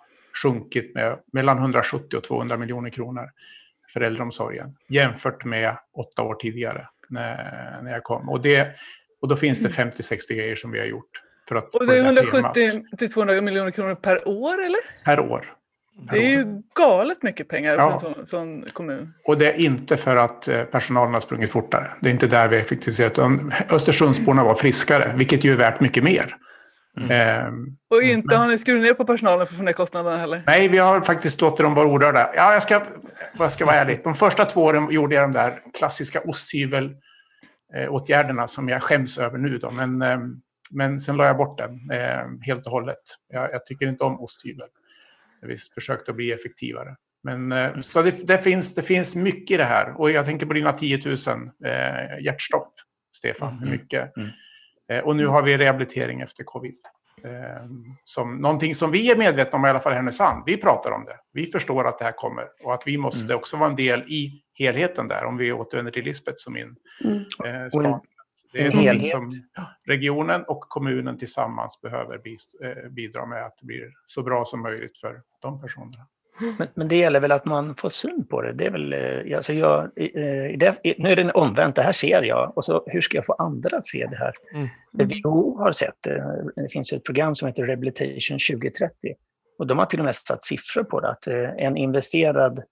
sjunkit 0.42 0.94
med 0.94 1.18
mellan 1.32 1.58
170 1.58 2.16
och 2.16 2.24
200 2.24 2.56
miljoner 2.56 2.90
kronor 2.90 3.30
för 3.92 4.00
äldreomsorgen 4.00 4.76
jämfört 4.88 5.44
med 5.44 5.76
åtta 5.94 6.22
år 6.22 6.34
tidigare 6.34 6.88
när, 7.08 7.82
när 7.82 7.92
jag 7.92 8.02
kom. 8.02 8.28
Och, 8.28 8.42
det, 8.42 8.68
och 9.20 9.28
då 9.28 9.36
finns 9.36 9.60
det 9.60 9.68
50-60 9.68 10.34
grejer 10.34 10.56
som 10.56 10.70
vi 10.70 10.78
har 10.78 10.86
gjort. 10.86 11.22
För 11.48 11.56
att 11.56 11.74
och 11.74 11.86
det 11.86 11.98
är 11.98 12.04
170 12.04 12.96
till 12.98 13.12
200 13.12 13.40
miljoner 13.40 13.70
kronor 13.70 13.94
per 13.94 14.28
år 14.28 14.64
eller? 14.64 15.04
Per 15.04 15.20
år. 15.20 15.57
Det 16.00 16.18
är 16.18 16.30
ju 16.30 16.62
galet 16.74 17.22
mycket 17.22 17.48
pengar 17.48 17.74
ja. 17.74 17.98
för 17.98 18.08
en 18.08 18.14
sån, 18.14 18.26
sån, 18.26 18.64
kommun. 18.72 19.14
Och 19.24 19.38
det 19.38 19.52
är 19.52 19.60
inte 19.60 19.96
för 19.96 20.16
att 20.16 20.48
eh, 20.48 20.62
personalen 20.62 21.14
har 21.14 21.20
sprungit 21.20 21.50
fortare. 21.50 21.90
Det 22.00 22.08
är 22.08 22.12
inte 22.12 22.26
där 22.26 22.48
vi 22.48 22.56
har 22.56 22.62
effektiviserat. 22.62 23.18
Östersundsborna 23.70 24.44
var 24.44 24.54
friskare, 24.54 25.12
vilket 25.16 25.44
ju 25.44 25.52
är 25.52 25.56
värt 25.56 25.80
mycket 25.80 26.04
mer. 26.04 26.36
Mm. 26.96 27.10
Ehm, 27.10 27.76
och 27.90 28.02
inte 28.02 28.36
har 28.36 28.46
ni 28.46 28.58
skurit 28.58 28.82
ner 28.82 28.94
på 28.94 29.04
personalen 29.04 29.46
för 29.46 29.54
att 29.54 29.58
få 29.58 29.64
ner 29.64 29.72
kostnaderna 29.72 30.16
heller? 30.16 30.42
Nej, 30.46 30.68
vi 30.68 30.78
har 30.78 31.00
faktiskt 31.00 31.40
låtit 31.40 31.58
dem 31.58 31.74
vara 31.74 31.88
orörda. 31.88 32.30
Ja, 32.34 32.52
jag 32.52 32.62
ska, 32.62 32.82
jag 33.38 33.52
ska 33.52 33.66
vara 33.66 33.76
ärlig. 33.76 34.00
De 34.04 34.14
första 34.14 34.44
två 34.44 34.64
åren 34.64 34.90
gjorde 34.90 35.14
jag 35.14 35.24
de 35.24 35.32
där 35.32 35.62
klassiska 35.78 36.20
osthyvelåtgärderna 36.20 38.46
som 38.46 38.68
jag 38.68 38.82
skäms 38.82 39.18
över 39.18 39.38
nu. 39.38 39.58
Då. 39.58 39.70
Men, 39.70 40.02
ehm, 40.02 40.40
men 40.70 41.00
sen 41.00 41.16
la 41.16 41.26
jag 41.26 41.36
bort 41.36 41.58
den 41.58 41.90
ehm, 41.90 42.40
helt 42.40 42.66
och 42.66 42.72
hållet. 42.72 43.02
Jag, 43.32 43.52
jag 43.52 43.66
tycker 43.66 43.86
inte 43.86 44.04
om 44.04 44.20
osthyvel. 44.20 44.68
Vi 45.42 45.56
försökte 45.74 46.12
bli 46.12 46.32
effektivare. 46.32 46.96
Men, 47.22 47.52
eh, 47.52 47.80
så 47.80 48.02
det, 48.02 48.26
det, 48.26 48.38
finns, 48.38 48.74
det 48.74 48.82
finns 48.82 49.16
mycket 49.16 49.54
i 49.54 49.56
det 49.56 49.64
här. 49.64 50.00
Och 50.00 50.10
jag 50.10 50.24
tänker 50.24 50.46
på 50.46 50.52
dina 50.52 50.72
10 50.72 51.00
000 51.04 51.16
eh, 51.64 52.24
hjärtstopp, 52.24 52.74
Stefan. 53.16 53.48
Mm. 53.48 53.60
Hur 53.60 53.70
mycket? 53.70 54.16
Mm. 54.16 54.28
Eh, 54.92 55.04
och 55.04 55.16
nu 55.16 55.26
har 55.26 55.42
vi 55.42 55.58
rehabilitering 55.58 56.20
efter 56.20 56.44
covid. 56.44 56.78
Eh, 57.24 57.64
som 58.04 58.36
någonting 58.36 58.74
som 58.74 58.90
vi 58.90 59.10
är 59.10 59.16
medvetna 59.16 59.58
om, 59.58 59.64
i 59.64 59.68
alla 59.68 59.80
fall 59.80 59.92
i 59.92 59.96
Härnösand. 59.96 60.42
Vi 60.46 60.56
pratar 60.56 60.90
om 60.90 61.04
det. 61.04 61.16
Vi 61.32 61.46
förstår 61.46 61.88
att 61.88 61.98
det 61.98 62.04
här 62.04 62.12
kommer 62.12 62.44
och 62.64 62.74
att 62.74 62.82
vi 62.86 62.98
måste 62.98 63.24
mm. 63.24 63.36
också 63.36 63.56
vara 63.56 63.70
en 63.70 63.76
del 63.76 64.00
i 64.02 64.42
helheten 64.54 65.08
där. 65.08 65.24
Om 65.24 65.36
vi 65.36 65.52
återvänder 65.52 65.92
till 65.92 66.04
Lisbeth 66.04 66.36
som 66.36 66.52
min 66.52 66.76
mm. 67.04 67.16
eh, 67.44 67.68
span. 67.68 68.00
Det 68.52 68.66
är 68.66 68.70
helhet 68.70 69.06
som 69.06 69.30
regionen 69.86 70.42
och 70.42 70.60
kommunen 70.60 71.18
tillsammans 71.18 71.80
behöver 71.80 72.20
eh, 72.62 72.90
bidra 72.90 73.26
med 73.26 73.46
att 73.46 73.58
det 73.60 73.66
blir 73.66 73.92
så 74.04 74.22
bra 74.22 74.44
som 74.44 74.62
möjligt 74.62 74.98
för 74.98 75.22
de 75.40 75.60
personerna. 75.60 76.06
Men, 76.58 76.68
men, 76.74 76.88
det 76.88 76.96
gäller 76.96 77.20
väl 77.20 77.32
att 77.32 77.44
man 77.44 77.74
får 77.74 77.88
syn 77.88 78.26
på 78.26 78.42
det. 78.42 78.52
det, 78.52 78.66
är 78.66 78.70
väl, 78.70 78.92
eh, 78.92 79.36
alltså 79.36 79.52
jag, 79.52 79.90
det, 80.58 80.98
nu 80.98 81.08
är 81.08 81.16
det 81.16 81.32
omvänt, 81.32 81.76
det 81.76 81.82
här 81.82 81.92
ser 81.92 82.22
jag. 82.22 82.52
Och 82.56 82.64
så, 82.64 82.84
hur 82.86 83.00
ska 83.00 83.16
jag 83.16 83.26
få 83.26 83.32
andra 83.32 83.76
att 83.76 83.86
se 83.86 84.06
det 84.10 84.16
här? 84.16 84.32
Mm. 84.54 84.68
WHO 85.08 85.58
har 85.58 85.72
sett 85.72 85.96
det. 86.00 86.52
Det 86.56 86.68
finns 86.72 86.92
ett 86.92 87.04
program 87.04 87.34
som 87.34 87.48
heter 87.48 87.66
Rehabilitation 87.66 88.38
2030. 88.50 89.14
Och 89.58 89.66
de 89.66 89.78
har 89.78 89.86
till 89.86 89.98
och 89.98 90.04
med 90.04 90.16
satt 90.16 90.44
siffror 90.44 90.84
på 90.84 91.00
det. 91.00 91.10
Att 91.10 91.26
eh, 91.26 91.50
en 91.56 91.76
investerad, 91.76 92.62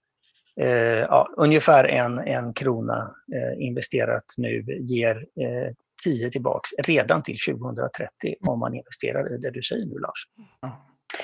eh, 0.59 0.67
ja, 0.99 1.29
ungefär 1.37 1.83
en, 1.83 2.19
en 2.19 2.53
krona 2.53 3.15
eh, 3.35 3.65
investerat 3.65 4.23
nu 4.37 4.63
ger 4.79 5.15
eh, 5.15 5.73
10 6.03 6.31
tillbaks 6.31 6.69
redan 6.83 7.23
till 7.23 7.37
2030 7.49 8.35
om 8.47 8.59
man 8.59 8.75
investerar 8.75 9.35
i 9.35 9.37
det 9.37 9.51
du 9.51 9.61
säger 9.61 9.85
nu 9.85 9.99
Lars. 9.99 10.27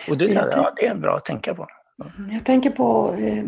Och 0.10 0.18
det, 0.18 0.26
ja, 0.26 0.74
det 0.78 0.88
är 0.88 0.96
bra 0.96 1.16
att 1.16 1.26
tänka 1.26 1.56
på. 1.56 1.68
Jag 2.32 2.46
tänker 2.46 2.70
på, 2.70 3.14
eh, 3.14 3.46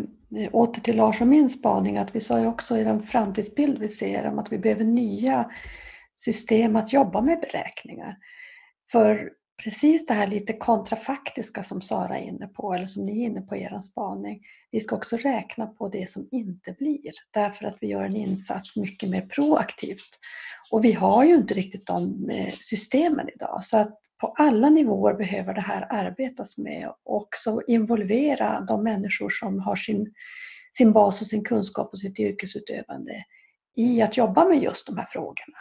åter 0.52 0.80
till 0.80 0.96
Lars 0.96 1.20
och 1.20 1.26
min 1.26 1.48
spaning, 1.48 1.98
att 1.98 2.16
vi 2.16 2.20
sa 2.20 2.40
ju 2.40 2.46
också 2.46 2.78
i 2.78 2.84
den 2.84 3.02
framtidsbild 3.02 3.78
vi 3.78 3.88
ser 3.88 4.26
om 4.26 4.38
att 4.38 4.52
vi 4.52 4.58
behöver 4.58 4.84
nya 4.84 5.50
system 6.16 6.76
att 6.76 6.92
jobba 6.92 7.20
med 7.20 7.40
beräkningar. 7.40 8.16
För 8.92 9.30
precis 9.64 10.06
det 10.06 10.14
här 10.14 10.26
lite 10.26 10.52
kontrafaktiska 10.52 11.62
som 11.62 11.80
Sara 11.82 12.18
är 12.18 12.22
inne 12.22 12.46
på, 12.46 12.74
eller 12.74 12.86
som 12.86 13.06
ni 13.06 13.22
är 13.22 13.26
inne 13.26 13.40
på 13.40 13.56
i 13.56 13.62
er 13.62 13.80
spaning, 13.80 14.40
vi 14.70 14.80
ska 14.80 14.96
också 14.96 15.16
räkna 15.16 15.66
på 15.66 15.88
det 15.88 16.10
som 16.10 16.28
inte 16.30 16.72
blir, 16.78 17.12
därför 17.30 17.64
att 17.64 17.76
vi 17.80 17.86
gör 17.86 18.02
en 18.02 18.16
insats 18.16 18.76
mycket 18.76 19.08
mer 19.08 19.22
proaktivt. 19.22 20.18
Och 20.72 20.84
vi 20.84 20.92
har 20.92 21.24
ju 21.24 21.34
inte 21.34 21.54
riktigt 21.54 21.86
de 21.86 22.30
eh, 22.30 22.52
systemen 22.52 23.28
idag, 23.34 23.64
så 23.64 23.76
att 23.76 24.00
på 24.20 24.26
alla 24.26 24.68
nivåer 24.68 25.14
behöver 25.14 25.54
det 25.54 25.60
här 25.60 25.86
arbetas 25.90 26.58
med 26.58 26.88
och 26.88 27.16
också 27.16 27.62
involvera 27.66 28.60
de 28.60 28.82
människor 28.82 29.30
som 29.30 29.60
har 29.60 29.76
sin, 29.76 30.14
sin 30.72 30.92
bas 30.92 31.20
och 31.20 31.26
sin 31.26 31.44
kunskap 31.44 31.88
och 31.92 31.98
sitt 31.98 32.18
yrkesutövande 32.18 33.24
i 33.76 34.02
att 34.02 34.16
jobba 34.16 34.44
med 34.44 34.62
just 34.62 34.86
de 34.86 34.96
här 34.96 35.08
frågorna. 35.12 35.58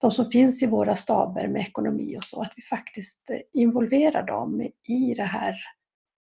De 0.00 0.10
som 0.10 0.30
finns 0.30 0.62
i 0.62 0.66
våra 0.66 0.96
staber 0.96 1.48
med 1.48 1.62
ekonomi 1.62 2.16
och 2.18 2.24
så, 2.24 2.42
att 2.42 2.52
vi 2.56 2.62
faktiskt 2.62 3.30
involverar 3.52 4.22
dem 4.22 4.70
i 4.88 5.14
det 5.16 5.24
här 5.24 5.56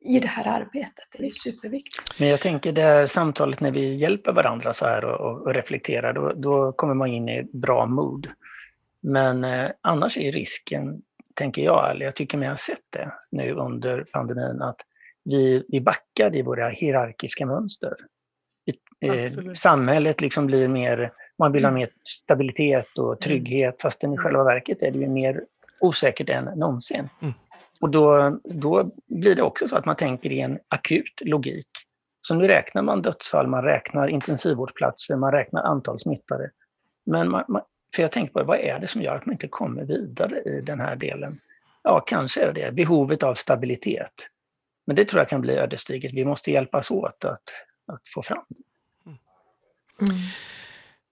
i 0.00 0.20
det 0.20 0.28
här 0.28 0.60
arbetet. 0.60 1.04
Det 1.18 1.26
är 1.26 1.30
superviktigt. 1.30 2.20
Men 2.20 2.28
jag 2.28 2.40
tänker 2.40 2.72
det 2.72 2.82
här 2.82 3.06
samtalet 3.06 3.60
när 3.60 3.70
vi 3.70 3.94
hjälper 3.94 4.32
varandra 4.32 4.72
så 4.72 4.86
här 4.86 5.04
och, 5.04 5.42
och 5.42 5.54
reflekterar, 5.54 6.12
då, 6.12 6.32
då, 6.32 6.72
kommer 6.72 6.94
man 6.94 7.08
in 7.08 7.28
i 7.28 7.36
ett 7.36 7.52
bra 7.52 7.86
mood. 7.86 8.28
Men 9.00 9.44
eh, 9.44 9.70
annars 9.80 10.18
är 10.18 10.32
risken 10.32 11.02
tänker 11.34 11.62
jag, 11.62 11.90
eller 11.90 12.04
jag 12.04 12.16
tycker 12.16 12.38
mig 12.38 12.48
ha 12.48 12.56
sett 12.56 12.84
det 12.90 13.12
nu 13.30 13.52
under 13.52 14.04
pandemin, 14.12 14.62
att 14.62 14.80
vi, 15.24 15.64
vi 15.68 15.80
backar 15.80 16.36
i 16.36 16.42
våra 16.42 16.68
hierarkiska 16.68 17.46
mönster. 17.46 17.94
Eh, 19.00 19.52
samhället 19.54 20.20
liksom 20.20 20.46
blir 20.46 20.68
mer, 20.68 21.12
man 21.38 21.52
vill 21.52 21.64
ha 21.64 21.68
mm. 21.68 21.78
mer 21.78 21.88
stabilitet 22.04 22.98
och 22.98 23.06
mm. 23.06 23.18
trygghet, 23.18 23.82
fastän 23.82 24.14
i 24.14 24.16
själva 24.16 24.44
verket 24.44 24.82
är 24.82 24.90
det 24.90 24.98
ju 24.98 25.08
mer 25.08 25.44
osäkert 25.80 26.30
än 26.30 26.44
någonsin. 26.44 27.08
Mm. 27.22 27.34
Och 27.80 27.90
då, 27.90 28.38
då 28.44 28.90
blir 29.06 29.34
det 29.34 29.42
också 29.42 29.68
så 29.68 29.76
att 29.76 29.84
man 29.84 29.96
tänker 29.96 30.32
i 30.32 30.40
en 30.40 30.58
akut 30.68 31.20
logik. 31.20 31.68
Så 32.20 32.34
nu 32.34 32.46
räknar 32.46 32.82
man 32.82 33.02
dödsfall, 33.02 33.46
man 33.46 33.64
räknar 33.64 34.08
intensivvårdsplatser, 34.08 35.16
man 35.16 35.32
räknar 35.32 35.62
antal 35.62 35.98
smittade. 35.98 36.50
Men 37.06 37.30
man, 37.30 37.44
man, 37.48 37.62
för 37.94 38.02
jag 38.02 38.12
tänkte 38.12 38.32
på 38.32 38.44
vad 38.44 38.58
är 38.58 38.78
det 38.78 38.86
som 38.86 39.02
gör 39.02 39.16
att 39.16 39.26
man 39.26 39.32
inte 39.32 39.48
kommer 39.48 39.84
vidare 39.84 40.42
i 40.42 40.60
den 40.60 40.80
här 40.80 40.96
delen? 40.96 41.40
Ja, 41.82 42.00
kanske 42.00 42.42
är 42.42 42.52
det 42.52 42.74
behovet 42.74 43.22
av 43.22 43.34
stabilitet. 43.34 44.12
Men 44.86 44.96
det 44.96 45.04
tror 45.04 45.20
jag 45.20 45.28
kan 45.28 45.40
bli 45.40 45.56
ödesdigert. 45.56 46.12
Vi 46.12 46.24
måste 46.24 46.50
hjälpas 46.50 46.90
åt 46.90 47.24
att, 47.24 47.42
att 47.86 48.08
få 48.14 48.22
fram 48.22 48.44
det. 48.48 48.62
Mm. 50.00 50.16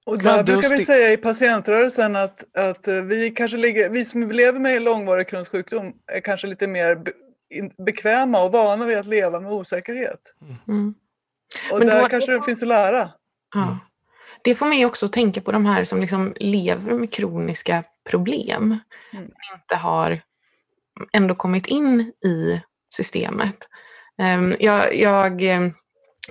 Och 0.06 0.18
där 0.18 0.44
brukar 0.44 0.76
vi 0.76 0.84
säga 0.84 1.12
i 1.12 1.16
patientrörelsen 1.16 2.16
att, 2.16 2.56
att 2.56 2.88
vi, 2.88 3.30
kanske 3.30 3.56
ligger, 3.56 3.88
vi 3.88 4.04
som 4.04 4.30
lever 4.30 4.60
med 4.60 4.82
långvarig 4.82 5.28
Crohns 5.28 5.48
sjukdom 5.48 5.92
är 6.12 6.20
kanske 6.20 6.46
lite 6.46 6.66
mer 6.66 7.02
bekväma 7.84 8.42
och 8.42 8.52
vana 8.52 8.86
vid 8.86 8.98
att 8.98 9.06
leva 9.06 9.40
med 9.40 9.52
osäkerhet. 9.52 10.20
Mm. 10.68 10.94
Och 11.72 11.78
Men 11.78 11.88
där 11.88 12.02
då, 12.02 12.08
kanske 12.08 12.32
det 12.32 12.42
finns 12.42 12.62
att 12.62 12.68
lära. 12.68 13.10
Ja 13.54 13.78
det 14.44 14.54
får 14.54 14.66
mig 14.66 14.86
också 14.86 15.06
att 15.06 15.12
tänka 15.12 15.40
på 15.40 15.52
de 15.52 15.66
här 15.66 15.84
som 15.84 16.00
liksom 16.00 16.34
lever 16.36 16.94
med 16.94 17.12
kroniska 17.12 17.84
problem. 18.10 18.78
Mm. 19.12 19.30
inte 19.54 19.76
har 19.76 20.20
ändå 21.12 21.34
kommit 21.34 21.66
in 21.66 22.00
i 22.24 22.60
systemet. 22.94 23.68
Um, 24.36 24.56
jag, 24.60 24.96
jag, 24.96 25.42
ehm, 25.42 25.72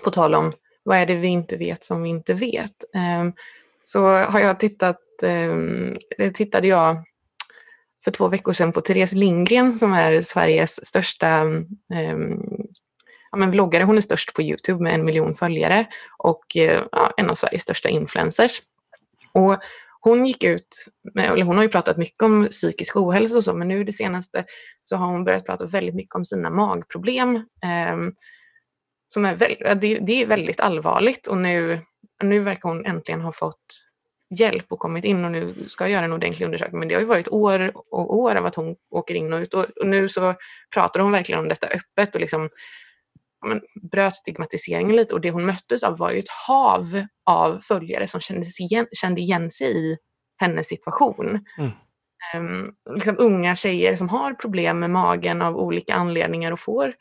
på 0.04 0.12
tal 0.12 0.36
om 0.36 0.52
vad 0.84 0.98
är 0.98 1.06
det 1.06 1.16
vi 1.16 1.28
inte 1.28 1.58
vet 1.58 1.84
som 1.84 2.04
vi 2.04 2.10
inte 2.10 2.34
vet, 2.34 2.84
um, 3.22 3.34
så 3.84 4.08
har 4.08 4.40
jag 4.40 4.60
tittat, 4.60 5.00
eh, 5.24 6.32
tittade 6.32 6.68
jag 6.68 7.04
för 8.04 8.12
två 8.12 8.28
veckor 8.28 8.54
sedan 8.54 8.72
på 8.72 8.82
Therese 8.82 9.14
Lindgren 9.14 9.74
som 9.74 9.94
är 9.94 10.22
Sveriges 10.22 10.86
största 10.86 11.28
ehm, 11.94 12.48
ja, 13.32 13.38
men 13.38 13.52
vloggare. 13.52 13.84
Hon 13.84 13.98
är 13.98 14.02
störst 14.02 14.34
på 14.34 14.42
Youtube 14.42 14.84
med 14.84 14.94
en 14.94 15.06
miljon 15.06 15.36
följare 15.36 15.86
och 16.18 16.58
eh, 16.58 16.82
ja, 16.92 17.14
en 17.18 17.30
av 17.30 17.36
Sveriges 17.36 17.64
största 17.64 17.90
influencers. 17.90 18.62
Och 19.32 19.58
hon 20.00 20.26
gick 20.26 20.44
ut, 20.44 20.86
med, 21.14 21.32
eller 21.32 21.46
hon 21.46 21.56
har 21.56 21.64
ju 21.64 21.70
pratat 21.70 21.98
mycket 21.98 22.24
om 22.24 22.48
psykisk 22.52 22.96
ohälsa 22.96 23.38
och 23.38 23.44
så, 23.44 23.54
men 23.54 23.68
nu 23.68 23.84
det 23.84 23.94
senaste 23.94 24.46
så 24.84 24.96
har 24.96 25.08
hon 25.08 25.24
börjat 25.24 25.46
prata 25.46 25.66
väldigt 25.66 25.96
mycket 25.96 26.16
om 26.16 26.26
sina 26.26 26.50
magproblem. 26.50 27.36
Eh, 27.36 27.98
som 29.08 29.26
är 29.26 29.36
det, 29.76 30.00
det, 30.00 30.22
är 30.22 30.26
väldigt 30.26 30.60
allvarligt 30.60 31.28
och 31.28 31.38
nu, 31.38 31.80
nu 32.24 32.40
verkar 32.40 32.70
hon 32.70 32.86
äntligen 32.86 33.22
ha 33.22 33.32
fått 33.32 33.86
hjälp 34.40 34.66
och 34.70 34.80
kommit 34.80 35.06
in 35.06 35.26
och 35.26 35.32
nu 35.32 35.54
ska 35.68 35.88
göra 35.88 36.06
en 36.06 36.14
ordentlig 36.14 36.46
undersökning. 36.46 36.80
Men 36.80 36.88
det 36.88 36.94
har 36.94 37.02
ju 37.02 37.08
varit 37.08 37.28
år 37.28 37.72
och 37.76 38.18
år 38.18 38.36
av 38.36 38.46
att 38.46 38.56
hon 38.56 38.76
åker 38.92 39.16
in 39.16 39.34
och 39.34 39.40
ut 39.40 39.54
och, 39.54 39.66
nu 39.84 40.10
så 40.10 40.34
pratar 40.74 41.00
hon 41.00 41.12
verkligen 41.12 41.40
om 41.40 41.48
detta 41.48 41.68
öppet 41.68 42.16
och 42.16 42.22
liksom 42.22 42.50
men, 43.46 43.62
bröt 43.92 44.16
stigmatiseringen 44.16 44.96
lite 44.96 45.14
och 45.14 45.22
det 45.22 45.32
hon 45.32 45.46
möttes 45.46 45.84
av 45.84 45.98
var 45.98 46.12
ju 46.12 46.20
ett 46.20 46.30
hav 46.48 47.06
av 47.26 47.58
följare 47.58 48.08
som 48.08 48.22
kände 48.22 48.48
igen, 48.60 48.88
kände 48.92 49.22
igen 49.22 49.52
sig 49.52 49.78
i 49.78 49.98
hennes 50.40 50.68
situation. 50.68 51.46
Mm. 51.58 51.72
Um, 52.36 52.76
liksom 52.96 53.16
unga 53.20 53.56
tjejer 53.56 53.96
som 53.96 54.10
har 54.10 54.34
problem 54.34 54.80
med 54.80 54.90
magen 54.90 55.42
av 55.42 55.58
olika 55.58 55.94
anledningar 55.94 56.52
och 56.52 56.60
får, 56.60 56.94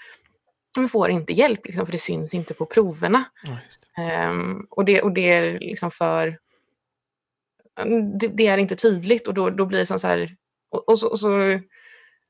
de 0.74 0.88
får 0.88 1.10
inte 1.10 1.32
hjälp 1.32 1.66
liksom, 1.66 1.86
för 1.86 1.92
det 1.92 1.98
syns 1.98 2.34
inte 2.34 2.54
på 2.54 2.66
proverna. 2.66 3.24
Ja, 3.42 3.56
det. 3.96 4.26
Um, 4.26 4.66
och, 4.70 4.84
det, 4.84 5.02
och 5.02 5.12
det 5.12 5.32
är 5.32 5.58
liksom 5.58 5.90
för... 5.90 6.38
Det, 8.20 8.28
det, 8.28 8.46
är 8.46 8.58
inte 8.58 8.76
tydligt 8.76 9.28
och 9.28 9.34
då, 9.34 9.50
då 9.50 9.66
blir 9.66 9.78
det 9.78 9.86
som 9.86 9.98
så 9.98 10.06
här... 10.06 10.36
Och, 10.70 10.88
och 10.88 10.98
så, 10.98 11.08
och 11.08 11.18
så 11.18 11.60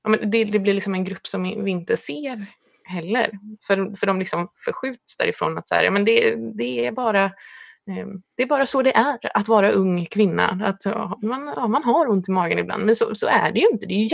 ja, 0.03 0.11
men 0.11 0.31
det, 0.31 0.45
det, 0.45 0.59
blir 0.59 0.75
liksom 0.75 0.95
en 0.95 1.05
grupp 1.05 1.27
som 1.27 1.43
vi 1.43 1.71
inte 1.71 1.97
ser 1.97 2.47
heller. 2.85 3.31
För, 3.67 3.97
för 3.97 4.07
de 4.07 4.19
liksom 4.19 4.49
förskjuts 4.65 5.17
därifrån 5.17 5.59
att 5.59 5.69
så 5.69 5.75
här, 5.75 5.85
ja, 5.85 5.91
men 5.91 6.05
det, 6.05 6.35
det, 6.35 6.87
är 6.87 6.93
bara, 6.93 7.25
eh, 7.25 8.07
det 8.37 8.43
är 8.43 8.47
bara 8.47 8.67
så 8.67 8.83
det 8.83 8.97
är 8.97 9.37
att 9.37 9.49
vara 9.49 9.71
ung 9.71 10.07
kvinna. 10.07 10.49
Att, 10.65 10.85
man, 11.23 11.53
ja, 11.57 11.67
man 11.69 11.85
har 11.85 12.09
ont 12.09 12.29
i 12.29 12.33
magen 12.33 12.59
ibland, 12.59 12.87
men 12.87 12.97
så, 12.97 13.15
så 13.15 13.27
är 13.27 13.53
det 13.53 13.61
ju 13.61 13.69
inte. 13.73 13.87
Det 13.87 13.95
är 13.95 13.99
ju 13.99 14.09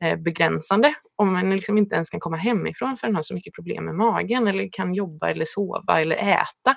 jättebegränsande 0.00 0.94
om 1.16 1.32
man 1.32 1.50
liksom 1.50 1.78
inte 1.78 1.94
ens 1.94 2.10
kan 2.10 2.20
komma 2.20 2.36
hemifrån 2.36 2.96
för 2.96 3.08
man 3.08 3.14
har 3.14 3.22
så 3.22 3.34
mycket 3.34 3.54
problem 3.54 3.84
med 3.84 3.94
magen 3.94 4.46
eller 4.46 4.68
kan 4.72 4.94
jobba 4.94 5.30
eller 5.30 5.44
sova 5.44 6.00
eller 6.00 6.16
äta. 6.16 6.76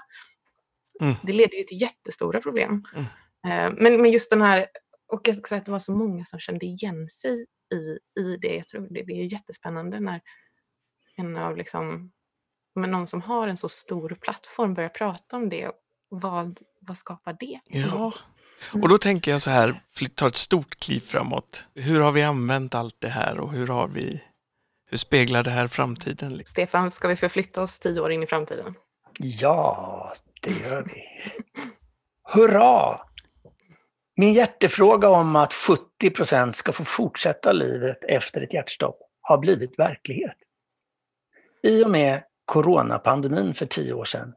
Mm. 1.02 1.16
Det 1.24 1.34
leder 1.34 1.58
ju 1.58 1.64
till 1.64 1.82
jättestora 1.82 2.42
problem. 2.42 2.84
Mm. 2.94 3.06
Eh, 3.48 3.78
men, 3.82 4.02
men 4.02 4.12
just 4.12 4.30
den 4.30 4.42
här 4.42 4.68
Och 5.14 5.30
också 5.30 5.56
att 5.56 5.66
det 5.66 5.72
var 5.72 5.80
så 5.80 5.92
många 5.92 6.26
som 6.26 6.40
kände 6.40 6.66
igen 6.66 7.10
sig 7.10 7.46
i, 7.74 8.00
i 8.22 8.38
det. 8.42 8.56
Jag 8.56 8.68
tror 8.68 8.88
det, 8.90 9.04
det 9.04 9.14
är 9.14 9.34
jättespännande 9.34 10.00
när 10.00 10.22
en 11.16 11.38
av 11.38 11.58
liksom, 11.58 12.12
men 12.76 12.92
någon 12.92 13.08
som 13.08 13.22
har 13.22 13.48
en 13.48 13.58
så 13.58 13.70
stor 13.70 14.18
plattform 14.22 14.74
börjar 14.74 14.90
prata 14.90 15.38
om 15.38 15.50
det. 15.50 15.72
Vad, 16.10 16.60
vad 16.80 16.98
skapar 16.98 17.38
det? 17.40 17.60
Ja, 17.66 18.14
och 18.74 18.90
då 18.90 18.98
tänker 18.98 19.32
jag 19.32 19.42
så 19.42 19.50
här, 19.50 19.82
ta 20.16 20.28
ett 20.28 20.36
stort 20.36 20.76
kliv 20.80 21.00
framåt. 21.00 21.66
Hur 21.76 22.02
har 22.02 22.12
vi 22.12 22.24
använt 22.24 22.76
allt 22.76 22.96
det 23.00 23.10
här 23.10 23.40
och 23.40 23.52
hur 23.52 23.68
har 23.68 23.88
vi 23.88 24.22
hur 24.90 24.98
speglar 24.98 25.44
det 25.44 25.50
här 25.50 25.68
framtiden? 25.68 26.42
Stefan, 26.46 26.92
ska 26.92 27.08
vi 27.08 27.16
förflytta 27.16 27.62
oss 27.62 27.80
tio 27.80 28.02
år 28.02 28.12
in 28.12 28.24
i 28.24 28.28
framtiden? 28.28 28.76
Ja, 29.20 30.14
det 30.42 30.52
gör 30.52 30.84
vi. 30.84 31.04
Hurra! 32.24 33.00
Min 34.16 34.34
hjärtefråga 34.34 35.10
om 35.10 35.36
att 35.36 35.54
70 35.54 36.10
procent 36.10 36.56
ska 36.56 36.74
få 36.74 36.86
fortsätta 36.86 37.52
livet 37.52 38.04
efter 38.04 38.42
ett 38.42 38.54
hjärtstopp 38.54 39.00
har 39.22 39.38
blivit 39.38 39.80
verklighet. 39.80 40.38
I 41.64 41.84
och 41.84 41.90
med 41.90 42.24
coronapandemin 42.46 43.54
för 43.54 43.66
tio 43.66 43.94
år 43.94 44.06
sedan 44.06 44.34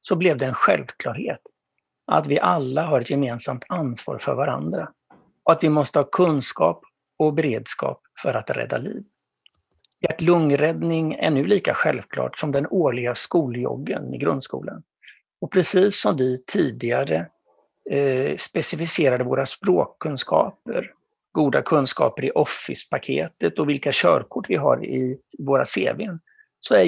så 0.00 0.16
blev 0.16 0.38
det 0.38 0.46
en 0.46 0.54
självklarhet 0.54 1.40
att 2.06 2.26
vi 2.26 2.40
alla 2.40 2.82
har 2.82 3.00
ett 3.00 3.10
gemensamt 3.10 3.64
ansvar 3.68 4.18
för 4.18 4.34
varandra 4.34 4.88
och 5.44 5.52
att 5.52 5.64
vi 5.64 5.68
måste 5.68 5.98
ha 5.98 6.04
kunskap 6.04 6.82
och 7.18 7.34
beredskap 7.34 8.00
för 8.22 8.34
att 8.34 8.50
rädda 8.50 8.78
liv. 8.78 9.04
Hjärt-lungräddning 10.00 11.14
är 11.14 11.30
nu 11.30 11.46
lika 11.46 11.74
självklart 11.74 12.38
som 12.38 12.52
den 12.52 12.66
årliga 12.66 13.14
skoljoggen 13.14 14.14
i 14.14 14.18
grundskolan. 14.18 14.82
Och 15.40 15.52
precis 15.52 16.00
som 16.00 16.16
vi 16.16 16.44
tidigare 16.46 17.26
eh, 17.90 18.36
specificerade 18.36 19.24
våra 19.24 19.46
språkkunskaper, 19.46 20.92
goda 21.32 21.62
kunskaper 21.62 22.24
i 22.24 22.30
Office-paketet 22.30 23.58
och 23.58 23.68
vilka 23.68 23.90
körkort 23.92 24.50
vi 24.50 24.56
har 24.56 24.84
i 24.84 25.18
våra 25.38 25.64
CVn, 25.64 26.20
så 26.58 26.74
är 26.74 26.84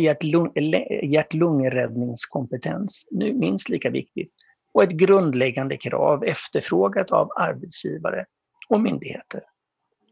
hjärt-lungräddningskompetens 1.04 3.08
nu 3.10 3.32
minst 3.32 3.68
lika 3.68 3.90
viktigt 3.90 4.32
och 4.76 4.82
ett 4.82 4.90
grundläggande 4.90 5.76
krav 5.76 6.24
efterfrågat 6.24 7.10
av 7.10 7.30
arbetsgivare 7.36 8.26
och 8.68 8.80
myndigheter. 8.80 9.42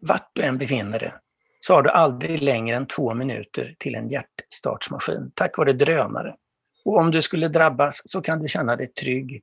Vart 0.00 0.30
du 0.32 0.42
än 0.42 0.58
befinner 0.58 0.98
dig 0.98 1.12
så 1.60 1.74
har 1.74 1.82
du 1.82 1.90
aldrig 1.90 2.42
längre 2.42 2.76
än 2.76 2.86
två 2.86 3.14
minuter 3.14 3.74
till 3.78 3.94
en 3.94 4.08
hjärtstartsmaskin 4.08 5.32
tack 5.34 5.58
vare 5.58 5.72
drönare. 5.72 6.36
Och 6.84 6.96
om 6.96 7.10
du 7.10 7.22
skulle 7.22 7.48
drabbas 7.48 8.02
så 8.04 8.20
kan 8.20 8.42
du 8.42 8.48
känna 8.48 8.76
dig 8.76 8.86
trygg 8.86 9.42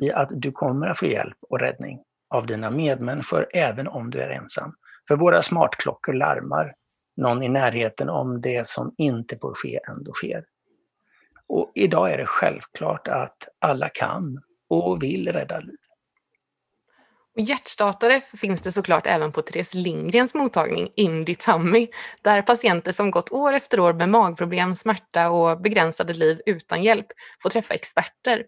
i 0.00 0.12
att 0.12 0.28
du 0.32 0.52
kommer 0.52 0.86
att 0.86 0.98
få 0.98 1.06
hjälp 1.06 1.36
och 1.48 1.60
räddning 1.60 2.00
av 2.30 2.46
dina 2.46 2.70
medmänniskor 2.70 3.46
även 3.54 3.88
om 3.88 4.10
du 4.10 4.20
är 4.20 4.30
ensam. 4.30 4.74
För 5.08 5.16
våra 5.16 5.42
smartklockor 5.42 6.12
larmar 6.12 6.74
någon 7.16 7.42
i 7.42 7.48
närheten 7.48 8.08
om 8.08 8.40
det 8.40 8.66
som 8.66 8.94
inte 8.98 9.38
får 9.40 9.54
ske 9.54 9.80
ändå 9.88 10.12
sker. 10.12 10.44
Och 11.46 11.72
idag 11.74 12.12
är 12.12 12.18
det 12.18 12.26
självklart 12.26 13.08
att 13.08 13.48
alla 13.60 13.88
kan 13.88 14.42
och 14.68 15.02
vill 15.02 15.32
rädda 15.32 15.60
liv. 15.60 15.76
Och 17.38 17.44
hjärtstartare 17.44 18.20
finns 18.20 18.62
det 18.62 18.72
såklart 18.72 19.06
även 19.06 19.32
på 19.32 19.42
Therese 19.42 19.74
Lindgrens 19.74 20.34
mottagning 20.34 20.92
Indy 20.96 21.34
Tummy, 21.34 21.88
där 22.22 22.42
patienter 22.42 22.92
som 22.92 23.10
gått 23.10 23.32
år 23.32 23.52
efter 23.52 23.80
år 23.80 23.92
med 23.92 24.08
magproblem, 24.08 24.76
smärta 24.76 25.30
och 25.30 25.60
begränsade 25.60 26.14
liv 26.14 26.40
utan 26.46 26.82
hjälp 26.82 27.06
får 27.42 27.50
träffa 27.50 27.74
experter. 27.74 28.44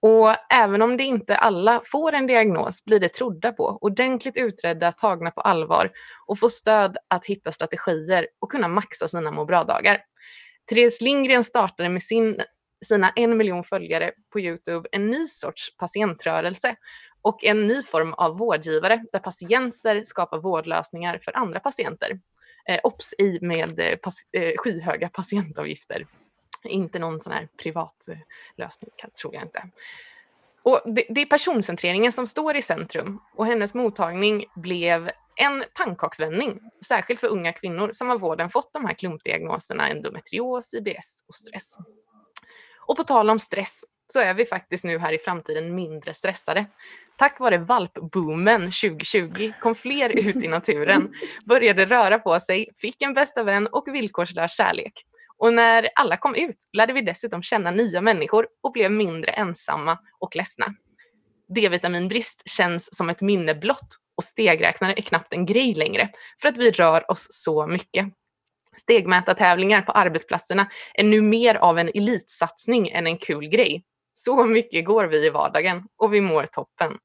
Och 0.00 0.52
även 0.52 0.82
om 0.82 0.96
det 0.96 1.04
inte 1.04 1.36
alla 1.36 1.80
får 1.84 2.12
en 2.12 2.26
diagnos 2.26 2.84
blir 2.84 3.00
det 3.00 3.08
trodda 3.08 3.52
på, 3.52 3.78
ordentligt 3.80 4.36
utredda, 4.36 4.92
tagna 4.92 5.30
på 5.30 5.40
allvar 5.40 5.90
och 6.26 6.38
får 6.38 6.48
stöd 6.48 6.96
att 7.08 7.24
hitta 7.24 7.52
strategier 7.52 8.26
och 8.40 8.50
kunna 8.50 8.68
maxa 8.68 9.08
sina 9.08 9.30
må 9.30 9.44
bra-dagar. 9.44 9.98
Therese 10.68 11.00
Lindgren 11.00 11.44
startade 11.44 11.88
med 11.88 12.02
sin, 12.02 12.40
sina 12.82 13.10
en 13.10 13.36
miljon 13.36 13.64
följare 13.64 14.12
på 14.32 14.40
Youtube 14.40 14.88
en 14.92 15.06
ny 15.06 15.26
sorts 15.26 15.76
patientrörelse 15.76 16.76
och 17.22 17.44
en 17.44 17.66
ny 17.66 17.82
form 17.82 18.12
av 18.12 18.38
vårdgivare 18.38 19.04
där 19.12 19.18
patienter 19.18 20.00
skapar 20.00 20.38
vårdlösningar 20.38 21.18
för 21.18 21.36
andra 21.36 21.60
patienter. 21.60 22.20
Eh, 22.68 22.80
OPS 22.84 23.14
i 23.18 23.38
med 23.42 23.80
eh, 23.80 23.96
pas, 23.96 24.16
eh, 24.32 24.52
skyhöga 24.56 25.08
patientavgifter. 25.08 26.06
Inte 26.64 26.98
någon 26.98 27.20
sån 27.20 27.32
här 27.32 27.48
privat 27.62 28.08
eh, 28.08 28.18
lösning, 28.56 28.90
tror 29.20 29.34
jag 29.34 29.42
inte. 29.42 29.68
Och 30.62 30.80
det, 30.84 31.06
det 31.08 31.20
är 31.20 31.26
personcentreringen 31.26 32.12
som 32.12 32.26
står 32.26 32.56
i 32.56 32.62
centrum 32.62 33.20
och 33.34 33.46
hennes 33.46 33.74
mottagning 33.74 34.44
blev 34.56 35.10
en 35.36 35.64
pannkaksvändning, 35.74 36.60
särskilt 36.86 37.20
för 37.20 37.28
unga 37.28 37.52
kvinnor 37.52 37.90
som 37.92 38.10
av 38.10 38.20
vården 38.20 38.50
fått 38.50 38.72
de 38.72 38.84
här 38.84 38.94
klumpdiagnoserna 38.94 39.88
endometrios, 39.88 40.74
IBS 40.74 41.24
och 41.28 41.34
stress. 41.34 41.76
Och 42.86 42.96
på 42.96 43.04
tal 43.04 43.30
om 43.30 43.38
stress 43.38 43.84
så 44.12 44.20
är 44.20 44.34
vi 44.34 44.44
faktiskt 44.44 44.84
nu 44.84 44.98
här 44.98 45.12
i 45.12 45.18
framtiden 45.18 45.74
mindre 45.74 46.14
stressade. 46.14 46.66
Tack 47.16 47.40
vare 47.40 47.58
valpboomen 47.58 48.60
2020 48.60 49.52
kom 49.60 49.74
fler 49.74 50.10
ut 50.10 50.36
i 50.36 50.48
naturen, 50.48 51.12
började 51.44 51.86
röra 51.86 52.18
på 52.18 52.40
sig, 52.40 52.68
fick 52.78 53.02
en 53.02 53.14
bästa 53.14 53.42
vän 53.42 53.66
och 53.66 53.84
villkorslös 53.94 54.52
kärlek. 54.56 54.92
Och 55.38 55.54
när 55.54 55.88
alla 55.94 56.16
kom 56.16 56.34
ut 56.34 56.56
lärde 56.72 56.92
vi 56.92 57.02
dessutom 57.02 57.42
känna 57.42 57.70
nya 57.70 58.00
människor 58.00 58.46
och 58.62 58.72
blev 58.72 58.92
mindre 58.92 59.32
ensamma 59.32 59.98
och 60.20 60.36
ledsna. 60.36 60.66
D-vitaminbrist 61.54 62.42
känns 62.48 62.96
som 62.96 63.10
ett 63.10 63.22
minne 63.22 63.54
blott 63.54 63.96
och 64.16 64.24
stegräknare 64.24 64.92
är 64.92 65.02
knappt 65.02 65.32
en 65.32 65.46
grej 65.46 65.74
längre 65.74 66.08
för 66.42 66.48
att 66.48 66.58
vi 66.58 66.70
rör 66.70 67.10
oss 67.10 67.26
så 67.30 67.66
mycket. 67.66 68.06
Stegmätartävlingar 68.76 69.82
på 69.82 69.92
arbetsplatserna 69.92 70.66
är 70.94 71.04
nu 71.04 71.22
mer 71.22 71.54
av 71.54 71.78
en 71.78 71.88
elitsatsning 71.88 72.88
än 72.88 73.06
en 73.06 73.18
kul 73.18 73.48
grej. 73.48 73.84
Så 74.14 74.44
mycket 74.44 74.84
går 74.84 75.04
vi 75.04 75.26
i 75.26 75.30
vardagen 75.30 75.82
och 75.96 76.14
vi 76.14 76.20
mår 76.20 76.46
toppen. 76.46 76.98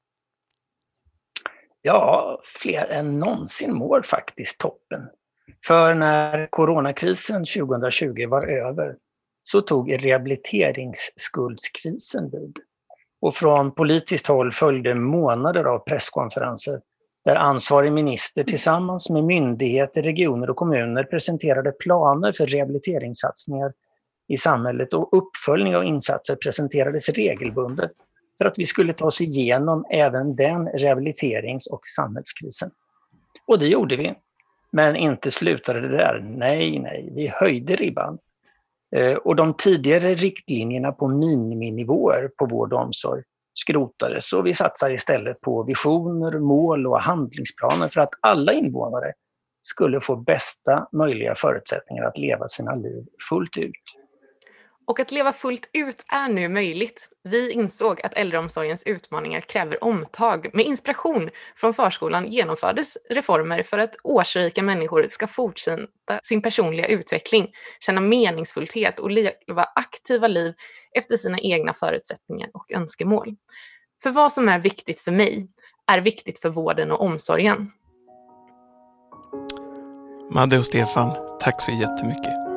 Ja, 1.82 2.40
fler 2.44 2.86
än 2.86 3.18
någonsin 3.18 3.74
mår 3.74 4.02
faktiskt 4.02 4.58
toppen. 4.58 5.08
För 5.66 5.94
när 5.94 6.46
coronakrisen 6.46 7.44
2020 7.44 8.26
var 8.28 8.46
över 8.46 8.96
så 9.42 9.60
tog 9.60 10.04
rehabiliteringsskuldskrisen 10.04 12.30
vid. 12.30 12.58
Och 13.20 13.34
från 13.34 13.74
politiskt 13.74 14.26
håll 14.26 14.52
följde 14.52 14.94
månader 14.94 15.64
av 15.64 15.78
presskonferenser 15.78 16.80
där 17.28 17.36
ansvarig 17.36 17.92
minister 17.92 18.44
tillsammans 18.44 19.10
med 19.10 19.24
myndigheter, 19.24 20.02
regioner 20.02 20.50
och 20.50 20.56
kommuner 20.56 21.04
presenterade 21.04 21.72
planer 21.72 22.32
för 22.32 22.46
rehabiliteringssatsningar 22.46 23.72
i 24.28 24.36
samhället 24.36 24.94
och 24.94 25.08
uppföljning 25.12 25.76
av 25.76 25.84
insatser 25.84 26.36
presenterades 26.36 27.08
regelbundet 27.08 27.90
för 28.38 28.44
att 28.44 28.58
vi 28.58 28.66
skulle 28.66 28.92
ta 28.92 29.06
oss 29.06 29.20
igenom 29.20 29.84
även 29.90 30.36
den 30.36 30.68
rehabiliterings 30.68 31.66
och 31.66 31.80
samhällskrisen. 31.96 32.70
Och 33.46 33.58
det 33.58 33.66
gjorde 33.68 33.96
vi. 33.96 34.14
Men 34.70 34.96
inte 34.96 35.30
slutade 35.30 35.80
det 35.80 35.96
där. 35.96 36.24
Nej, 36.36 36.78
nej, 36.78 37.12
vi 37.16 37.26
höjde 37.26 37.76
ribban. 37.76 38.18
Eh, 38.96 39.14
och 39.14 39.36
de 39.36 39.54
tidigare 39.54 40.14
riktlinjerna 40.14 40.92
på 40.92 41.08
miniminivåer 41.08 42.30
på 42.38 42.46
vård 42.46 42.72
och 42.72 42.80
omsorg 42.80 43.22
skrotades 43.60 44.32
och 44.32 44.46
vi 44.46 44.54
satsar 44.54 44.90
istället 44.90 45.40
på 45.40 45.62
visioner, 45.62 46.38
mål 46.38 46.86
och 46.86 47.00
handlingsplaner 47.00 47.88
för 47.88 48.00
att 48.00 48.14
alla 48.20 48.52
invånare 48.52 49.12
skulle 49.60 50.00
få 50.00 50.16
bästa 50.16 50.88
möjliga 50.92 51.34
förutsättningar 51.34 52.04
att 52.04 52.18
leva 52.18 52.48
sina 52.48 52.74
liv 52.74 53.06
fullt 53.28 53.56
ut. 53.56 53.84
Och 54.88 55.00
att 55.00 55.12
leva 55.12 55.32
fullt 55.32 55.70
ut 55.72 56.04
är 56.08 56.28
nu 56.28 56.48
möjligt. 56.48 57.08
Vi 57.24 57.52
insåg 57.52 58.00
att 58.02 58.14
äldreomsorgens 58.14 58.82
utmaningar 58.86 59.40
kräver 59.40 59.84
omtag. 59.84 60.50
Med 60.52 60.66
inspiration 60.66 61.30
från 61.56 61.74
förskolan 61.74 62.26
genomfördes 62.30 62.98
reformer 63.10 63.62
för 63.62 63.78
att 63.78 63.96
årsrika 64.04 64.62
människor 64.62 65.06
ska 65.10 65.26
fortsätta 65.26 66.20
sin 66.22 66.42
personliga 66.42 66.86
utveckling, 66.86 67.48
känna 67.80 68.00
meningsfullhet 68.00 69.00
och 69.00 69.10
leva 69.10 69.64
aktiva 69.74 70.28
liv 70.28 70.54
efter 70.92 71.16
sina 71.16 71.38
egna 71.38 71.72
förutsättningar 71.72 72.50
och 72.54 72.72
önskemål. 72.72 73.36
För 74.02 74.10
vad 74.10 74.32
som 74.32 74.48
är 74.48 74.58
viktigt 74.58 75.00
för 75.00 75.12
mig 75.12 75.48
är 75.86 76.00
viktigt 76.00 76.38
för 76.38 76.48
vården 76.48 76.90
och 76.90 77.00
omsorgen. 77.00 77.72
Madde 80.30 80.58
och 80.58 80.66
Stefan, 80.66 81.38
tack 81.40 81.62
så 81.62 81.72
jättemycket. 81.72 82.47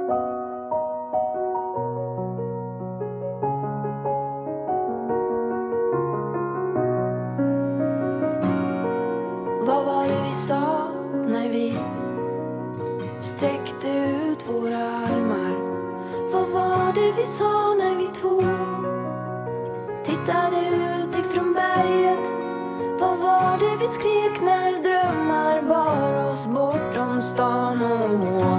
Skrek 23.92 24.42
när 24.42 24.72
drömmar 24.84 25.62
bar 25.62 26.32
oss 26.32 26.48
bortom 26.48 27.22
stan 27.22 27.82
och 27.82 28.58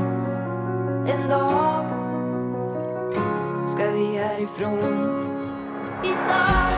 en 1.08 1.28
dag 1.28 1.86
ska 3.66 3.90
vi 3.90 4.16
härifrån. 4.16 5.28
Vi 6.02 6.08
sa 6.08 6.71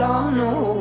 fotbollsplan? 0.00 0.40
Och 0.40 0.79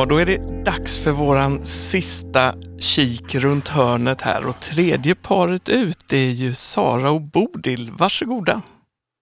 Ja, 0.00 0.06
då 0.06 0.16
är 0.16 0.26
det 0.26 0.64
dags 0.64 1.04
för 1.04 1.10
våran 1.10 1.66
sista 1.66 2.54
kik 2.78 3.34
runt 3.34 3.68
hörnet 3.68 4.20
här 4.20 4.46
och 4.46 4.60
tredje 4.60 5.14
paret 5.14 5.68
ut 5.68 5.98
det 6.08 6.16
är 6.16 6.30
ju 6.30 6.54
Sara 6.54 7.10
och 7.10 7.20
Bodil. 7.20 7.90
Varsågoda. 7.98 8.62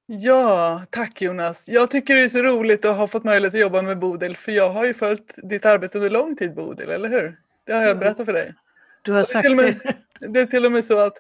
Ja, 0.06 0.82
tack 0.90 1.22
Jonas. 1.22 1.68
Jag 1.68 1.90
tycker 1.90 2.14
det 2.14 2.20
är 2.20 2.28
så 2.28 2.42
roligt 2.42 2.84
att 2.84 2.96
ha 2.96 3.08
fått 3.08 3.24
möjlighet 3.24 3.54
att 3.54 3.60
jobba 3.60 3.82
med 3.82 3.98
Bodil, 3.98 4.36
för 4.36 4.52
jag 4.52 4.70
har 4.70 4.84
ju 4.84 4.94
följt 4.94 5.34
ditt 5.36 5.66
arbete 5.66 5.98
under 5.98 6.10
lång 6.10 6.36
tid 6.36 6.54
Bodil, 6.54 6.90
eller 6.90 7.08
hur? 7.08 7.36
Det 7.66 7.72
har 7.72 7.82
jag 7.82 7.98
berättat 7.98 8.26
för 8.26 8.32
dig. 8.32 8.54
Du 9.02 9.12
har 9.12 9.18
Det 9.18 9.22
är, 9.22 9.24
sagt 9.24 9.42
till 9.42 9.58
och 9.58 9.64
med, 9.64 9.80
det. 10.20 10.26
det 10.28 10.40
är 10.40 10.46
till 10.46 10.66
och 10.66 10.72
med 10.72 10.84
så 10.84 10.98
att 10.98 11.14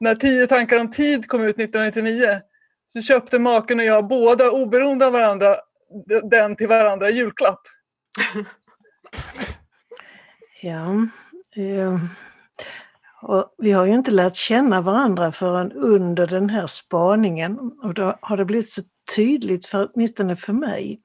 när 0.00 0.14
Tio 0.14 0.46
tankar 0.46 0.80
om 0.80 0.90
tid 0.90 1.28
kom 1.28 1.42
ut 1.42 1.58
1999 1.58 2.40
så 2.92 3.00
köpte 3.00 3.38
maken 3.38 3.78
och 3.78 3.84
jag 3.84 4.06
båda 4.06 4.50
oberoende 4.50 5.06
av 5.06 5.12
varandra 5.12 5.56
den 6.30 6.56
till 6.56 6.68
varandra 6.68 7.10
i 7.10 7.12
julklapp. 7.12 7.60
Ja. 10.62 11.06
eh, 11.56 11.98
Och 13.22 13.54
vi 13.58 13.72
har 13.72 13.86
ju 13.86 13.94
inte 13.94 14.10
lärt 14.10 14.36
känna 14.36 14.80
varandra 14.80 15.32
förrän 15.32 15.72
under 15.72 16.26
den 16.26 16.50
här 16.50 16.66
spaningen 16.66 17.58
och 17.82 17.94
då 17.94 18.18
har 18.22 18.36
det 18.36 18.44
blivit 18.44 18.68
så 18.68 18.82
tydligt, 19.16 19.66
för, 19.66 19.88
åtminstone 19.94 20.36
för 20.36 20.52
mig, 20.52 21.00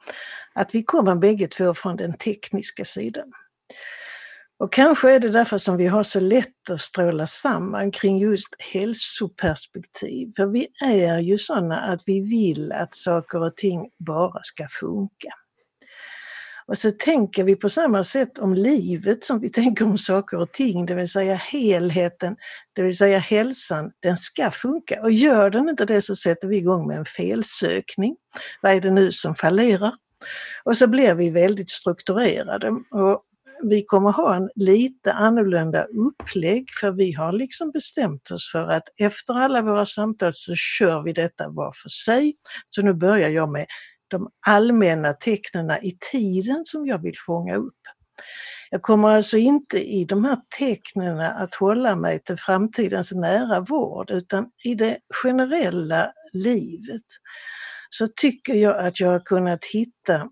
att 0.53 0.75
vi 0.75 0.83
kommer 0.83 1.15
bägge 1.15 1.47
två 1.47 1.73
från 1.73 1.97
den 1.97 2.17
tekniska 2.17 2.85
sidan. 2.85 3.31
Och 4.59 4.73
kanske 4.73 5.11
är 5.11 5.19
det 5.19 5.29
därför 5.29 5.57
som 5.57 5.77
vi 5.77 5.87
har 5.87 6.03
så 6.03 6.19
lätt 6.19 6.69
att 6.71 6.81
stråla 6.81 7.25
samman 7.27 7.91
kring 7.91 8.17
just 8.17 8.55
hälsoperspektiv. 8.73 10.33
För 10.35 10.45
vi 10.45 10.67
är 10.85 11.19
ju 11.19 11.37
sådana 11.37 11.77
att 11.81 12.01
vi 12.05 12.21
vill 12.21 12.71
att 12.71 12.95
saker 12.95 13.43
och 13.43 13.55
ting 13.55 13.89
bara 13.97 14.39
ska 14.43 14.67
funka. 14.67 15.29
Och 16.69 16.77
så 16.77 16.91
tänker 16.91 17.43
vi 17.43 17.55
på 17.55 17.69
samma 17.69 18.03
sätt 18.03 18.37
om 18.37 18.53
livet 18.53 19.23
som 19.23 19.39
vi 19.39 19.49
tänker 19.49 19.85
om 19.85 19.97
saker 19.97 20.39
och 20.39 20.51
ting, 20.51 20.85
det 20.85 20.95
vill 20.95 21.09
säga 21.09 21.35
helheten, 21.35 22.35
det 22.73 22.81
vill 22.81 22.97
säga 22.97 23.19
hälsan, 23.19 23.91
den 23.99 24.17
ska 24.17 24.51
funka. 24.51 25.01
Och 25.01 25.11
gör 25.11 25.49
den 25.49 25.69
inte 25.69 25.85
det 25.85 26.01
så 26.01 26.15
sätter 26.15 26.47
vi 26.47 26.57
igång 26.57 26.87
med 26.87 26.97
en 26.97 27.05
felsökning. 27.05 28.15
Vad 28.61 28.73
är 28.73 28.81
det 28.81 28.91
nu 28.91 29.11
som 29.11 29.35
fallerar? 29.35 29.93
Och 30.63 30.77
så 30.77 30.87
blir 30.87 31.15
vi 31.15 31.29
väldigt 31.29 31.69
strukturerade. 31.69 32.69
Och 32.69 33.23
vi 33.63 33.85
kommer 33.85 34.11
ha 34.11 34.35
en 34.35 34.49
lite 34.55 35.13
annorlunda 35.13 35.83
upplägg 35.83 36.69
för 36.81 36.91
vi 36.91 37.11
har 37.11 37.31
liksom 37.31 37.71
bestämt 37.71 38.31
oss 38.31 38.51
för 38.51 38.67
att 38.67 38.83
efter 38.97 39.33
alla 39.33 39.61
våra 39.61 39.85
samtal 39.85 40.33
så 40.35 40.55
kör 40.55 41.01
vi 41.01 41.13
detta 41.13 41.49
var 41.49 41.73
för 41.75 41.89
sig. 41.89 42.35
Så 42.69 42.81
nu 42.81 42.93
börjar 42.93 43.29
jag 43.29 43.49
med 43.49 43.65
de 44.09 44.29
allmänna 44.47 45.13
tecknen 45.13 45.71
i 45.71 45.97
tiden 46.11 46.65
som 46.65 46.87
jag 46.87 47.01
vill 47.01 47.15
fånga 47.25 47.55
upp. 47.55 47.75
Jag 48.69 48.81
kommer 48.81 49.09
alltså 49.09 49.37
inte 49.37 49.89
i 49.93 50.05
de 50.05 50.25
här 50.25 50.37
tecknen 50.59 51.19
att 51.19 51.55
hålla 51.55 51.95
mig 51.95 52.19
till 52.19 52.37
framtidens 52.37 53.11
nära 53.11 53.59
vård 53.59 54.11
utan 54.11 54.51
i 54.63 54.75
det 54.75 54.97
generella 55.23 56.11
livet 56.33 57.03
så 57.89 58.07
tycker 58.15 58.53
jag 58.53 58.85
att 58.85 58.99
jag 58.99 59.09
har 59.09 59.19
kunnat 59.19 59.65
hitta 59.65 60.29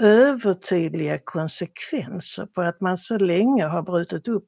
övertydliga 0.00 1.18
konsekvenser 1.24 2.46
på 2.46 2.62
att 2.62 2.80
man 2.80 2.96
så 2.96 3.18
länge 3.18 3.64
har 3.64 3.82
brutit 3.82 4.28
upp 4.28 4.46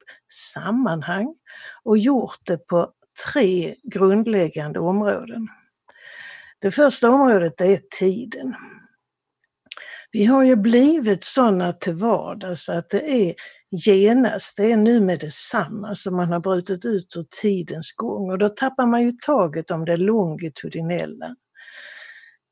sammanhang 0.55 1.35
och 1.83 1.99
gjort 1.99 2.39
det 2.47 2.67
på 2.67 2.93
tre 3.33 3.75
grundläggande 3.83 4.79
områden. 4.81 5.49
Det 6.61 6.71
första 6.71 7.11
området 7.11 7.61
är 7.61 7.81
tiden. 7.99 8.55
Vi 10.13 10.25
har 10.25 10.43
ju 10.43 10.57
blivit 10.57 11.25
sådana 11.25 11.73
till 11.73 11.95
vardags 11.95 12.69
att 12.69 12.91
det 12.91 13.11
är 13.11 13.35
genast, 13.71 14.57
det 14.57 14.73
är 14.73 14.77
nu 14.77 15.01
med 15.01 15.21
detsamma 15.21 15.95
som 15.95 16.17
man 16.17 16.33
har 16.33 16.41
brutit 16.41 16.85
ut 16.85 17.17
ur 17.17 17.25
tidens 17.43 17.93
gång 17.93 18.31
och 18.31 18.39
då 18.39 18.49
tappar 18.49 18.87
man 18.87 19.03
ju 19.03 19.13
taget 19.13 19.71
om 19.71 19.85
det 19.85 19.97
longitudinella. 19.97 21.37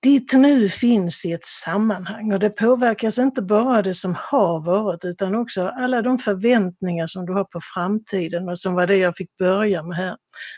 Ditt 0.02 0.32
nu 0.32 0.68
finns 0.68 1.24
i 1.24 1.32
ett 1.32 1.44
sammanhang 1.46 2.32
och 2.32 2.38
det 2.38 2.50
påverkas 2.50 3.18
inte 3.18 3.42
bara 3.42 3.82
det 3.82 3.94
som 3.94 4.14
har 4.18 4.60
varit 4.60 5.04
utan 5.04 5.34
också 5.34 5.68
alla 5.68 6.02
de 6.02 6.18
förväntningar 6.18 7.06
som 7.06 7.26
du 7.26 7.32
har 7.32 7.44
på 7.44 7.60
framtiden 7.74 8.48
och 8.48 8.58
som 8.58 8.74
var 8.74 8.86
det 8.86 8.96
jag 8.96 9.16
fick 9.16 9.36
börja 9.36 9.82
med 9.82 9.96
här. 9.96 10.16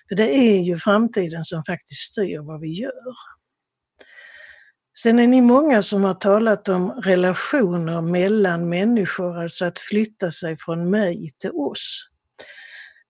För 0.08 0.16
det 0.16 0.36
är 0.36 0.62
ju 0.62 0.78
framtiden 0.78 1.44
som 1.44 1.64
faktiskt 1.64 2.00
styr 2.00 2.38
vad 2.38 2.60
vi 2.60 2.72
gör. 2.72 3.14
Sen 5.02 5.18
är 5.18 5.26
ni 5.26 5.40
många 5.40 5.82
som 5.82 6.04
har 6.04 6.14
talat 6.14 6.68
om 6.68 6.90
relationer 6.90 8.00
mellan 8.02 8.68
människor, 8.68 9.38
alltså 9.38 9.64
att 9.64 9.78
flytta 9.78 10.30
sig 10.30 10.56
från 10.58 10.90
mig 10.90 11.30
till 11.38 11.50
oss. 11.50 12.08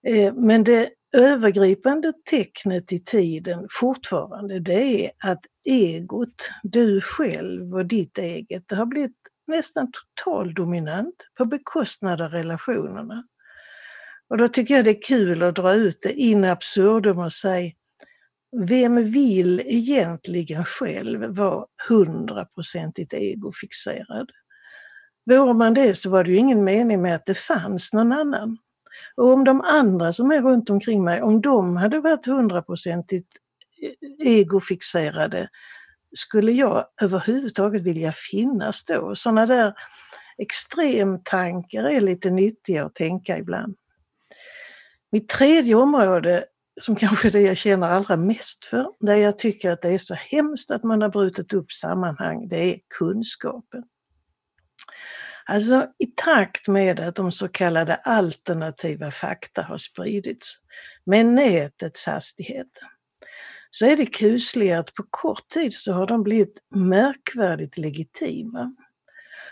Eh, 0.07 0.33
men 0.33 0.63
det 0.63 0.89
övergripande 1.17 2.13
tecknet 2.29 2.93
i 2.93 2.99
tiden 2.99 3.67
fortfarande 3.71 4.59
det 4.59 5.05
är 5.05 5.11
att 5.23 5.39
egot, 5.65 6.51
du 6.63 7.01
själv 7.01 7.75
och 7.75 7.85
ditt 7.85 8.17
eget, 8.17 8.63
det 8.67 8.75
har 8.75 8.85
blivit 8.85 9.17
nästan 9.47 9.91
totaldominant 9.91 11.27
på 11.37 11.45
bekostnad 11.45 12.21
av 12.21 12.31
relationerna. 12.31 13.23
Och 14.29 14.37
då 14.37 14.47
tycker 14.47 14.75
jag 14.75 14.85
det 14.85 14.97
är 14.97 15.01
kul 15.01 15.43
att 15.43 15.55
dra 15.55 15.73
ut 15.73 16.01
det 16.01 16.13
in 16.13 16.43
absurdum 16.43 17.19
och 17.19 17.33
säga 17.33 17.71
vem 18.51 19.11
vill 19.11 19.61
egentligen 19.65 20.65
själv 20.65 21.35
vara 21.35 21.65
hundraprocentigt 21.89 23.13
egofixerad? 23.13 24.31
Vore 25.25 25.53
man 25.53 25.73
det 25.73 25.95
så 25.95 26.09
var 26.09 26.23
det 26.23 26.31
ju 26.31 26.37
ingen 26.37 26.63
mening 26.63 27.01
med 27.01 27.15
att 27.15 27.25
det 27.25 27.35
fanns 27.35 27.93
någon 27.93 28.11
annan. 28.11 28.57
Och 29.15 29.33
om 29.33 29.43
de 29.43 29.61
andra 29.61 30.13
som 30.13 30.31
är 30.31 30.41
runt 30.41 30.69
omkring 30.69 31.03
mig, 31.03 31.21
om 31.21 31.41
de 31.41 31.77
hade 31.77 31.99
varit 31.99 32.25
hundraprocentigt 32.25 33.27
egofixerade, 34.19 35.49
skulle 36.13 36.51
jag 36.51 36.85
överhuvudtaget 37.01 37.81
vilja 37.81 38.11
finnas 38.11 38.85
då? 38.85 39.15
Sådana 39.15 39.45
där 39.45 39.73
extremtankar 40.37 41.83
är 41.83 42.01
lite 42.01 42.29
nyttiga 42.29 42.85
att 42.85 42.95
tänka 42.95 43.37
ibland. 43.37 43.75
Mitt 45.11 45.29
tredje 45.29 45.75
område, 45.75 46.45
som 46.83 46.95
kanske 46.95 47.27
är 47.27 47.31
det 47.31 47.41
jag 47.41 47.57
känner 47.57 47.87
allra 47.87 48.17
mest 48.17 48.65
för, 48.65 48.87
där 48.99 49.15
jag 49.15 49.37
tycker 49.37 49.71
att 49.71 49.81
det 49.81 49.89
är 49.89 49.97
så 49.97 50.13
hemskt 50.13 50.71
att 50.71 50.83
man 50.83 51.01
har 51.01 51.09
brutit 51.09 51.53
upp 51.53 51.71
sammanhang, 51.71 52.47
det 52.47 52.73
är 52.73 52.79
kunskapen. 52.97 53.83
Alltså 55.45 55.87
i 55.99 56.05
takt 56.05 56.67
med 56.67 56.99
att 56.99 57.15
de 57.15 57.31
så 57.31 57.47
kallade 57.47 57.95
alternativa 57.95 59.11
fakta 59.11 59.61
har 59.61 59.77
spridits 59.77 60.57
med 61.05 61.25
nätets 61.25 62.05
hastighet 62.05 62.81
så 63.71 63.85
är 63.85 63.97
det 63.97 64.05
kusligt 64.05 64.73
att 64.73 64.93
på 64.93 65.03
kort 65.09 65.49
tid 65.49 65.73
så 65.73 65.93
har 65.93 66.07
de 66.07 66.23
blivit 66.23 66.63
märkvärdigt 66.75 67.77
legitima. 67.77 68.75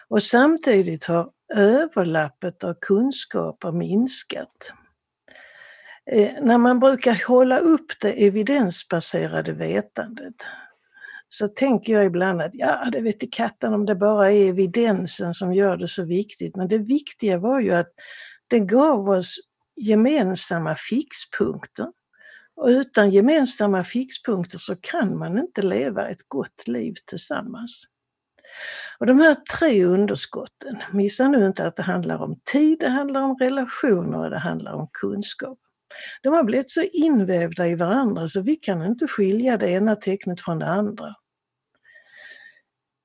Och 0.07 0.23
samtidigt 0.23 1.05
har 1.05 1.29
överlappet 1.55 2.63
av 2.63 2.73
kunskaper 2.81 3.71
minskat. 3.71 4.73
Eh, 6.11 6.31
när 6.41 6.57
man 6.57 6.79
brukar 6.79 7.27
hålla 7.27 7.59
upp 7.59 7.91
det 8.01 8.25
evidensbaserade 8.25 9.53
vetandet 9.53 10.35
så 11.29 11.47
tänker 11.47 11.93
jag 11.93 12.05
ibland 12.05 12.41
att 12.41 12.55
ja, 12.55 12.89
det 12.91 13.01
vet 13.01 13.23
i 13.23 13.27
katten 13.27 13.73
om 13.73 13.85
det 13.85 13.95
bara 13.95 14.31
är 14.31 14.49
evidensen 14.49 15.33
som 15.33 15.53
gör 15.53 15.77
det 15.77 15.87
så 15.87 16.03
viktigt. 16.03 16.55
Men 16.55 16.67
det 16.67 16.77
viktiga 16.77 17.37
var 17.37 17.59
ju 17.59 17.71
att 17.71 17.89
det 18.47 18.59
gav 18.59 19.09
oss 19.09 19.35
gemensamma 19.75 20.75
fixpunkter. 20.75 21.87
Och 22.55 22.67
utan 22.67 23.09
gemensamma 23.09 23.83
fixpunkter 23.83 24.57
så 24.57 24.75
kan 24.75 25.17
man 25.17 25.37
inte 25.37 25.61
leva 25.61 26.09
ett 26.09 26.27
gott 26.27 26.67
liv 26.67 26.93
tillsammans. 27.05 27.83
Och 28.99 29.05
de 29.05 29.19
här 29.19 29.35
tre 29.35 29.85
underskotten, 29.85 30.77
missa 30.91 31.27
nu 31.27 31.45
inte 31.45 31.67
att 31.67 31.75
det 31.75 31.83
handlar 31.83 32.21
om 32.21 32.39
tid, 32.51 32.79
det 32.79 32.89
handlar 32.89 33.21
om 33.21 33.37
relationer 33.37 34.17
och 34.17 34.29
det 34.29 34.39
handlar 34.39 34.73
om 34.73 34.87
kunskap. 34.93 35.59
De 36.21 36.33
har 36.33 36.43
blivit 36.43 36.69
så 36.69 36.81
invävda 36.81 37.67
i 37.67 37.75
varandra 37.75 38.27
så 38.27 38.41
vi 38.41 38.55
kan 38.55 38.85
inte 38.85 39.07
skilja 39.07 39.57
det 39.57 39.69
ena 39.69 39.95
tecknet 39.95 40.41
från 40.41 40.59
det 40.59 40.67
andra. 40.67 41.15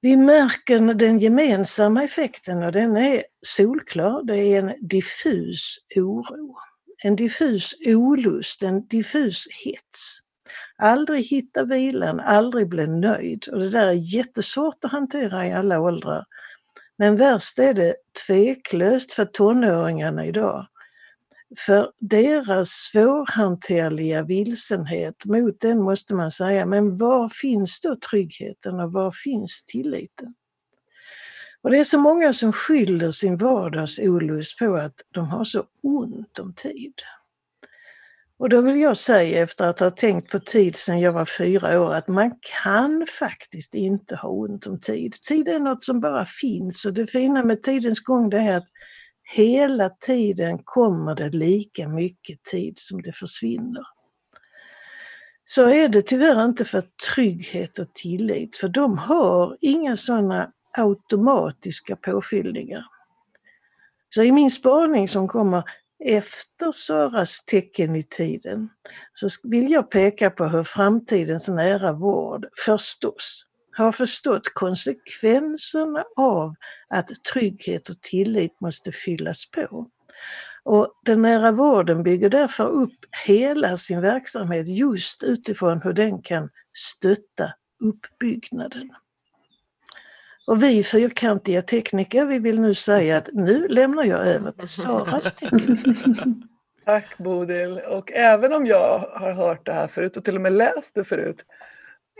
Vi 0.01 0.17
märker 0.17 0.95
den 0.95 1.19
gemensamma 1.19 2.05
effekten 2.05 2.63
och 2.63 2.73
den 2.73 2.97
är 2.97 3.25
solklar. 3.47 4.23
Det 4.23 4.37
är 4.37 4.59
en 4.59 4.89
diffus 4.89 5.79
oro. 5.97 6.57
En 7.05 7.17
diffus 7.17 7.75
olust, 7.87 8.63
en 8.63 8.87
diffus 8.87 9.47
hets. 9.65 10.21
Aldrig 10.77 11.25
hitta 11.25 11.65
vilan, 11.65 12.21
aldrig 12.21 12.69
bli 12.69 12.87
nöjd. 12.87 13.49
Och 13.49 13.59
det 13.59 13.71
där 13.71 13.87
är 13.87 14.15
jättesvårt 14.15 14.85
att 14.85 14.93
hantera 14.93 15.47
i 15.47 15.53
alla 15.53 15.81
åldrar. 15.81 16.25
Men 16.99 17.17
värst 17.17 17.59
är 17.59 17.75
det 17.75 17.95
tveklöst 18.27 19.13
för 19.13 19.25
tonåringarna 19.25 20.27
idag. 20.27 20.67
För 21.59 21.93
deras 22.01 22.71
svårhanterliga 22.71 24.23
vilsenhet, 24.23 25.25
mot 25.25 25.61
den 25.61 25.83
måste 25.83 26.15
man 26.15 26.31
säga, 26.31 26.67
men 26.67 26.97
var 26.97 27.29
finns 27.29 27.81
då 27.81 27.97
tryggheten 28.11 28.81
och 28.81 28.93
var 28.93 29.13
finns 29.13 29.65
tilliten? 29.65 30.35
Och 31.63 31.71
det 31.71 31.79
är 31.79 31.85
så 31.85 31.99
många 31.99 32.33
som 32.33 32.53
skyller 32.53 33.11
sin 33.11 33.37
vardagsolust 33.37 34.59
på 34.59 34.75
att 34.75 34.95
de 35.11 35.29
har 35.29 35.45
så 35.45 35.65
ont 35.83 36.39
om 36.39 36.55
tid. 36.55 36.95
Och 38.39 38.49
då 38.49 38.61
vill 38.61 38.81
jag 38.81 38.97
säga 38.97 39.43
efter 39.43 39.65
att 39.65 39.81
ha 39.81 39.91
tänkt 39.91 40.31
på 40.31 40.39
tid 40.39 40.77
sedan 40.77 41.01
jag 41.01 41.13
var 41.13 41.25
fyra 41.25 41.81
år 41.81 41.95
att 41.95 42.09
man 42.09 42.33
kan 42.63 43.07
faktiskt 43.19 43.75
inte 43.75 44.17
ha 44.17 44.29
ont 44.29 44.67
om 44.67 44.81
tid. 44.81 45.13
Tid 45.29 45.49
är 45.49 45.59
något 45.59 45.85
som 45.85 46.01
bara 46.01 46.25
finns 46.25 46.85
och 46.85 46.95
det 46.95 47.07
fina 47.07 47.45
med 47.45 47.63
tidens 47.63 48.01
gång 48.01 48.31
det 48.31 48.39
är 48.39 48.57
att 48.57 48.69
hela 49.35 49.91
tiden 49.91 50.59
kommer 50.65 51.15
det 51.15 51.31
lika 51.31 51.89
mycket 51.89 52.43
tid 52.43 52.75
som 52.77 53.03
det 53.03 53.13
försvinner. 53.13 53.83
Så 55.45 55.69
är 55.69 55.89
det 55.89 56.03
tyvärr 56.03 56.45
inte 56.45 56.65
för 56.65 56.83
trygghet 57.15 57.79
och 57.79 57.95
tillit, 57.95 58.57
för 58.57 58.69
de 58.69 58.99
har 58.99 59.57
inga 59.61 59.97
sådana 59.97 60.53
automatiska 60.79 61.97
påfyllningar. 61.97 62.85
Så 64.15 64.23
i 64.23 64.33
min 64.33 64.51
spaning 64.51 65.09
som 65.09 65.29
kommer 65.29 65.63
efter 66.05 66.73
Saras 66.73 67.45
tecken 67.45 67.97
i 67.97 68.03
tiden 68.03 68.69
så 69.13 69.29
vill 69.45 69.71
jag 69.71 69.91
peka 69.91 70.31
på 70.31 70.45
hur 70.45 70.63
framtidens 70.65 71.49
nära 71.49 71.93
vård 71.93 72.47
förstås 72.67 73.47
har 73.77 73.93
förstått 73.93 74.55
konsekvenserna 74.55 76.05
av 76.17 76.55
att 76.89 77.09
trygghet 77.33 77.89
och 77.89 78.01
tillit 78.01 78.61
måste 78.61 78.93
fyllas 78.93 79.51
på. 79.51 79.91
Och 80.63 81.01
den 81.05 81.23
nära 81.23 81.53
vården 81.53 82.03
bygger 82.03 82.31
därför 82.31 82.69
upp 82.69 83.05
hela 83.27 83.77
sin 83.77 84.01
verksamhet 84.01 84.69
just 84.69 85.23
utifrån 85.23 85.81
hur 85.83 85.93
den 85.93 86.23
kan 86.23 86.51
stötta 86.73 87.53
uppbyggnaden. 87.81 88.91
Och 90.47 90.63
vi 90.63 90.85
fyrkantiga 90.85 91.63
tekniker, 91.63 92.25
vi 92.25 92.39
vill 92.39 92.61
nu 92.61 92.75
säga 92.75 93.17
att 93.17 93.29
nu 93.33 93.69
lämnar 93.69 94.05
jag 94.05 94.27
över 94.27 94.51
till 94.51 94.69
Saras 94.69 95.33
tecken. 95.33 95.79
Tack 96.85 97.19
Bodil. 97.19 97.79
Och 97.79 98.13
även 98.13 98.53
om 98.53 98.67
jag 98.67 98.99
har 98.99 99.33
hört 99.33 99.67
det 99.67 99.73
här 99.73 99.87
förut 99.87 100.17
och 100.17 100.25
till 100.25 100.35
och 100.35 100.41
med 100.41 100.53
läst 100.53 100.95
det 100.95 101.05
förut 101.05 101.45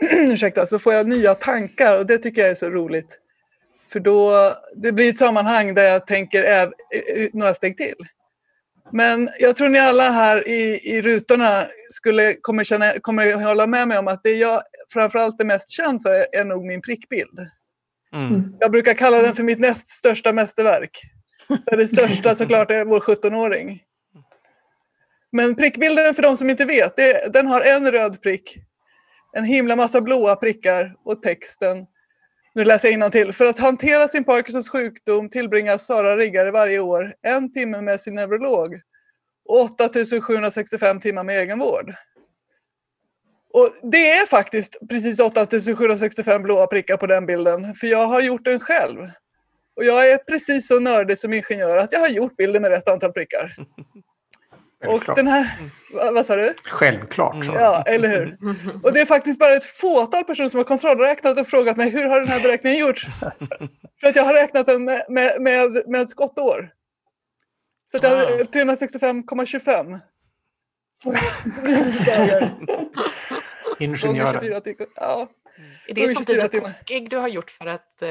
ursäkta, 0.11 0.67
så 0.67 0.79
får 0.79 0.93
jag 0.93 1.07
nya 1.07 1.35
tankar 1.35 1.97
och 1.97 2.05
det 2.05 2.17
tycker 2.17 2.41
jag 2.41 2.51
är 2.51 2.55
så 2.55 2.69
roligt. 2.69 3.19
För 3.91 3.99
då, 3.99 4.53
det 4.75 4.91
blir 4.91 5.09
ett 5.09 5.17
sammanhang 5.17 5.73
där 5.73 5.83
jag 5.83 6.07
tänker 6.07 6.43
äv, 6.43 6.71
några 7.33 7.53
steg 7.53 7.77
till. 7.77 7.95
Men 8.91 9.29
jag 9.39 9.55
tror 9.55 9.69
ni 9.69 9.79
alla 9.79 10.09
här 10.09 10.47
i, 10.47 10.79
i 10.83 11.01
rutorna 11.01 11.67
skulle, 11.89 12.33
kommer, 12.41 12.63
känna, 12.63 12.99
kommer 12.99 13.33
hålla 13.33 13.67
med 13.67 13.87
mig 13.87 13.97
om 13.97 14.07
att 14.07 14.23
det 14.23 14.35
jag 14.35 14.61
framförallt 14.93 15.41
är 15.41 15.45
mest 15.45 15.69
känd 15.69 16.01
för 16.01 16.27
är 16.31 16.45
nog 16.45 16.65
min 16.65 16.81
prickbild. 16.81 17.39
Mm. 18.15 18.55
Jag 18.59 18.71
brukar 18.71 18.93
kalla 18.93 19.21
den 19.21 19.35
för 19.35 19.43
mitt 19.43 19.59
näst 19.59 19.87
största 19.87 20.33
mästerverk. 20.33 21.01
Det 21.65 21.87
största 21.87 22.35
såklart 22.35 22.71
är 22.71 22.85
vår 22.85 22.99
17-åring. 22.99 23.81
Men 25.31 25.55
prickbilden 25.55 26.13
för 26.13 26.21
de 26.21 26.37
som 26.37 26.49
inte 26.49 26.65
vet, 26.65 26.95
det, 26.95 27.33
den 27.33 27.47
har 27.47 27.61
en 27.61 27.91
röd 27.91 28.21
prick 28.21 28.57
en 29.35 29.43
himla 29.43 29.75
massa 29.75 30.01
blåa 30.01 30.35
prickar 30.35 30.95
och 31.03 31.21
texten. 31.21 31.85
Nu 32.53 32.65
läser 32.65 32.97
jag 32.97 33.11
till. 33.11 33.33
För 33.33 33.45
att 33.45 33.59
hantera 33.59 34.07
sin 34.07 34.23
Parkinsons 34.23 34.69
sjukdom 34.69 35.29
tillbringar 35.29 35.77
Sara 35.77 36.17
Riggare 36.17 36.51
varje 36.51 36.79
år 36.79 37.13
en 37.21 37.53
timme 37.53 37.81
med 37.81 38.01
sin 38.01 38.15
neurolog 38.15 38.81
och 39.45 39.61
8765 39.61 40.99
timmar 40.99 41.23
med 41.23 41.39
egenvård. 41.39 41.93
Och 43.53 43.75
det 43.83 44.11
är 44.11 44.25
faktiskt 44.25 44.77
precis 44.89 45.19
8765 45.19 46.43
blåa 46.43 46.67
prickar 46.67 46.97
på 46.97 47.07
den 47.07 47.25
bilden, 47.25 47.75
för 47.75 47.87
jag 47.87 48.07
har 48.07 48.21
gjort 48.21 48.45
den 48.45 48.59
själv. 48.59 49.11
Och 49.75 49.85
jag 49.85 50.11
är 50.11 50.17
precis 50.17 50.67
så 50.67 50.79
nördig 50.79 51.19
som 51.19 51.33
ingenjör 51.33 51.77
att 51.77 51.91
jag 51.91 51.99
har 51.99 52.07
gjort 52.07 52.37
bilden 52.37 52.61
med 52.61 52.71
rätt 52.71 52.89
antal 52.89 53.11
prickar. 53.11 53.55
Och 54.87 55.15
den 55.15 55.27
här, 55.27 55.57
vad, 55.93 56.13
vad 56.13 56.25
sa 56.25 56.35
du? 56.35 56.53
Självklart. 56.63 57.45
Så. 57.45 57.51
Ja, 57.51 57.83
eller 57.85 58.09
hur? 58.09 58.37
Och 58.83 58.93
det 58.93 59.01
är 59.01 59.05
faktiskt 59.05 59.39
bara 59.39 59.53
ett 59.53 59.65
fåtal 59.65 60.23
personer 60.23 60.49
som 60.49 60.57
har 60.57 60.63
kontrollräknat 60.63 61.39
och 61.39 61.47
frågat 61.47 61.77
mig 61.77 61.89
hur 61.89 62.05
har 62.05 62.19
den 62.19 62.29
här 62.29 62.39
beräkningen 62.39 62.79
gjorts? 62.79 63.07
För 64.01 64.07
att 64.07 64.15
jag 64.15 64.23
har 64.23 64.33
räknat 64.33 64.65
den 64.65 64.83
med, 64.85 65.05
med, 65.09 65.41
med, 65.41 65.83
med 65.87 66.09
skottår. 66.09 66.69
Så 67.91 67.97
det 67.97 68.07
är 68.07 68.43
365,25. 68.43 69.99
Ingenjörer. 73.79 74.75
Ja. 74.95 75.27
Är 75.87 75.93
det 75.93 76.03
ett 76.03 76.13
sånt 76.13 76.29
litet 76.29 76.51
påskägg 76.51 77.09
du 77.09 77.17
har 77.17 77.27
gjort 77.27 77.51
för 77.51 77.65
att, 77.65 78.01
eh, 78.01 78.09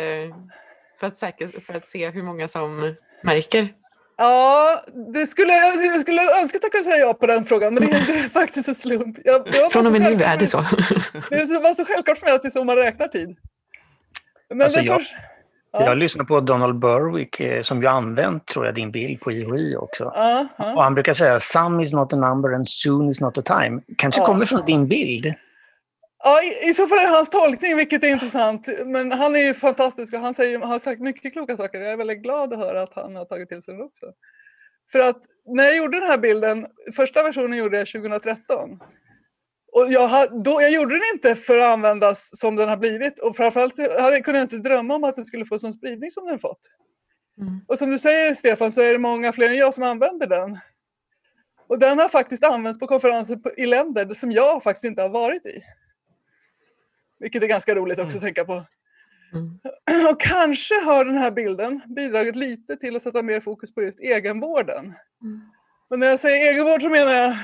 för, 1.01 1.07
att 1.07 1.19
säker, 1.19 1.61
för 1.61 1.75
att 1.75 1.89
se 1.89 2.11
hur 2.11 2.23
många 2.23 2.49
som 2.49 2.95
märker? 3.23 3.75
Ja, 4.17 4.83
det 5.15 5.27
skulle, 5.27 5.53
jag 5.53 6.01
skulle 6.01 6.23
önska 6.41 6.57
att 6.59 6.63
jag 6.63 6.73
kunde 6.73 6.91
säga 6.91 7.07
ja 7.07 7.15
på 7.15 7.27
den 7.27 7.45
frågan, 7.45 7.75
men 7.75 7.83
det 7.87 7.91
är 7.93 8.29
faktiskt 8.33 8.69
en 8.69 8.75
slump. 8.75 9.19
Jag, 9.25 9.73
Från 9.73 9.87
och 9.87 9.93
med 9.93 10.01
nu 10.01 10.25
är 10.25 10.37
det 10.37 10.47
så. 10.47 10.59
det 11.31 11.61
var 11.63 11.75
så 11.75 11.85
självklart 11.85 12.19
för 12.19 12.27
mig 12.27 12.35
att 12.35 12.43
det 12.43 12.49
är 12.49 12.51
så 12.51 12.65
man 12.65 12.77
räknar 12.77 13.09
tid. 13.09 13.37
Men 14.49 14.63
alltså 14.63 14.81
jag, 14.81 14.97
först... 14.97 15.15
Ja. 15.73 15.85
Jag 15.85 15.99
lyssnar 15.99 16.25
på 16.25 16.41
Donald 16.41 16.79
Berwick 16.79 17.41
eh, 17.41 17.63
som 17.63 17.83
ju 17.83 17.89
använt, 17.89 18.47
tror 18.47 18.67
jag, 18.67 18.75
din 18.75 18.91
bild 18.91 19.21
på 19.21 19.33
IHI 19.33 19.77
också. 19.77 20.13
Ja, 20.15 20.47
ja. 20.57 20.75
Och 20.75 20.83
han 20.83 20.95
brukar 20.95 21.15
säga 21.15 21.41
“some 21.41 21.83
is 21.83 21.93
not 21.93 22.13
a 22.13 22.17
number 22.17 22.55
and 22.55 22.69
soon 22.69 23.11
is 23.11 23.21
not 23.21 23.39
a 23.39 23.43
time”. 23.43 23.81
Kanske 23.99 24.21
Ja. 24.21 24.27
kommer 24.27 24.47
från 24.47 24.65
din 24.65 24.87
bild. 24.89 25.35
Ja, 26.27 26.43
i, 26.43 26.69
i 26.69 26.75
så 26.75 26.87
fall 26.87 26.99
är 26.99 27.03
det 27.03 27.09
hans 27.09 27.31
tolkning, 27.31 27.77
vilket 27.77 28.05
är 28.05 28.09
intressant. 28.09 28.69
Men 28.87 29.13
han 29.13 29.37
är 29.37 29.41
ju 29.41 29.55
fantastisk 29.55 30.15
och 30.15 30.21
han 30.21 30.35
säger, 30.35 30.59
har 30.59 30.79
sagt 30.79 31.01
mycket 31.01 31.33
kloka 31.33 31.57
saker. 31.57 31.81
Jag 31.81 31.93
är 31.93 31.97
väldigt 31.97 32.23
glad 32.23 32.53
att 32.53 32.59
höra 32.59 32.83
att 32.83 32.95
han 32.95 33.17
har 33.17 33.25
tagit 33.25 33.49
till 33.49 33.63
sig 33.63 33.77
det 33.77 33.83
också. 33.83 34.13
För 34.93 34.99
att 34.99 35.23
när 35.47 35.65
jag 35.65 35.77
gjorde 35.77 36.01
den 36.01 36.09
här 36.09 36.19
bilden, 36.19 36.67
första 36.97 37.23
versionen 37.23 37.59
gjorde 37.59 37.79
jag 37.79 37.89
2013. 37.89 38.81
Och 39.73 39.93
jag, 39.93 40.43
då, 40.45 40.63
jag 40.63 40.71
gjorde 40.71 40.95
den 40.95 41.03
inte 41.15 41.37
för 41.37 41.59
att 41.59 41.73
användas 41.73 42.39
som 42.39 42.57
den 42.57 42.69
har 42.69 42.77
blivit 42.77 43.19
och 43.19 43.37
framförallt 43.37 44.01
hade, 44.01 44.21
kunde 44.21 44.41
jag 44.41 44.45
inte 44.45 44.69
drömma 44.69 44.95
om 44.95 45.05
att 45.05 45.17
den 45.17 45.25
skulle 45.25 45.45
få 45.45 45.59
sån 45.59 45.73
spridning 45.73 46.11
som 46.11 46.27
den 46.27 46.39
fått. 46.39 46.61
Mm. 47.41 47.61
Och 47.69 47.79
som 47.79 47.91
du 47.91 47.99
säger 47.99 48.35
Stefan 48.35 48.73
så 48.73 48.81
är 48.81 48.93
det 48.93 48.99
många 48.99 49.33
fler 49.33 49.49
än 49.49 49.57
jag 49.57 49.75
som 49.75 49.85
använder 49.85 50.27
den. 50.27 50.59
Och 51.69 51.79
den 51.79 51.99
har 51.99 52.09
faktiskt 52.09 52.45
använts 52.45 52.81
på 52.81 52.87
konferenser 52.87 53.39
i 53.57 53.67
länder 53.67 54.15
som 54.15 54.33
jag 54.33 54.63
faktiskt 54.63 54.85
inte 54.85 55.03
har 55.03 55.09
varit 55.09 55.47
i. 55.47 55.63
Vilket 57.25 57.43
är 57.43 57.47
ganska 57.47 57.75
roligt 57.75 57.99
också 57.99 58.17
att 58.17 58.23
tänka 58.23 58.45
på. 58.45 58.65
Mm. 59.33 60.07
Och 60.11 60.21
kanske 60.21 60.75
har 60.75 61.05
den 61.05 61.17
här 61.17 61.31
bilden 61.31 61.81
bidragit 61.87 62.37
lite 62.37 62.77
till 62.77 62.97
att 62.97 63.03
sätta 63.03 63.23
mer 63.23 63.41
fokus 63.41 63.75
på 63.75 63.83
just 63.83 64.01
egenvården. 64.01 64.95
Mm. 65.23 65.41
Och 65.91 65.99
när 65.99 66.07
jag 66.07 66.21
säger 66.21 66.53
egenvård 66.53 66.83
så 66.83 66.89
menar 66.89 67.13
jag 67.13 67.37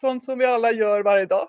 sånt 0.00 0.24
som 0.24 0.38
vi 0.38 0.44
alla 0.44 0.72
gör 0.72 1.02
varje 1.02 1.26
dag. 1.26 1.48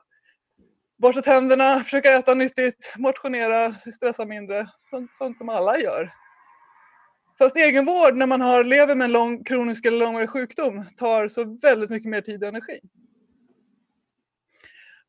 Borsta 0.98 1.22
tänderna, 1.22 1.80
försöka 1.80 2.12
äta 2.12 2.34
nyttigt, 2.34 2.94
motionera, 2.98 3.74
stressa 3.74 4.26
mindre. 4.26 4.68
Sånt, 4.90 5.16
sånt 5.16 5.38
som 5.38 5.50
alla 5.50 5.80
gör. 5.80 6.14
Fast 7.38 7.58
egenvård 7.58 8.16
när 8.16 8.28
man 8.28 8.42
har, 8.42 8.64
lever 8.64 8.96
med 8.96 9.06
en 9.06 9.12
lång 9.12 9.44
kronisk 9.44 9.86
eller 9.86 9.98
långvarig 9.98 10.30
sjukdom 10.30 10.86
tar 10.98 11.28
så 11.28 11.58
väldigt 11.62 11.90
mycket 11.90 12.10
mer 12.10 12.22
tid 12.22 12.44
och 12.44 12.50
energi. 12.50 12.80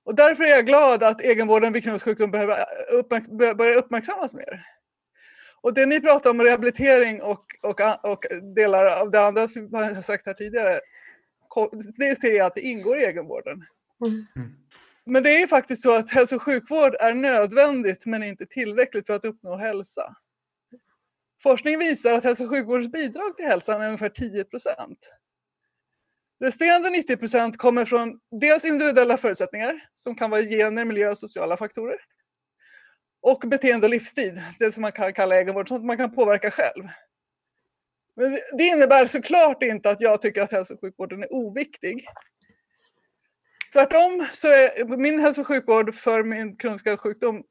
Och 0.09 0.15
därför 0.15 0.45
är 0.45 0.49
jag 0.49 0.67
glad 0.67 1.03
att 1.03 1.21
egenvården 1.21 1.73
vid 1.73 1.83
kronisk 1.83 2.05
sjukdom 2.05 2.31
behöver 2.31 2.65
uppmärk- 2.93 3.39
bör- 3.39 3.55
börjar 3.55 3.75
uppmärksammas 3.75 4.35
mer. 4.35 4.67
Och 5.61 5.75
det 5.75 5.87
ni 5.87 6.01
pratar 6.01 6.31
om 6.31 6.43
rehabilitering 6.43 7.23
och, 7.23 7.45
och, 7.63 7.81
och 8.05 8.25
delar 8.55 9.01
av 9.01 9.11
det 9.11 9.21
andra 9.21 9.49
som 9.49 9.69
jag 9.73 9.95
har 9.95 10.03
sagt 10.03 10.27
här 10.27 10.35
tidigare, 10.35 10.81
det 11.99 12.21
ser 12.21 12.37
jag 12.37 12.47
att 12.47 12.55
det 12.55 12.61
ingår 12.61 12.99
i 12.99 13.05
egenvården. 13.05 13.65
Mm. 14.07 14.27
Men 15.05 15.23
det 15.23 15.31
är 15.31 15.41
ju 15.41 15.47
faktiskt 15.47 15.83
så 15.83 15.95
att 15.95 16.11
hälso 16.11 16.37
och 16.37 16.43
sjukvård 16.43 16.95
är 17.01 17.15
nödvändigt 17.15 18.07
men 18.07 18.23
inte 18.23 18.47
tillräckligt 18.47 19.07
för 19.07 19.15
att 19.15 19.25
uppnå 19.25 19.57
hälsa. 19.57 20.17
Forskning 21.43 21.79
visar 21.79 22.13
att 22.13 22.25
hälso 22.25 22.45
och 22.45 22.51
sjukvårdens 22.51 22.93
bidrag 22.93 23.37
till 23.37 23.47
hälsan 23.47 23.83
är 23.83 23.87
ungefär 23.87 24.09
10 24.09 24.45
procent. 24.45 24.99
Resterande 26.41 26.91
90 26.91 27.17
procent 27.17 27.57
kommer 27.57 27.85
från 27.85 28.21
dels 28.31 28.65
individuella 28.65 29.17
förutsättningar 29.17 29.89
som 29.95 30.15
kan 30.15 30.31
vara 30.31 30.43
gener, 30.43 30.85
miljö 30.85 31.11
och 31.11 31.19
sociala 31.19 31.57
faktorer. 31.57 32.01
Och 33.21 33.41
beteende 33.47 33.87
och 33.87 33.91
livsstil, 33.91 34.41
det 34.59 34.73
som 34.73 34.83
man 34.83 34.93
kan 34.93 35.13
kalla 35.13 35.37
egenvård, 35.37 35.69
sånt 35.69 35.85
man 35.85 35.97
kan 35.97 36.15
påverka 36.15 36.51
själv. 36.51 36.85
Men 38.17 38.33
det- 38.33 38.43
det 38.59 38.65
innebär 38.65 39.07
såklart 39.07 39.63
inte 39.63 39.91
att 39.91 40.01
jag 40.01 40.23
tycker 40.23 40.43
att 40.43 40.53
hälso 40.53 40.75
och 40.75 40.81
sjukvården 40.81 41.23
är 41.23 41.33
oviktig. 41.33 42.07
Tvärtom 43.73 44.27
så 44.33 44.49
är 44.49 44.97
min 44.97 45.21
hälso 45.21 45.41
och 45.41 45.47
sjukvård 45.47 45.95
för 45.95 46.23
min 46.23 46.57
kroniska 46.57 46.97
sjukdom 46.97 47.45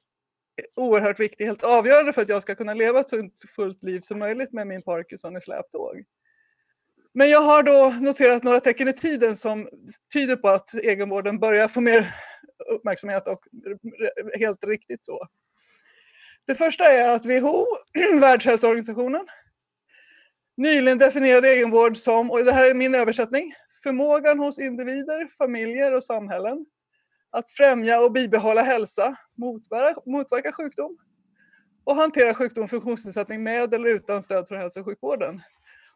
oerhört 0.75 1.19
viktig, 1.19 1.45
helt 1.45 1.63
avgörande 1.63 2.13
för 2.13 2.21
att 2.21 2.29
jag 2.29 2.41
ska 2.41 2.55
kunna 2.55 2.73
leva 2.73 2.99
ett 2.99 3.09
så 3.09 3.29
fullt 3.55 3.83
liv 3.83 4.01
som 4.01 4.19
möjligt 4.19 4.51
med 4.53 4.67
min 4.67 4.81
Parkinson 4.81 5.37
i 5.37 5.41
släptåg. 5.41 6.05
Men 7.17 7.29
jag 7.29 7.41
har 7.41 7.63
då 7.63 7.93
noterat 8.01 8.43
några 8.43 8.59
tecken 8.59 8.87
i 8.87 8.93
tiden 8.93 9.37
som 9.37 9.69
tyder 10.13 10.35
på 10.35 10.47
att 10.47 10.73
egenvården 10.73 11.39
börjar 11.39 11.67
få 11.67 11.81
mer 11.81 12.15
uppmärksamhet 12.71 13.27
och 13.27 13.39
helt 14.39 14.65
riktigt 14.65 15.05
så. 15.05 15.27
Det 16.47 16.55
första 16.55 16.85
är 16.85 17.15
att 17.15 17.25
WHO, 17.25 17.65
Världshälsoorganisationen, 18.19 19.27
nyligen 20.57 20.97
definierade 20.97 21.49
egenvård 21.49 21.97
som, 21.97 22.31
och 22.31 22.45
det 22.45 22.51
här 22.51 22.69
är 22.69 22.73
min 22.73 22.95
översättning, 22.95 23.53
förmågan 23.83 24.39
hos 24.39 24.59
individer, 24.59 25.27
familjer 25.37 25.93
och 25.93 26.03
samhällen 26.03 26.65
att 27.31 27.49
främja 27.49 28.01
och 28.01 28.11
bibehålla 28.11 28.61
hälsa, 28.61 29.15
motverka, 29.37 30.01
motverka 30.05 30.51
sjukdom 30.51 30.97
och 31.83 31.95
hantera 31.95 32.33
sjukdom 32.33 32.63
och 32.63 32.69
funktionsnedsättning 32.69 33.43
med 33.43 33.73
eller 33.73 33.89
utan 33.89 34.23
stöd 34.23 34.47
från 34.47 34.57
hälso 34.57 34.79
och 34.79 34.85
sjukvården. 34.85 35.41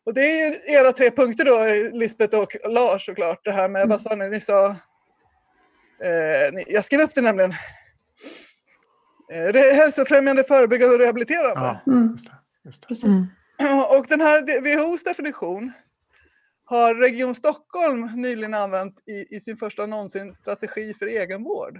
Och 0.03 0.13
det 0.13 0.21
är 0.21 0.47
ju 0.47 0.73
era 0.73 0.91
tre 0.91 1.11
punkter 1.11 1.45
då, 1.45 1.65
Lisbeth 1.97 2.37
och 2.37 2.55
Lars 2.69 3.05
såklart. 3.05 3.45
Det 3.45 3.51
här 3.51 3.67
med, 3.69 3.87
vad 3.87 4.01
sa 4.01 4.15
ni, 4.15 4.29
ni 4.29 4.39
sa... 4.41 4.65
Eh, 5.99 6.53
ni, 6.53 6.65
jag 6.67 6.85
skrev 6.85 7.01
upp 7.01 7.15
det 7.15 7.21
nämligen. 7.21 7.53
Eh, 9.31 9.53
hälsofrämjande, 9.75 10.43
förebyggande 10.43 10.93
och 10.95 10.99
rehabiliterande. 11.01 11.79
Ja, 11.85 11.91
Mm. 11.91 12.11
just 12.15 12.25
det. 12.83 12.89
Just 12.89 13.01
det. 13.03 13.07
Mm. 13.07 13.79
Och 13.97 14.05
den 14.07 14.21
här 14.21 14.61
WHOs 14.61 15.03
definition 15.03 15.71
har 16.65 16.95
Region 16.95 17.35
Stockholm 17.35 18.09
nyligen 18.15 18.53
använt 18.53 18.99
i, 19.05 19.35
i 19.35 19.39
sin 19.39 19.57
första 19.57 19.85
någonsin 19.85 20.33
strategi 20.33 20.93
för 20.93 21.05
egenvård. 21.05 21.79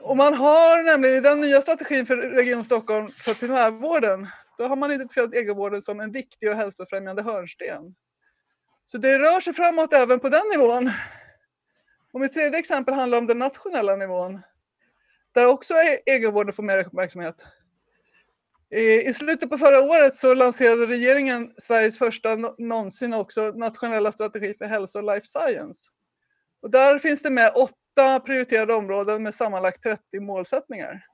Och 0.00 0.16
man 0.16 0.34
har 0.34 0.82
nämligen 0.82 1.16
i 1.16 1.20
den 1.20 1.40
nya 1.40 1.60
strategin 1.60 2.06
för 2.06 2.16
Region 2.16 2.64
Stockholm 2.64 3.10
för 3.18 3.34
primärvården, 3.34 4.26
då 4.58 4.66
har 4.68 4.76
man 4.76 4.92
identifierat 4.92 5.34
egenvården 5.34 5.82
som 5.82 6.00
en 6.00 6.12
viktig 6.12 6.50
och 6.50 6.56
hälsofrämjande 6.56 7.22
hörnsten. 7.22 7.94
Så 8.86 8.98
det 8.98 9.18
rör 9.18 9.40
sig 9.40 9.54
framåt 9.54 9.92
även 9.92 10.20
på 10.20 10.28
den 10.28 10.48
nivån. 10.50 10.90
Och 12.12 12.20
mitt 12.20 12.32
tredje 12.32 12.58
exempel 12.58 12.94
handlar 12.94 13.18
om 13.18 13.26
den 13.26 13.38
nationella 13.38 13.96
nivån, 13.96 14.40
där 15.32 15.46
också 15.46 15.74
egenvården 16.06 16.52
får 16.52 16.62
mer 16.62 16.78
uppmärksamhet. 16.78 17.46
I 18.70 19.12
slutet 19.12 19.50
på 19.50 19.58
förra 19.58 19.80
året 19.80 20.14
så 20.14 20.34
lanserade 20.34 20.86
regeringen 20.86 21.54
Sveriges 21.58 21.98
första 21.98 22.36
någonsin 22.58 23.14
också 23.14 23.42
nationella 23.42 24.12
strategi 24.12 24.54
för 24.58 24.64
hälsa 24.64 24.98
och 24.98 25.14
life 25.14 25.26
science. 25.26 25.90
Och 26.62 26.70
där 26.70 26.98
finns 26.98 27.22
det 27.22 27.30
med 27.30 27.52
åtta 27.54 28.20
prioriterade 28.20 28.74
områden 28.74 29.22
med 29.22 29.34
sammanlagt 29.34 29.82
30 29.82 30.20
målsättningar. 30.20 31.06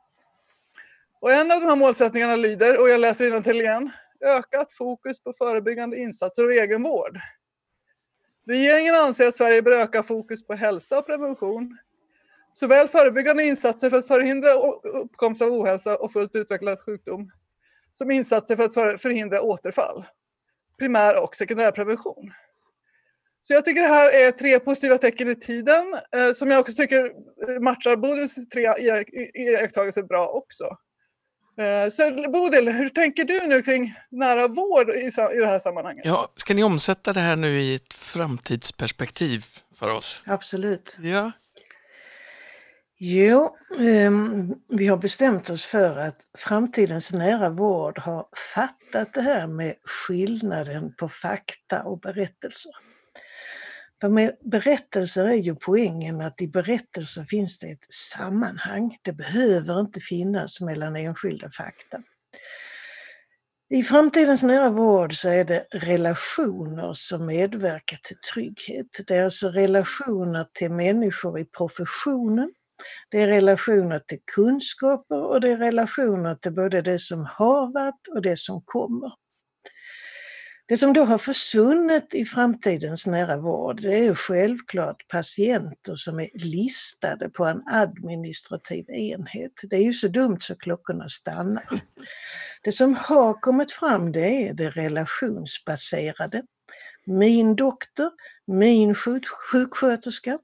Och 1.22 1.32
en 1.32 1.50
av 1.50 1.60
de 1.60 1.66
här 1.66 1.76
målsättningarna 1.76 2.36
lyder, 2.36 2.80
och 2.80 2.88
jag 2.88 3.00
läser 3.00 3.26
innantill 3.26 3.60
igen, 3.60 3.90
ökat 4.20 4.72
fokus 4.72 5.22
på 5.22 5.32
förebyggande 5.32 5.98
insatser 5.98 6.44
och 6.44 6.52
egenvård. 6.52 7.18
Regeringen 8.46 8.94
anser 8.94 9.26
att 9.26 9.36
Sverige 9.36 9.62
bör 9.62 9.72
öka 9.72 10.02
fokus 10.02 10.46
på 10.46 10.54
hälsa 10.54 10.98
och 10.98 11.06
prevention, 11.06 11.78
såväl 12.52 12.88
förebyggande 12.88 13.44
insatser 13.44 13.90
för 13.90 13.96
att 13.98 14.06
förhindra 14.06 14.52
uppkomst 14.82 15.42
av 15.42 15.52
ohälsa 15.52 15.96
och 15.96 16.12
fullt 16.12 16.36
utvecklad 16.36 16.80
sjukdom, 16.80 17.30
som 17.92 18.10
insatser 18.10 18.56
för 18.56 18.64
att 18.64 19.02
förhindra 19.02 19.42
återfall. 19.42 20.04
Primär 20.78 21.22
och 21.22 21.36
sekundärprevention. 21.36 22.32
Så 23.42 23.52
jag 23.52 23.64
tycker 23.64 23.82
det 23.82 23.88
här 23.88 24.12
är 24.12 24.30
tre 24.30 24.60
positiva 24.60 24.98
tecken 24.98 25.28
i 25.28 25.34
tiden 25.34 25.96
eh, 26.16 26.32
som 26.32 26.50
jag 26.50 26.60
också 26.60 26.72
tycker 26.72 27.12
matchar 27.60 27.96
Bodils 27.96 28.48
tre 28.48 28.74
iakttagelser 29.34 30.02
bra 30.02 30.28
också. 30.28 30.76
Eh, 31.56 31.90
så 31.90 32.30
Bodil, 32.32 32.68
hur 32.68 32.88
tänker 32.88 33.24
du 33.24 33.46
nu 33.46 33.62
kring 33.62 33.94
nära 34.10 34.48
vård 34.48 34.90
i, 34.90 35.10
det 35.16 35.46
här 35.46 35.58
sammanhanget? 35.58 36.04
Ja, 36.04 36.32
ska 36.36 36.54
ni 36.54 36.62
omsätta 36.62 37.12
det 37.12 37.20
här 37.20 37.36
nu 37.36 37.60
i 37.60 37.74
ett 37.74 37.94
framtidsperspektiv 37.94 39.44
för 39.74 39.88
oss? 39.88 40.22
Absolut. 40.26 40.96
Ja, 41.00 41.32
Jo, 43.04 43.56
ehm, 43.80 44.54
vi 44.68 44.86
har 44.86 44.96
bestämt 44.96 45.50
oss 45.50 45.64
för 45.64 45.96
att 45.96 46.16
framtidens 46.38 47.12
nära 47.12 47.50
vård 47.50 47.98
har 47.98 48.26
fattat 48.54 49.14
det 49.14 49.20
här 49.20 49.46
med 49.46 49.74
skillnaden 49.84 50.94
på 50.94 51.08
fakta 51.08 51.82
och 51.82 52.00
berättelser. 52.00 52.72
För 54.02 54.08
med 54.08 54.36
berättelser 54.44 55.24
är 55.24 55.34
ju 55.34 55.54
poängen 55.54 56.20
att 56.20 56.42
i 56.42 56.48
berättelser 56.48 57.22
finns 57.22 57.58
det 57.58 57.66
ett 57.66 57.92
sammanhang. 57.92 58.98
Det 59.02 59.12
behöver 59.12 59.80
inte 59.80 60.00
finnas 60.00 60.60
mellan 60.60 60.96
enskilda 60.96 61.50
fakta. 61.50 62.02
I 63.70 63.82
framtidens 63.82 64.42
nära 64.42 64.70
vård 64.70 65.14
så 65.14 65.28
är 65.28 65.44
det 65.44 65.66
relationer 65.70 66.92
som 66.92 67.26
medverkar 67.26 67.96
till 68.02 68.16
trygghet. 68.32 68.86
Det 69.06 69.16
är 69.16 69.24
alltså 69.24 69.48
relationer 69.48 70.46
till 70.52 70.70
människor 70.70 71.38
i 71.38 71.44
professionen, 71.44 72.52
det 73.10 73.22
är 73.22 73.26
relationer 73.26 73.98
till 73.98 74.20
kunskaper 74.34 75.22
och 75.22 75.40
det 75.40 75.50
är 75.50 75.56
relationer 75.56 76.34
till 76.34 76.52
både 76.52 76.82
det 76.82 76.98
som 76.98 77.26
har 77.30 77.72
varit 77.72 78.08
och 78.14 78.22
det 78.22 78.38
som 78.38 78.62
kommer. 78.64 79.12
Det 80.66 80.76
som 80.76 80.92
då 80.92 81.04
har 81.04 81.18
försvunnit 81.18 82.14
i 82.14 82.24
framtidens 82.24 83.06
nära 83.06 83.36
vård 83.36 83.82
det 83.82 84.06
är 84.06 84.14
självklart 84.14 85.08
patienter 85.08 85.94
som 85.94 86.20
är 86.20 86.28
listade 86.34 87.28
på 87.28 87.44
en 87.44 87.62
administrativ 87.66 88.90
enhet. 88.90 89.52
Det 89.70 89.76
är 89.76 89.82
ju 89.82 89.92
så 89.92 90.08
dumt 90.08 90.40
så 90.40 90.56
klockorna 90.56 91.08
stannar. 91.08 91.80
Det 92.62 92.72
som 92.72 92.94
har 92.94 93.40
kommit 93.40 93.72
fram 93.72 94.12
det 94.12 94.48
är 94.48 94.54
det 94.54 94.70
relationsbaserade. 94.70 96.42
Min 97.06 97.56
doktor, 97.56 98.10
min 98.46 98.94
sjuksköterska. 98.94 100.38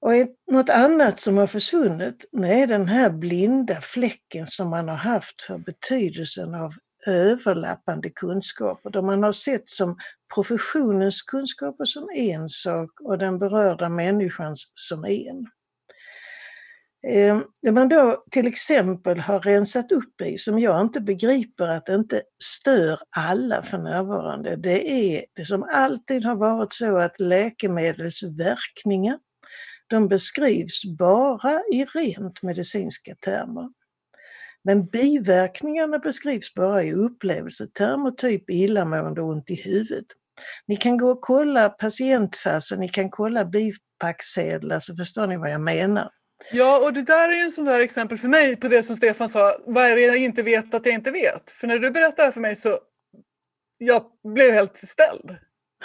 Och 0.00 0.12
något 0.50 0.68
annat 0.68 1.20
som 1.20 1.36
har 1.36 1.46
försvunnit 1.46 2.28
det 2.32 2.48
är 2.48 2.66
den 2.66 2.88
här 2.88 3.10
blinda 3.10 3.80
fläcken 3.80 4.46
som 4.46 4.70
man 4.70 4.88
har 4.88 4.96
haft 4.96 5.42
för 5.42 5.58
betydelsen 5.58 6.54
av 6.54 6.74
överlappande 7.06 8.10
kunskaper, 8.10 8.90
där 8.90 9.02
man 9.02 9.22
har 9.22 9.32
sett 9.32 9.68
som 9.68 9.96
professionens 10.34 11.22
kunskaper 11.22 11.84
som 11.84 12.08
en 12.14 12.48
sak 12.48 12.90
och 13.00 13.18
den 13.18 13.38
berörda 13.38 13.88
människans 13.88 14.72
som 14.74 15.04
en. 15.04 15.46
Ehm, 17.06 17.44
det 17.62 17.72
man 17.72 17.88
då 17.88 18.24
till 18.30 18.46
exempel 18.46 19.18
har 19.18 19.40
rensat 19.40 19.92
upp 19.92 20.20
i, 20.20 20.38
som 20.38 20.58
jag 20.58 20.80
inte 20.80 21.00
begriper 21.00 21.68
att 21.68 21.86
det 21.86 21.94
inte 21.94 22.22
stör 22.44 22.98
alla 23.16 23.62
för 23.62 23.78
närvarande, 23.78 24.56
det 24.56 24.90
är 24.90 25.24
det 25.34 25.44
som 25.44 25.62
alltid 25.62 26.24
har 26.24 26.36
varit 26.36 26.72
så 26.72 26.96
att 26.96 27.20
läkemedels 27.20 28.22
verkningar, 28.22 29.18
de 29.86 30.08
beskrivs 30.08 30.84
bara 30.98 31.60
i 31.72 31.84
rent 31.84 32.42
medicinska 32.42 33.14
termer. 33.14 33.68
Men 34.64 34.86
biverkningarna 34.86 35.98
beskrivs 35.98 36.54
bara 36.54 36.82
i 36.82 36.92
upplevelsetermer, 36.92 38.10
typ 38.10 38.50
illamående 38.50 39.20
och 39.20 39.28
ont 39.28 39.50
i 39.50 39.54
huvudet. 39.54 40.06
Ni 40.66 40.76
kan 40.76 40.96
gå 40.96 41.10
och 41.10 41.20
kolla 41.20 41.68
patientfasen, 41.68 42.80
ni 42.80 42.88
kan 42.88 43.10
kolla 43.10 43.44
bipacksedlar 43.44 44.80
så 44.80 44.96
förstår 44.96 45.26
ni 45.26 45.36
vad 45.36 45.50
jag 45.50 45.60
menar. 45.60 46.10
Ja, 46.52 46.78
och 46.78 46.92
det 46.92 47.02
där 47.02 47.28
är 47.28 47.32
ju 47.32 47.40
en 47.40 47.52
sån 47.52 47.64
där 47.64 47.80
exempel 47.80 48.18
för 48.18 48.28
mig 48.28 48.56
på 48.56 48.68
det 48.68 48.82
som 48.82 48.96
Stefan 48.96 49.28
sa, 49.28 49.56
vad 49.66 49.84
är 49.84 49.96
det 49.96 50.02
jag 50.02 50.16
inte 50.16 50.42
vet 50.42 50.74
att 50.74 50.86
jag 50.86 50.94
inte 50.94 51.10
vet? 51.10 51.50
För 51.50 51.66
när 51.66 51.78
du 51.78 51.90
berättade 51.90 52.32
för 52.32 52.40
mig 52.40 52.56
så 52.56 52.78
jag 53.78 54.04
blev 54.34 54.52
helt 54.52 54.88
ställd. 54.88 55.36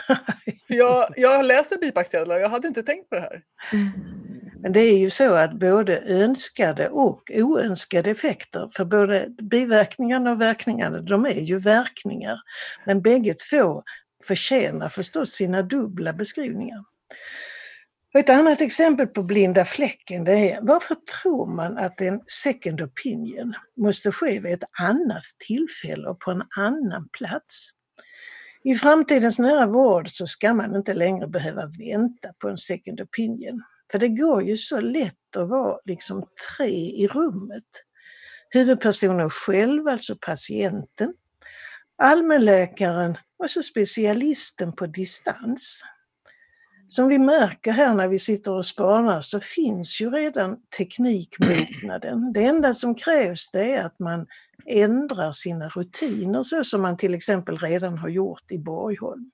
jag, 0.67 1.13
jag 1.15 1.45
läser 1.45 1.77
bipacksedlar, 1.77 2.39
jag 2.39 2.49
hade 2.49 2.67
inte 2.67 2.83
tänkt 2.83 3.09
på 3.09 3.15
det 3.15 3.21
här. 3.21 3.41
Mm. 3.73 4.28
Men 4.61 4.71
det 4.71 4.79
är 4.79 4.97
ju 4.97 5.09
så 5.09 5.33
att 5.33 5.53
både 5.53 5.99
önskade 5.99 6.89
och 6.89 7.31
oönskade 7.33 8.09
effekter, 8.09 8.69
för 8.75 8.85
både 8.85 9.29
biverkningarna 9.41 10.31
och 10.31 10.41
verkningarna, 10.41 11.01
de 11.01 11.25
är 11.25 11.41
ju 11.41 11.59
verkningar. 11.59 12.39
Men 12.85 13.01
bägge 13.01 13.33
två 13.33 13.83
förtjänar 14.23 14.89
förstås 14.89 15.31
sina 15.31 15.61
dubbla 15.61 16.13
beskrivningar. 16.13 16.83
Och 18.13 18.19
ett 18.19 18.29
annat 18.29 18.61
exempel 18.61 19.07
på 19.07 19.23
blinda 19.23 19.65
fläcken 19.65 20.23
det 20.23 20.51
är 20.51 20.61
varför 20.61 20.95
tror 20.95 21.45
man 21.45 21.77
att 21.77 22.01
en 22.01 22.21
second 22.27 22.81
opinion 22.81 23.53
måste 23.77 24.11
ske 24.11 24.39
vid 24.39 24.53
ett 24.53 24.69
annat 24.81 25.23
tillfälle 25.47 26.09
och 26.09 26.19
på 26.19 26.31
en 26.31 26.43
annan 26.57 27.09
plats? 27.17 27.69
I 28.63 28.75
framtidens 28.75 29.39
nära 29.39 29.65
vård 29.67 30.09
så 30.09 30.27
ska 30.27 30.53
man 30.53 30.75
inte 30.75 30.93
längre 30.93 31.27
behöva 31.27 31.65
vänta 31.65 32.33
på 32.39 32.49
en 32.49 32.57
second 32.57 33.01
opinion. 33.01 33.63
För 33.91 33.99
det 33.99 34.09
går 34.09 34.43
ju 34.43 34.57
så 34.57 34.79
lätt 34.79 35.37
att 35.37 35.49
vara 35.49 35.79
liksom 35.85 36.25
tre 36.49 36.75
i 36.75 37.07
rummet. 37.07 37.85
Huvudpersonen 38.49 39.29
själv, 39.29 39.87
alltså 39.87 40.15
patienten, 40.21 41.13
allmänläkaren 41.97 43.17
och 43.37 43.49
så 43.49 43.63
specialisten 43.63 44.75
på 44.75 44.85
distans. 44.85 45.83
Som 46.87 47.07
vi 47.07 47.17
märker 47.17 47.71
här 47.71 47.93
när 47.93 48.07
vi 48.07 48.19
sitter 48.19 48.51
och 48.51 48.65
spanar 48.65 49.21
så 49.21 49.39
finns 49.39 50.01
ju 50.01 50.09
redan 50.09 50.57
teknikmognaden. 50.77 52.33
Det 52.33 52.43
enda 52.43 52.73
som 52.73 52.95
krävs 52.95 53.51
det 53.51 53.73
är 53.73 53.85
att 53.85 53.99
man 53.99 54.27
ändrar 54.65 55.31
sina 55.31 55.69
rutiner 55.69 56.43
så 56.43 56.63
som 56.63 56.81
man 56.81 56.97
till 56.97 57.13
exempel 57.13 57.57
redan 57.57 57.97
har 57.97 58.09
gjort 58.09 58.51
i 58.51 58.57
Borgholm. 58.57 59.31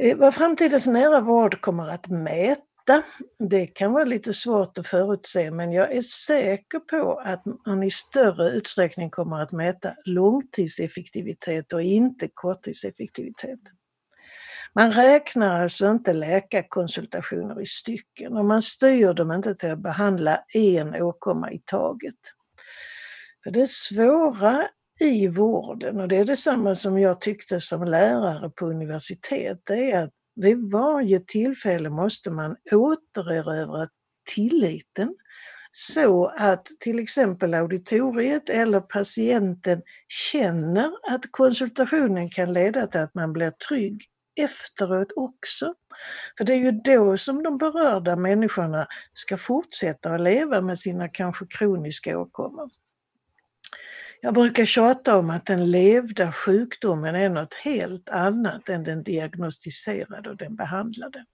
Eh, 0.00 0.16
vad 0.16 0.34
framtidens 0.34 0.86
nära 0.86 1.20
vård 1.20 1.60
kommer 1.60 1.88
att 1.88 2.08
mäta, 2.08 3.02
det 3.38 3.66
kan 3.66 3.92
vara 3.92 4.04
lite 4.04 4.32
svårt 4.32 4.78
att 4.78 4.86
förutse 4.86 5.50
men 5.50 5.72
jag 5.72 5.92
är 5.92 6.02
säker 6.02 6.78
på 6.78 7.20
att 7.24 7.42
man 7.66 7.82
i 7.82 7.90
större 7.90 8.50
utsträckning 8.50 9.10
kommer 9.10 9.38
att 9.40 9.52
mäta 9.52 9.94
långtidseffektivitet 10.04 11.72
och 11.72 11.82
inte 11.82 12.28
korttidseffektivitet. 12.34 13.60
Man 14.74 14.92
räknar 14.92 15.62
alltså 15.62 15.90
inte 15.90 16.12
läkarkonsultationer 16.12 17.60
i 17.60 17.66
stycken 17.66 18.36
och 18.36 18.44
man 18.44 18.62
styr 18.62 19.12
dem 19.12 19.32
inte 19.32 19.54
till 19.54 19.70
att 19.70 19.82
behandla 19.82 20.44
en 20.54 21.02
åkomma 21.02 21.50
i 21.50 21.58
taget. 21.64 22.14
För 23.44 23.50
det 23.50 23.70
svåra 23.70 24.68
i 25.00 25.28
vården 25.28 26.00
och 26.00 26.08
det 26.08 26.16
är 26.16 26.24
detsamma 26.24 26.74
som 26.74 26.98
jag 26.98 27.20
tyckte 27.20 27.60
som 27.60 27.84
lärare 27.84 28.50
på 28.50 28.66
universitet, 28.66 29.62
det 29.66 29.92
är 29.92 30.02
att 30.02 30.12
vid 30.36 30.70
varje 30.70 31.20
tillfälle 31.20 31.90
måste 31.90 32.30
man 32.30 32.56
återerövra 32.72 33.88
tilliten 34.34 35.14
så 35.70 36.26
att 36.26 36.66
till 36.80 36.98
exempel 36.98 37.54
auditoriet 37.54 38.48
eller 38.48 38.80
patienten 38.80 39.82
känner 40.08 40.92
att 41.10 41.32
konsultationen 41.32 42.30
kan 42.30 42.52
leda 42.52 42.86
till 42.86 43.00
att 43.00 43.14
man 43.14 43.32
blir 43.32 43.50
trygg 43.50 44.02
efteråt 44.40 45.12
också. 45.16 45.74
För 46.38 46.44
det 46.44 46.52
är 46.52 46.56
ju 46.58 46.72
då 46.72 47.16
som 47.16 47.42
de 47.42 47.58
berörda 47.58 48.16
människorna 48.16 48.86
ska 49.12 49.36
fortsätta 49.36 50.10
att 50.10 50.20
leva 50.20 50.60
med 50.60 50.78
sina 50.78 51.08
kanske 51.08 51.46
kroniska 51.46 52.18
åkommor. 52.18 52.70
Jag 54.20 54.34
brukar 54.34 54.64
tjata 54.64 55.18
om 55.18 55.30
att 55.30 55.46
den 55.46 55.70
levda 55.70 56.32
sjukdomen 56.32 57.14
är 57.14 57.28
något 57.28 57.54
helt 57.54 58.08
annat 58.08 58.68
än 58.68 58.84
den 58.84 59.02
diagnostiserade 59.02 60.30
och 60.30 60.36
den 60.36 60.56
behandlade. 60.56 61.24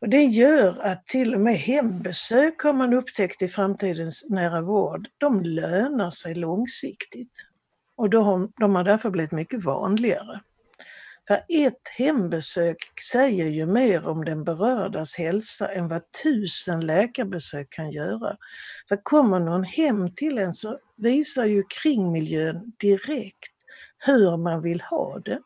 Och 0.00 0.08
det 0.08 0.24
gör 0.24 0.78
att 0.78 1.06
till 1.06 1.34
och 1.34 1.40
med 1.40 1.54
hembesök 1.54 2.62
har 2.62 2.72
man 2.72 2.92
upptäckt 2.92 3.42
i 3.42 3.48
framtidens 3.48 4.26
nära 4.28 4.60
vård, 4.60 5.08
de 5.18 5.42
lönar 5.42 6.10
sig 6.10 6.34
långsiktigt. 6.34 7.32
Och 7.96 8.10
de 8.10 8.50
har 8.58 8.84
därför 8.84 9.10
blivit 9.10 9.32
mycket 9.32 9.64
vanligare. 9.64 10.40
För 11.28 11.44
ett 11.48 11.88
hembesök 11.98 12.76
säger 13.12 13.46
ju 13.46 13.66
mer 13.66 14.06
om 14.06 14.24
den 14.24 14.44
berördas 14.44 15.16
hälsa 15.18 15.72
än 15.72 15.88
vad 15.88 16.02
tusen 16.22 16.86
läkarbesök 16.86 17.70
kan 17.70 17.90
göra. 17.90 18.36
För 18.88 18.96
kommer 19.02 19.40
någon 19.40 19.64
hem 19.64 20.14
till 20.14 20.38
en 20.38 20.54
så 20.54 20.78
visar 20.98 21.44
ju 21.44 21.64
kringmiljön 21.68 22.72
direkt 22.80 23.54
hur 23.98 24.36
man 24.36 24.62
vill 24.62 24.80
ha 24.80 25.18
det. 25.18 25.40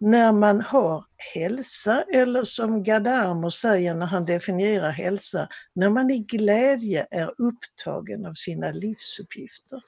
När 0.00 0.32
man 0.32 0.60
har 0.60 1.04
hälsa 1.34 2.04
eller 2.14 2.44
som 2.44 2.82
Gadamo 2.82 3.50
säger 3.50 3.94
när 3.94 4.06
han 4.06 4.24
definierar 4.24 4.90
hälsa, 4.90 5.48
när 5.74 5.90
man 5.90 6.10
i 6.10 6.18
glädje 6.18 7.06
är 7.10 7.34
upptagen 7.38 8.26
av 8.26 8.34
sina 8.34 8.70
livsuppgifter. 8.70 9.82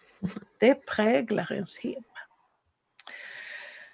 Det 0.60 0.74
präglar 0.74 1.52
ens 1.52 1.78
hem. 1.78 2.02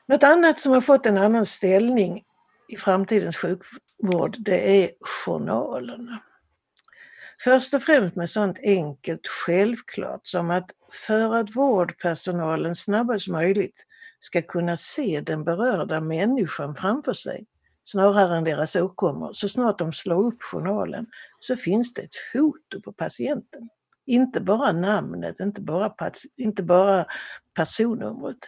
Något 0.08 0.22
annat 0.22 0.60
som 0.60 0.72
har 0.72 0.80
fått 0.80 1.06
en 1.06 1.18
annan 1.18 1.46
ställning 1.46 2.24
i 2.68 2.76
framtidens 2.76 3.36
sjukvård 3.36 4.36
det 4.38 4.84
är 4.84 4.90
journalerna. 5.00 6.22
Först 7.44 7.74
och 7.74 7.82
främst 7.82 8.16
med 8.16 8.30
sånt 8.30 8.58
enkelt 8.62 9.26
självklart 9.26 10.26
som 10.26 10.50
att 10.50 10.70
för 10.92 11.34
att 11.34 11.56
vårdpersonalen 11.56 12.74
snabbast 12.74 13.28
möjligt 13.28 13.86
ska 14.20 14.42
kunna 14.42 14.76
se 14.76 15.20
den 15.20 15.44
berörda 15.44 16.00
människan 16.00 16.74
framför 16.74 17.12
sig 17.12 17.46
snarare 17.84 18.36
än 18.36 18.44
deras 18.44 18.76
åkommor. 18.76 19.32
Så 19.32 19.48
snart 19.48 19.78
de 19.78 19.92
slår 19.92 20.26
upp 20.26 20.42
journalen 20.42 21.06
så 21.38 21.56
finns 21.56 21.94
det 21.94 22.02
ett 22.02 22.14
foto 22.32 22.80
på 22.80 22.92
patienten. 22.92 23.68
Inte 24.06 24.40
bara 24.40 24.72
namnet, 24.72 25.40
inte 25.40 25.60
bara, 25.60 25.94
inte 26.36 26.62
bara 26.62 27.06
personnumret. 27.54 28.38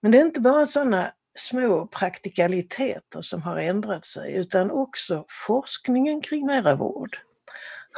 Men 0.00 0.12
det 0.12 0.18
är 0.18 0.22
inte 0.22 0.40
bara 0.40 0.66
sådana 0.66 1.12
små 1.34 1.86
praktikaliteter 1.86 3.20
som 3.20 3.42
har 3.42 3.56
ändrat 3.56 4.04
sig 4.04 4.36
utan 4.36 4.70
också 4.70 5.24
forskningen 5.46 6.20
kring 6.20 6.46
nära 6.46 6.74
vård 6.74 7.18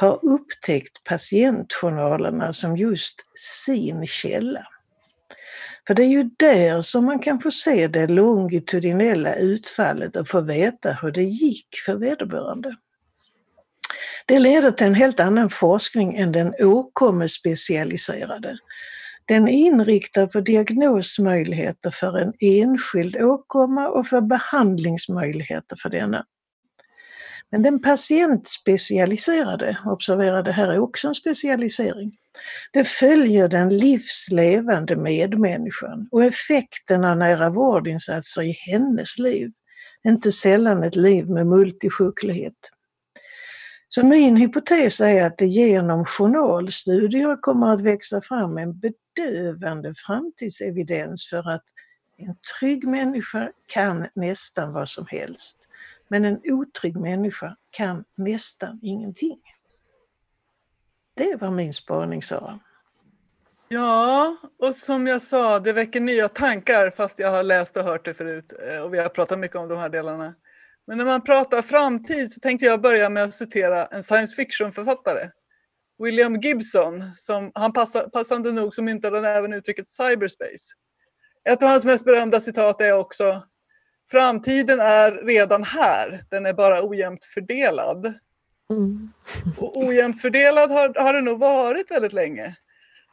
har 0.01 0.19
upptäckt 0.25 1.03
patientjournalerna 1.03 2.53
som 2.53 2.77
just 2.77 3.15
sin 3.35 4.07
källa. 4.07 4.67
För 5.87 5.93
det 5.93 6.03
är 6.03 6.07
ju 6.07 6.29
där 6.37 6.81
som 6.81 7.05
man 7.05 7.19
kan 7.19 7.39
få 7.39 7.51
se 7.51 7.87
det 7.87 8.07
longitudinella 8.07 9.35
utfallet 9.35 10.15
och 10.15 10.27
få 10.27 10.41
veta 10.41 10.91
hur 10.91 11.11
det 11.11 11.23
gick 11.23 11.67
för 11.85 11.95
vederbörande. 11.95 12.75
Det 14.25 14.39
leder 14.39 14.71
till 14.71 14.87
en 14.87 14.95
helt 14.95 15.19
annan 15.19 15.49
forskning 15.49 16.15
än 16.15 16.31
den 16.31 16.53
åkommespecialiserade. 16.59 18.57
Den 19.25 19.47
är 19.47 19.51
inriktad 19.51 20.27
på 20.27 20.41
diagnosmöjligheter 20.41 21.91
för 21.91 22.17
en 22.17 22.33
enskild 22.39 23.17
åkomma 23.17 23.87
och 23.87 24.07
för 24.07 24.21
behandlingsmöjligheter 24.21 25.75
för 25.81 25.89
denna. 25.89 26.25
Men 27.51 27.63
den 27.63 27.81
patientspecialiserade, 27.81 29.77
observera 29.85 30.41
det 30.41 30.51
här 30.51 30.67
är 30.67 30.79
också 30.79 31.07
en 31.07 31.15
specialisering, 31.15 32.17
det 32.73 32.83
följer 32.83 33.47
den 33.47 33.77
livslevande 33.77 34.95
medmänniskan 34.95 36.07
och 36.11 36.23
effekten 36.23 37.03
av 37.03 37.17
nära 37.17 37.49
vårdinsatser 37.49 38.41
i 38.41 38.51
hennes 38.51 39.19
liv, 39.19 39.51
inte 40.07 40.31
sällan 40.31 40.83
ett 40.83 40.95
liv 40.95 41.29
med 41.29 41.47
multisjuklighet. 41.47 42.71
Så 43.89 44.05
min 44.05 44.37
hypotes 44.37 45.01
är 45.01 45.25
att 45.25 45.37
det 45.37 45.45
genom 45.45 46.05
journalstudier 46.05 47.41
kommer 47.41 47.67
att 47.67 47.81
växa 47.81 48.21
fram 48.21 48.57
en 48.57 48.79
bedövande 48.79 49.93
framtidsevidens 49.97 51.29
för 51.29 51.49
att 51.49 51.63
en 52.17 52.35
trygg 52.59 52.87
människa 52.87 53.51
kan 53.73 54.07
nästan 54.15 54.73
vad 54.73 54.89
som 54.89 55.05
helst. 55.09 55.67
Men 56.11 56.25
en 56.25 56.41
otrygg 56.43 56.95
människa 56.95 57.55
kan 57.69 58.03
nästan 58.15 58.79
ingenting. 58.81 59.41
Det 61.13 61.35
var 61.35 61.51
min 61.51 61.73
spaning 61.73 62.23
Sara. 62.23 62.59
Ja, 63.69 64.37
och 64.59 64.75
som 64.75 65.07
jag 65.07 65.21
sa, 65.21 65.59
det 65.59 65.73
väcker 65.73 65.99
nya 65.99 66.29
tankar 66.29 66.89
fast 66.89 67.19
jag 67.19 67.31
har 67.31 67.43
läst 67.43 67.77
och 67.77 67.83
hört 67.83 68.05
det 68.05 68.13
förut 68.13 68.53
eh, 68.67 68.77
och 68.77 68.93
vi 68.93 68.97
har 68.97 69.09
pratat 69.09 69.39
mycket 69.39 69.57
om 69.57 69.67
de 69.67 69.77
här 69.77 69.89
delarna. 69.89 70.35
Men 70.87 70.97
när 70.97 71.05
man 71.05 71.21
pratar 71.21 71.61
framtid 71.61 72.33
så 72.33 72.39
tänkte 72.39 72.65
jag 72.65 72.81
börja 72.81 73.09
med 73.09 73.23
att 73.23 73.35
citera 73.35 73.85
en 73.85 74.03
science 74.03 74.35
fiction-författare. 74.35 75.29
William 76.03 76.35
Gibson, 76.35 77.11
som 77.15 77.51
han 77.55 77.73
passande 78.13 78.51
nog 78.51 78.73
så 78.73 78.81
myntade 78.81 79.29
även 79.29 79.53
uttrycket 79.53 79.89
cyberspace. 79.89 80.73
Ett 81.49 81.63
av 81.63 81.69
hans 81.69 81.85
mest 81.85 82.05
berömda 82.05 82.39
citat 82.39 82.81
är 82.81 82.93
också 82.93 83.43
Framtiden 84.11 84.79
är 84.79 85.11
redan 85.11 85.63
här, 85.63 86.23
den 86.29 86.45
är 86.45 86.53
bara 86.53 86.89
ojämnt 86.89 87.25
fördelad. 87.25 88.13
Mm. 88.69 89.11
Och 89.57 89.77
ojämnt 89.77 90.21
fördelad 90.21 90.71
har, 90.71 90.99
har 90.99 91.13
det 91.13 91.21
nog 91.21 91.39
varit 91.39 91.91
väldigt 91.91 92.13
länge. 92.13 92.55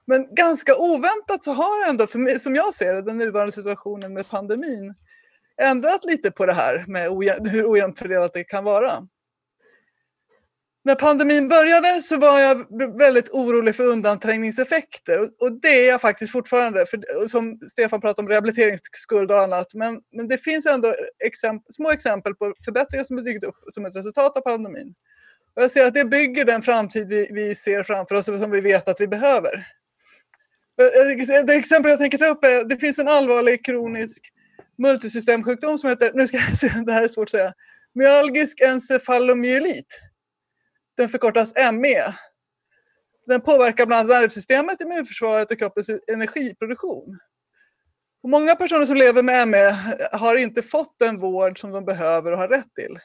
Men 0.07 0.35
ganska 0.35 0.77
oväntat 0.77 1.45
så 1.45 1.53
har 1.53 1.89
ändå, 1.89 2.07
mig, 2.15 2.41
som 2.41 2.55
jag 2.55 2.75
ser 2.75 2.95
det, 2.95 3.03
den 3.03 3.19
nuvarande 3.19 3.53
situationen 3.53 4.15
med 4.15 4.31
pandemin 4.31 4.95
ändrat 5.63 6.05
lite 6.05 6.31
på 6.31 6.47
det 6.47 6.53
här 6.53 6.85
med 6.89 7.11
ojämnt, 7.11 7.53
hur 7.53 7.71
ojämnt 7.71 7.99
fördelat 7.99 8.33
det 8.33 8.45
kan 8.45 8.65
vara. 8.65 9.09
När 10.89 10.95
pandemin 10.95 11.49
började 11.49 12.03
så 12.03 12.17
var 12.17 12.41
jag 12.41 12.67
väldigt 12.99 13.31
orolig 13.31 13.77
för 13.77 13.85
undanträngningseffekter 13.87 15.31
och 15.39 15.53
det 15.53 15.69
är 15.69 15.89
jag 15.89 16.01
faktiskt 16.01 16.33
fortfarande. 16.33 16.87
För, 16.87 17.29
som 17.29 17.59
Stefan 17.71 18.01
pratade 18.01 18.25
om 18.27 18.29
rehabiliteringsskuld 18.29 19.31
och 19.31 19.41
annat. 19.41 19.75
Men, 19.75 20.01
men 20.13 20.29
det 20.29 20.39
finns 20.39 20.67
ändå 20.67 20.95
exempel, 21.25 21.75
små 21.75 21.91
exempel 21.91 22.35
på 22.35 22.55
förbättringar 22.65 23.05
som 23.05 23.17
har 23.17 23.25
dykt 23.25 23.45
upp 23.45 23.55
som 23.73 23.87
ett 23.87 23.97
resultat 23.97 24.37
av 24.37 24.41
pandemin. 24.41 24.95
Och 25.57 25.63
jag 25.63 25.71
ser 25.71 25.85
att 25.85 25.95
det 25.95 26.05
bygger 26.05 26.45
den 26.45 26.63
framtid 26.63 27.09
vi, 27.09 27.29
vi 27.31 27.55
ser 27.55 27.83
framför 27.83 28.15
oss 28.15 28.29
och 28.29 28.41
som 28.41 28.51
vi 28.51 28.61
vet 28.61 28.89
att 28.89 29.01
vi 29.01 29.07
behöver. 29.07 29.67
Eh, 30.81 31.37
eh, 31.37 31.45
det 31.45 31.55
exempel 31.55 31.91
jag 31.91 31.99
tänker 31.99 32.19
ta 32.19 32.27
upp 32.27 32.45
är, 32.45 32.65
det 32.65 32.77
finns 32.77 32.99
en 32.99 33.09
allvarlig 33.09 33.65
kronisk 33.65 34.33
multisystemsjukdom 34.79 35.79
som 35.79 35.91
heter, 35.91 36.13
nu 36.15 36.27
ska 36.27 36.37
jag 36.37 36.59
se, 36.59 36.73
det 36.87 36.93
här 36.93 37.03
är 37.03 37.09
svårt 37.09 37.27
att 37.27 37.31
säga, 37.31 37.53
myalgisk 37.95 38.61
encefalomyelit. 38.61 40.08
Den 40.99 41.09
förkortas 41.09 41.53
ME. 41.73 42.15
Den 43.27 43.41
påverkar 43.41 43.87
bland 43.87 44.11
annat 44.11 44.21
nervsystemet, 44.21 44.81
immunförsvaret 44.81 45.51
och 45.51 45.59
kroppens 45.59 45.91
energiproduktion. 46.13 47.19
Och 48.23 48.29
många 48.29 48.57
personer 48.57 48.87
som 48.87 48.97
lever 48.97 49.23
med 49.23 49.49
ME 49.49 49.71
har 50.13 50.37
inte 50.37 50.63
fått 50.63 50.99
den 50.99 51.19
vård 51.19 51.61
som 51.61 51.71
de 51.71 51.85
behöver 51.85 52.33
och 52.33 52.39
har 52.39 52.49
rätt 52.49 52.75
till. 52.75 52.99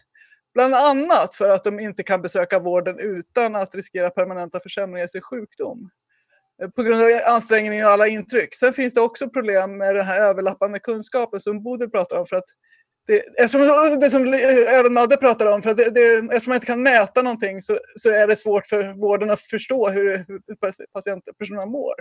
Bland 0.53 0.76
annat 0.76 1.36
för 1.36 1.49
att 1.49 1.64
de 1.64 1.80
inte 1.80 2.03
kan 2.03 2.22
besöka 2.22 2.60
vården 2.60 2.99
utan 2.99 3.56
att 3.56 3.76
riskera 3.76 4.10
permanenta 4.10 4.60
försämringar 4.60 5.06
i 5.06 5.10
sin 5.10 5.22
sjukdom. 5.22 5.90
Eh, 6.61 6.70
på 6.70 6.84
grund 6.84 7.02
av 7.02 7.10
ansträngningen 7.26 7.86
och 7.86 7.91
alla 7.91 8.07
intryck. 8.07 8.56
Sen 8.56 8.74
finns 8.74 8.94
det 8.94 9.02
också 9.02 9.30
problem 9.30 9.78
med 9.78 9.95
den 9.95 10.06
här 10.06 10.20
överlappande 10.20 10.80
kunskapen 10.80 11.40
som 11.40 11.64
Bodil 11.64 11.90
pratar 11.91 12.20
om. 12.20 12.26
För 12.26 12.36
att 12.36 12.49
det, 13.08 13.20
eftersom 13.20 14.00
det 14.00 14.10
som 14.10 14.34
även 14.68 14.94
Madde 14.94 15.18
pratade 15.18 15.52
om, 15.52 15.62
för 15.62 15.74
det, 15.74 15.90
det, 15.90 16.18
eftersom 16.18 16.52
man 16.52 16.56
inte 16.56 16.68
kan 16.68 16.84
mäta 16.84 17.22
någonting 17.22 17.62
så, 17.62 17.80
så 17.96 18.10
är 18.10 18.28
det 18.28 18.36
svårt 18.36 18.68
för 18.68 18.94
vården 18.94 19.32
att 19.32 19.42
förstå 19.42 19.90
hur, 19.90 20.26
hur 20.28 20.86
patientpersonerna 20.94 21.66
mår. 21.66 21.96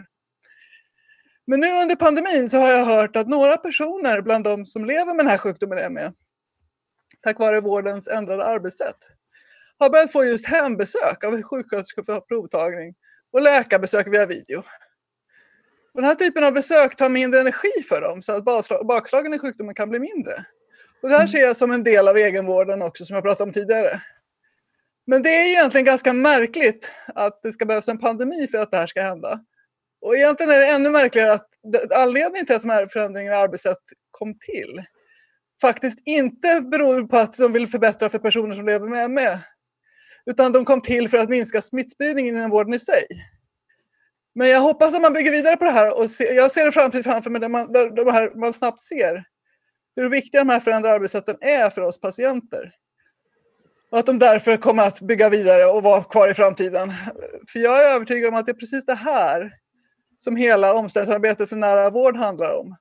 Men 1.46 1.60
nu 1.60 1.82
under 1.82 1.96
pandemin 1.96 2.50
så 2.50 2.58
har 2.58 2.70
jag 2.70 2.84
hört 2.84 3.16
att 3.16 3.28
några 3.28 3.56
personer 3.56 4.20
bland 4.20 4.44
de 4.44 4.66
som 4.66 4.84
lever 4.84 5.14
med 5.14 5.24
den 5.24 5.30
här 5.30 5.38
sjukdomen 5.38 5.92
ME, 5.92 6.12
tack 7.22 7.38
vare 7.38 7.60
vårdens 7.60 8.08
ändrade 8.08 8.44
arbetssätt, 8.44 8.96
har 9.78 9.90
börjat 9.90 10.12
få 10.12 10.24
just 10.24 10.46
hembesök 10.46 11.24
av 11.24 11.42
sjuksköterskor 11.42 12.04
för 12.04 12.20
provtagning 12.20 12.94
och 13.32 13.42
läkarbesök 13.42 14.06
via 14.06 14.26
video. 14.26 14.62
Den 15.94 16.04
här 16.04 16.14
typen 16.14 16.44
av 16.44 16.52
besök 16.52 16.96
tar 16.96 17.08
mindre 17.08 17.40
energi 17.40 17.82
för 17.88 18.00
dem 18.00 18.22
så 18.22 18.32
att 18.32 18.44
bakslagen 18.86 19.34
i 19.34 19.38
sjukdomen 19.38 19.74
kan 19.74 19.90
bli 19.90 19.98
mindre. 19.98 20.44
Och 21.02 21.08
det 21.08 21.16
här 21.16 21.26
ser 21.26 21.38
jag 21.38 21.56
som 21.56 21.72
en 21.72 21.84
del 21.84 22.08
av 22.08 22.16
egenvården 22.16 22.82
också 22.82 23.04
som 23.04 23.14
jag 23.14 23.24
pratade 23.24 23.48
om 23.48 23.54
tidigare. 23.54 24.02
Men 25.06 25.22
det 25.22 25.30
är 25.30 25.46
egentligen 25.46 25.84
ganska 25.84 26.12
märkligt 26.12 26.92
att 27.06 27.42
det 27.42 27.52
ska 27.52 27.64
behövas 27.64 27.88
en 27.88 27.98
pandemi 27.98 28.48
för 28.48 28.58
att 28.58 28.70
det 28.70 28.76
här 28.76 28.86
ska 28.86 29.02
hända. 29.02 29.40
Och 30.00 30.16
egentligen 30.16 30.52
är 30.52 30.58
det 30.58 30.66
ännu 30.66 30.90
märkligare 30.90 31.32
att 31.32 31.48
anledningen 31.90 32.46
till 32.46 32.56
att 32.56 32.62
de 32.62 32.70
här 32.70 32.86
förändringarna 32.86 33.36
i 33.36 33.40
arbetssätt 33.40 33.78
kom 34.10 34.38
till 34.38 34.84
faktiskt 35.60 35.98
inte 36.04 36.60
beror 36.60 37.06
på 37.06 37.16
att 37.16 37.36
de 37.36 37.52
vill 37.52 37.66
förbättra 37.66 38.10
för 38.10 38.18
personer 38.18 38.54
som 38.54 38.66
lever 38.66 38.88
med 38.88 39.10
ME. 39.10 39.38
Utan 40.26 40.52
de 40.52 40.64
kom 40.64 40.80
till 40.80 41.08
för 41.08 41.18
att 41.18 41.28
minska 41.28 41.62
smittspridningen 41.62 42.36
inom 42.36 42.50
vården 42.50 42.74
i 42.74 42.78
sig. 42.78 43.06
Men 44.34 44.48
jag 44.48 44.60
hoppas 44.60 44.94
att 44.94 45.02
man 45.02 45.12
bygger 45.12 45.30
vidare 45.30 45.56
på 45.56 45.64
det 45.64 45.70
här 45.70 45.98
och 45.98 46.10
se, 46.10 46.34
jag 46.34 46.52
ser 46.52 46.66
en 46.66 46.72
framtid 46.72 47.04
framför 47.04 47.30
mig 47.30 47.40
där 47.40 47.48
man, 47.48 47.72
där, 47.72 47.90
de 47.90 48.12
här, 48.12 48.32
man 48.34 48.52
snabbt 48.52 48.80
ser 48.80 49.24
hur 49.96 50.08
viktiga 50.08 50.40
de 50.40 50.48
här 50.48 50.60
förändrade 50.60 50.94
arbetssätten 50.94 51.36
är 51.40 51.70
för 51.70 51.82
oss 51.82 52.00
patienter. 52.00 52.74
Och 53.90 53.98
att 53.98 54.06
de 54.06 54.18
därför 54.18 54.56
kommer 54.56 54.82
att 54.82 55.00
bygga 55.00 55.28
vidare 55.28 55.64
och 55.64 55.82
vara 55.82 56.04
kvar 56.04 56.30
i 56.30 56.34
framtiden. 56.34 56.92
För 57.52 57.58
jag 57.58 57.84
är 57.84 57.90
övertygad 57.90 58.28
om 58.28 58.34
att 58.34 58.46
det 58.46 58.52
är 58.52 58.56
precis 58.56 58.84
det 58.84 58.94
här 58.94 59.52
som 60.18 60.36
hela 60.36 60.74
omställningsarbetet 60.74 61.48
för 61.48 61.56
nära 61.56 61.90
vård 61.90 62.16
handlar 62.16 62.54
om. 62.54 62.76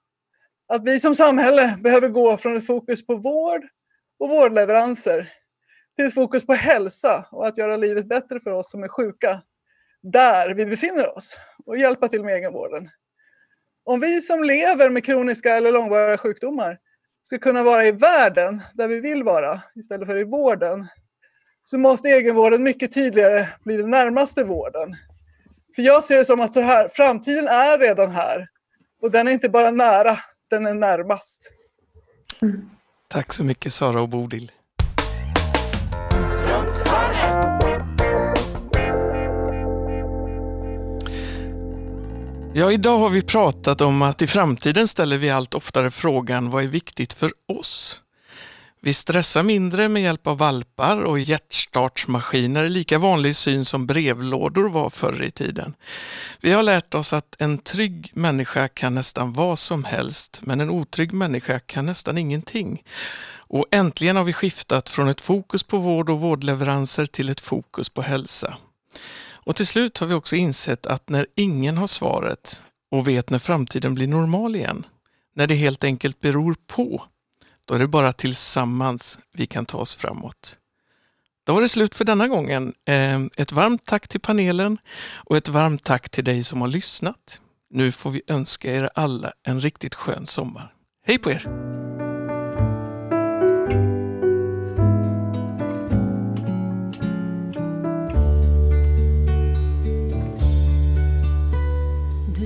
Att 0.67 0.83
vi 0.83 0.99
som 0.99 1.15
samhälle 1.15 1.77
behöver 1.83 2.09
gå 2.09 2.37
från 2.37 2.57
ett 2.57 2.65
fokus 2.65 3.05
på 3.05 3.15
vård 3.15 3.61
och 4.19 4.29
vårdleveranser 4.29 5.33
till 5.95 6.05
ett 6.05 6.13
fokus 6.13 6.45
på 6.45 6.53
hälsa 6.53 7.27
och 7.31 7.47
att 7.47 7.57
göra 7.57 7.77
livet 7.77 8.05
bättre 8.05 8.39
för 8.39 8.51
oss 8.51 8.71
som 8.71 8.83
är 8.83 8.87
sjuka 8.87 9.41
där 10.01 10.53
vi 10.53 10.65
befinner 10.65 11.17
oss 11.17 11.37
och 11.65 11.77
hjälpa 11.77 12.07
till 12.07 12.23
med 12.23 12.35
egenvården. 12.35 12.89
Om 13.83 13.99
vi 13.99 14.21
som 14.21 14.43
lever 14.43 14.89
med 14.89 15.05
kroniska 15.05 15.55
eller 15.55 15.71
långvariga 15.71 16.17
sjukdomar 16.17 16.77
ska 17.23 17.37
kunna 17.37 17.63
vara 17.63 17.85
i 17.85 17.91
världen 17.91 18.61
där 18.73 18.87
vi 18.87 18.99
vill 18.99 19.23
vara 19.23 19.61
istället 19.75 20.07
för 20.07 20.17
i 20.17 20.23
vården 20.23 20.87
så 21.63 21.77
måste 21.77 22.09
egenvården 22.09 22.63
mycket 22.63 22.93
tydligare 22.93 23.47
bli 23.63 23.77
den 23.77 23.89
närmaste 23.89 24.43
vården. 24.43 24.95
För 25.75 25.81
jag 25.81 26.03
ser 26.03 26.17
det 26.17 26.25
som 26.25 26.41
att 26.41 26.53
så 26.53 26.61
här, 26.61 26.89
framtiden 26.93 27.47
är 27.47 27.77
redan 27.77 28.11
här 28.11 28.47
och 29.01 29.11
den 29.11 29.27
är 29.27 29.31
inte 29.31 29.49
bara 29.49 29.71
nära, 29.71 30.19
den 30.49 30.65
är 30.65 30.73
närmast. 30.73 31.51
Mm. 32.41 32.69
Tack 33.07 33.33
så 33.33 33.43
mycket 33.43 33.73
Sara 33.73 34.01
och 34.01 34.09
Bodil. 34.09 34.51
Ja, 42.53 42.71
idag 42.71 42.97
har 42.97 43.09
vi 43.09 43.21
pratat 43.21 43.81
om 43.81 44.01
att 44.01 44.21
i 44.21 44.27
framtiden 44.27 44.87
ställer 44.87 45.17
vi 45.17 45.29
allt 45.29 45.55
oftare 45.55 45.91
frågan 45.91 46.49
vad 46.49 46.63
är 46.63 46.67
viktigt 46.67 47.13
för 47.13 47.31
oss? 47.47 48.01
Vi 48.81 48.93
stressar 48.93 49.43
mindre 49.43 49.89
med 49.89 50.03
hjälp 50.03 50.27
av 50.27 50.37
valpar 50.37 51.03
och 51.03 51.19
hjärtstartsmaskiner 51.19 52.63
är 52.63 52.69
lika 52.69 52.97
vanlig 52.97 53.35
syn 53.35 53.65
som 53.65 53.87
brevlådor 53.87 54.69
var 54.69 54.89
förr 54.89 55.23
i 55.23 55.31
tiden. 55.31 55.73
Vi 56.41 56.51
har 56.51 56.63
lärt 56.63 56.95
oss 56.95 57.13
att 57.13 57.35
en 57.39 57.57
trygg 57.57 58.11
människa 58.13 58.67
kan 58.67 58.95
nästan 58.95 59.33
vad 59.33 59.59
som 59.59 59.83
helst, 59.83 60.39
men 60.43 60.61
en 60.61 60.69
otrygg 60.69 61.13
människa 61.13 61.59
kan 61.59 61.85
nästan 61.85 62.17
ingenting. 62.17 62.83
Och 63.37 63.65
äntligen 63.71 64.15
har 64.15 64.23
vi 64.23 64.33
skiftat 64.33 64.89
från 64.89 65.09
ett 65.09 65.21
fokus 65.21 65.63
på 65.63 65.77
vård 65.77 66.09
och 66.09 66.19
vårdleveranser 66.19 67.05
till 67.05 67.29
ett 67.29 67.41
fokus 67.41 67.89
på 67.89 68.01
hälsa. 68.01 68.57
Och 69.43 69.55
till 69.55 69.67
slut 69.67 69.97
har 69.97 70.07
vi 70.07 70.13
också 70.13 70.35
insett 70.35 70.85
att 70.85 71.09
när 71.09 71.27
ingen 71.35 71.77
har 71.77 71.87
svaret 71.87 72.63
och 72.91 73.07
vet 73.07 73.29
när 73.29 73.39
framtiden 73.39 73.95
blir 73.95 74.07
normal 74.07 74.55
igen, 74.55 74.85
när 75.35 75.47
det 75.47 75.55
helt 75.55 75.83
enkelt 75.83 76.19
beror 76.19 76.55
på, 76.67 77.03
då 77.65 77.73
är 77.75 77.79
det 77.79 77.87
bara 77.87 78.13
tillsammans 78.13 79.19
vi 79.33 79.45
kan 79.45 79.65
ta 79.65 79.77
oss 79.77 79.95
framåt. 79.95 80.57
Då 81.43 81.53
var 81.53 81.61
det 81.61 81.69
slut 81.69 81.95
för 81.95 82.05
denna 82.05 82.27
gången. 82.27 82.73
Eh, 82.85 83.21
ett 83.37 83.51
varmt 83.51 83.85
tack 83.85 84.07
till 84.07 84.19
panelen 84.19 84.77
och 85.13 85.37
ett 85.37 85.49
varmt 85.49 85.83
tack 85.83 86.09
till 86.09 86.23
dig 86.23 86.43
som 86.43 86.61
har 86.61 86.67
lyssnat. 86.67 87.41
Nu 87.69 87.91
får 87.91 88.11
vi 88.11 88.21
önska 88.27 88.75
er 88.75 88.89
alla 88.95 89.33
en 89.43 89.61
riktigt 89.61 89.95
skön 89.95 90.25
sommar. 90.25 90.73
Hej 91.05 91.17
på 91.17 91.31
er! 91.31 91.47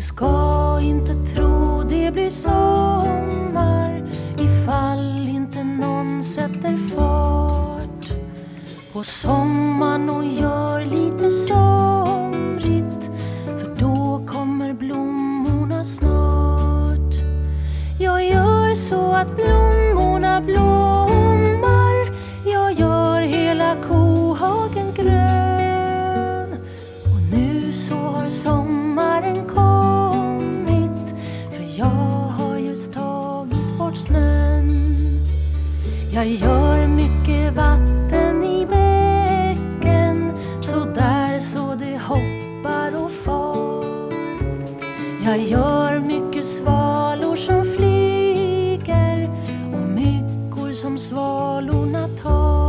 Ska 0.06 0.80
inte 0.82 1.34
tro 1.34 1.84
det 1.90 2.12
blir 2.12 2.30
sommar 2.30 4.04
ifall 4.38 5.30
inte 5.30 5.64
någon 5.64 6.24
sätter 6.24 6.78
fart. 6.96 8.10
På 8.94 9.04
sommaren 9.04 10.10
och 10.10 10.26
gör 10.26 10.86
lite 10.86 11.32
somrigt 11.32 13.10
för 13.46 13.76
då 13.80 14.26
kommer 14.28 14.74
blommorna 14.74 15.84
snart. 15.84 17.16
Jag 18.00 18.26
gör 18.26 18.76
så 18.76 19.12
att 19.12 19.36
blommorna 19.36 20.42
blommar. 20.42 22.16
Jag 22.46 22.74
gör 22.74 23.22
hela 23.22 23.76
kohagen 23.88 24.94
grön. 24.96 26.52
Och 27.04 27.38
nu 27.38 27.74
så 27.74 27.96
har 27.96 28.30
sommaren 28.30 29.36
kommit. 29.48 29.65
Bort 33.96 34.08
snön. 34.08 35.20
Jag 36.14 36.28
gör 36.28 36.88
mycket 36.88 37.54
vatten 37.54 38.44
i 38.44 38.66
bäcken 38.66 40.34
Så 40.62 40.86
där 40.86 41.40
så 41.40 41.76
det 41.76 41.98
hoppar 41.98 43.06
och 43.06 43.12
far. 43.12 44.12
Jag 45.26 45.38
gör 45.38 46.00
mycket 46.00 46.46
svalor 46.46 47.36
som 47.36 47.64
flyger 47.64 49.30
Och 49.74 49.82
myggor 49.82 50.74
som 50.74 50.98
svalorna 50.98 52.08
tar. 52.22 52.65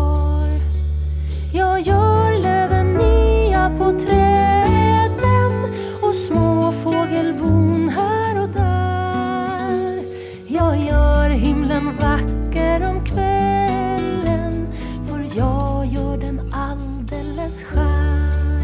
Gör 11.76 11.92
vacker 11.92 12.86
om 12.86 13.04
kvällen 13.04 14.68
för 15.08 15.38
jag 15.38 15.86
gör 15.86 16.16
den 16.16 16.52
alldeles 16.54 17.62
skär. 17.62 18.62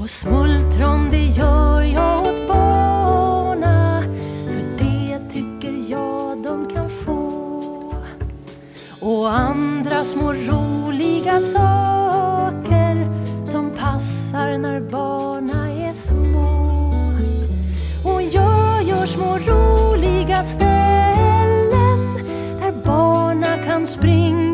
Och 0.00 0.10
smultron 0.10 1.08
det 1.10 1.26
gör 1.26 1.82
jag 1.82 2.22
åt 2.22 2.48
barna 2.48 4.02
för 4.46 4.84
det 4.84 5.18
tycker 5.32 5.90
jag 5.90 6.42
de 6.42 6.70
kan 6.74 6.90
få 6.90 7.94
och 9.00 9.32
andra 9.32 10.04
små 10.04 10.32
roliga 10.32 11.40
saker 11.40 13.08
som 13.44 13.70
passar 13.70 14.58
när 14.58 14.80
barna 14.80 15.68
är 15.68 15.92
små. 15.92 16.90
Och 18.04 18.22
jag 18.22 18.82
gör 18.82 19.06
små 19.06 19.38
roliga 19.38 20.42
ställen 20.42 21.09
kan 23.80 23.88
springa 23.88 24.49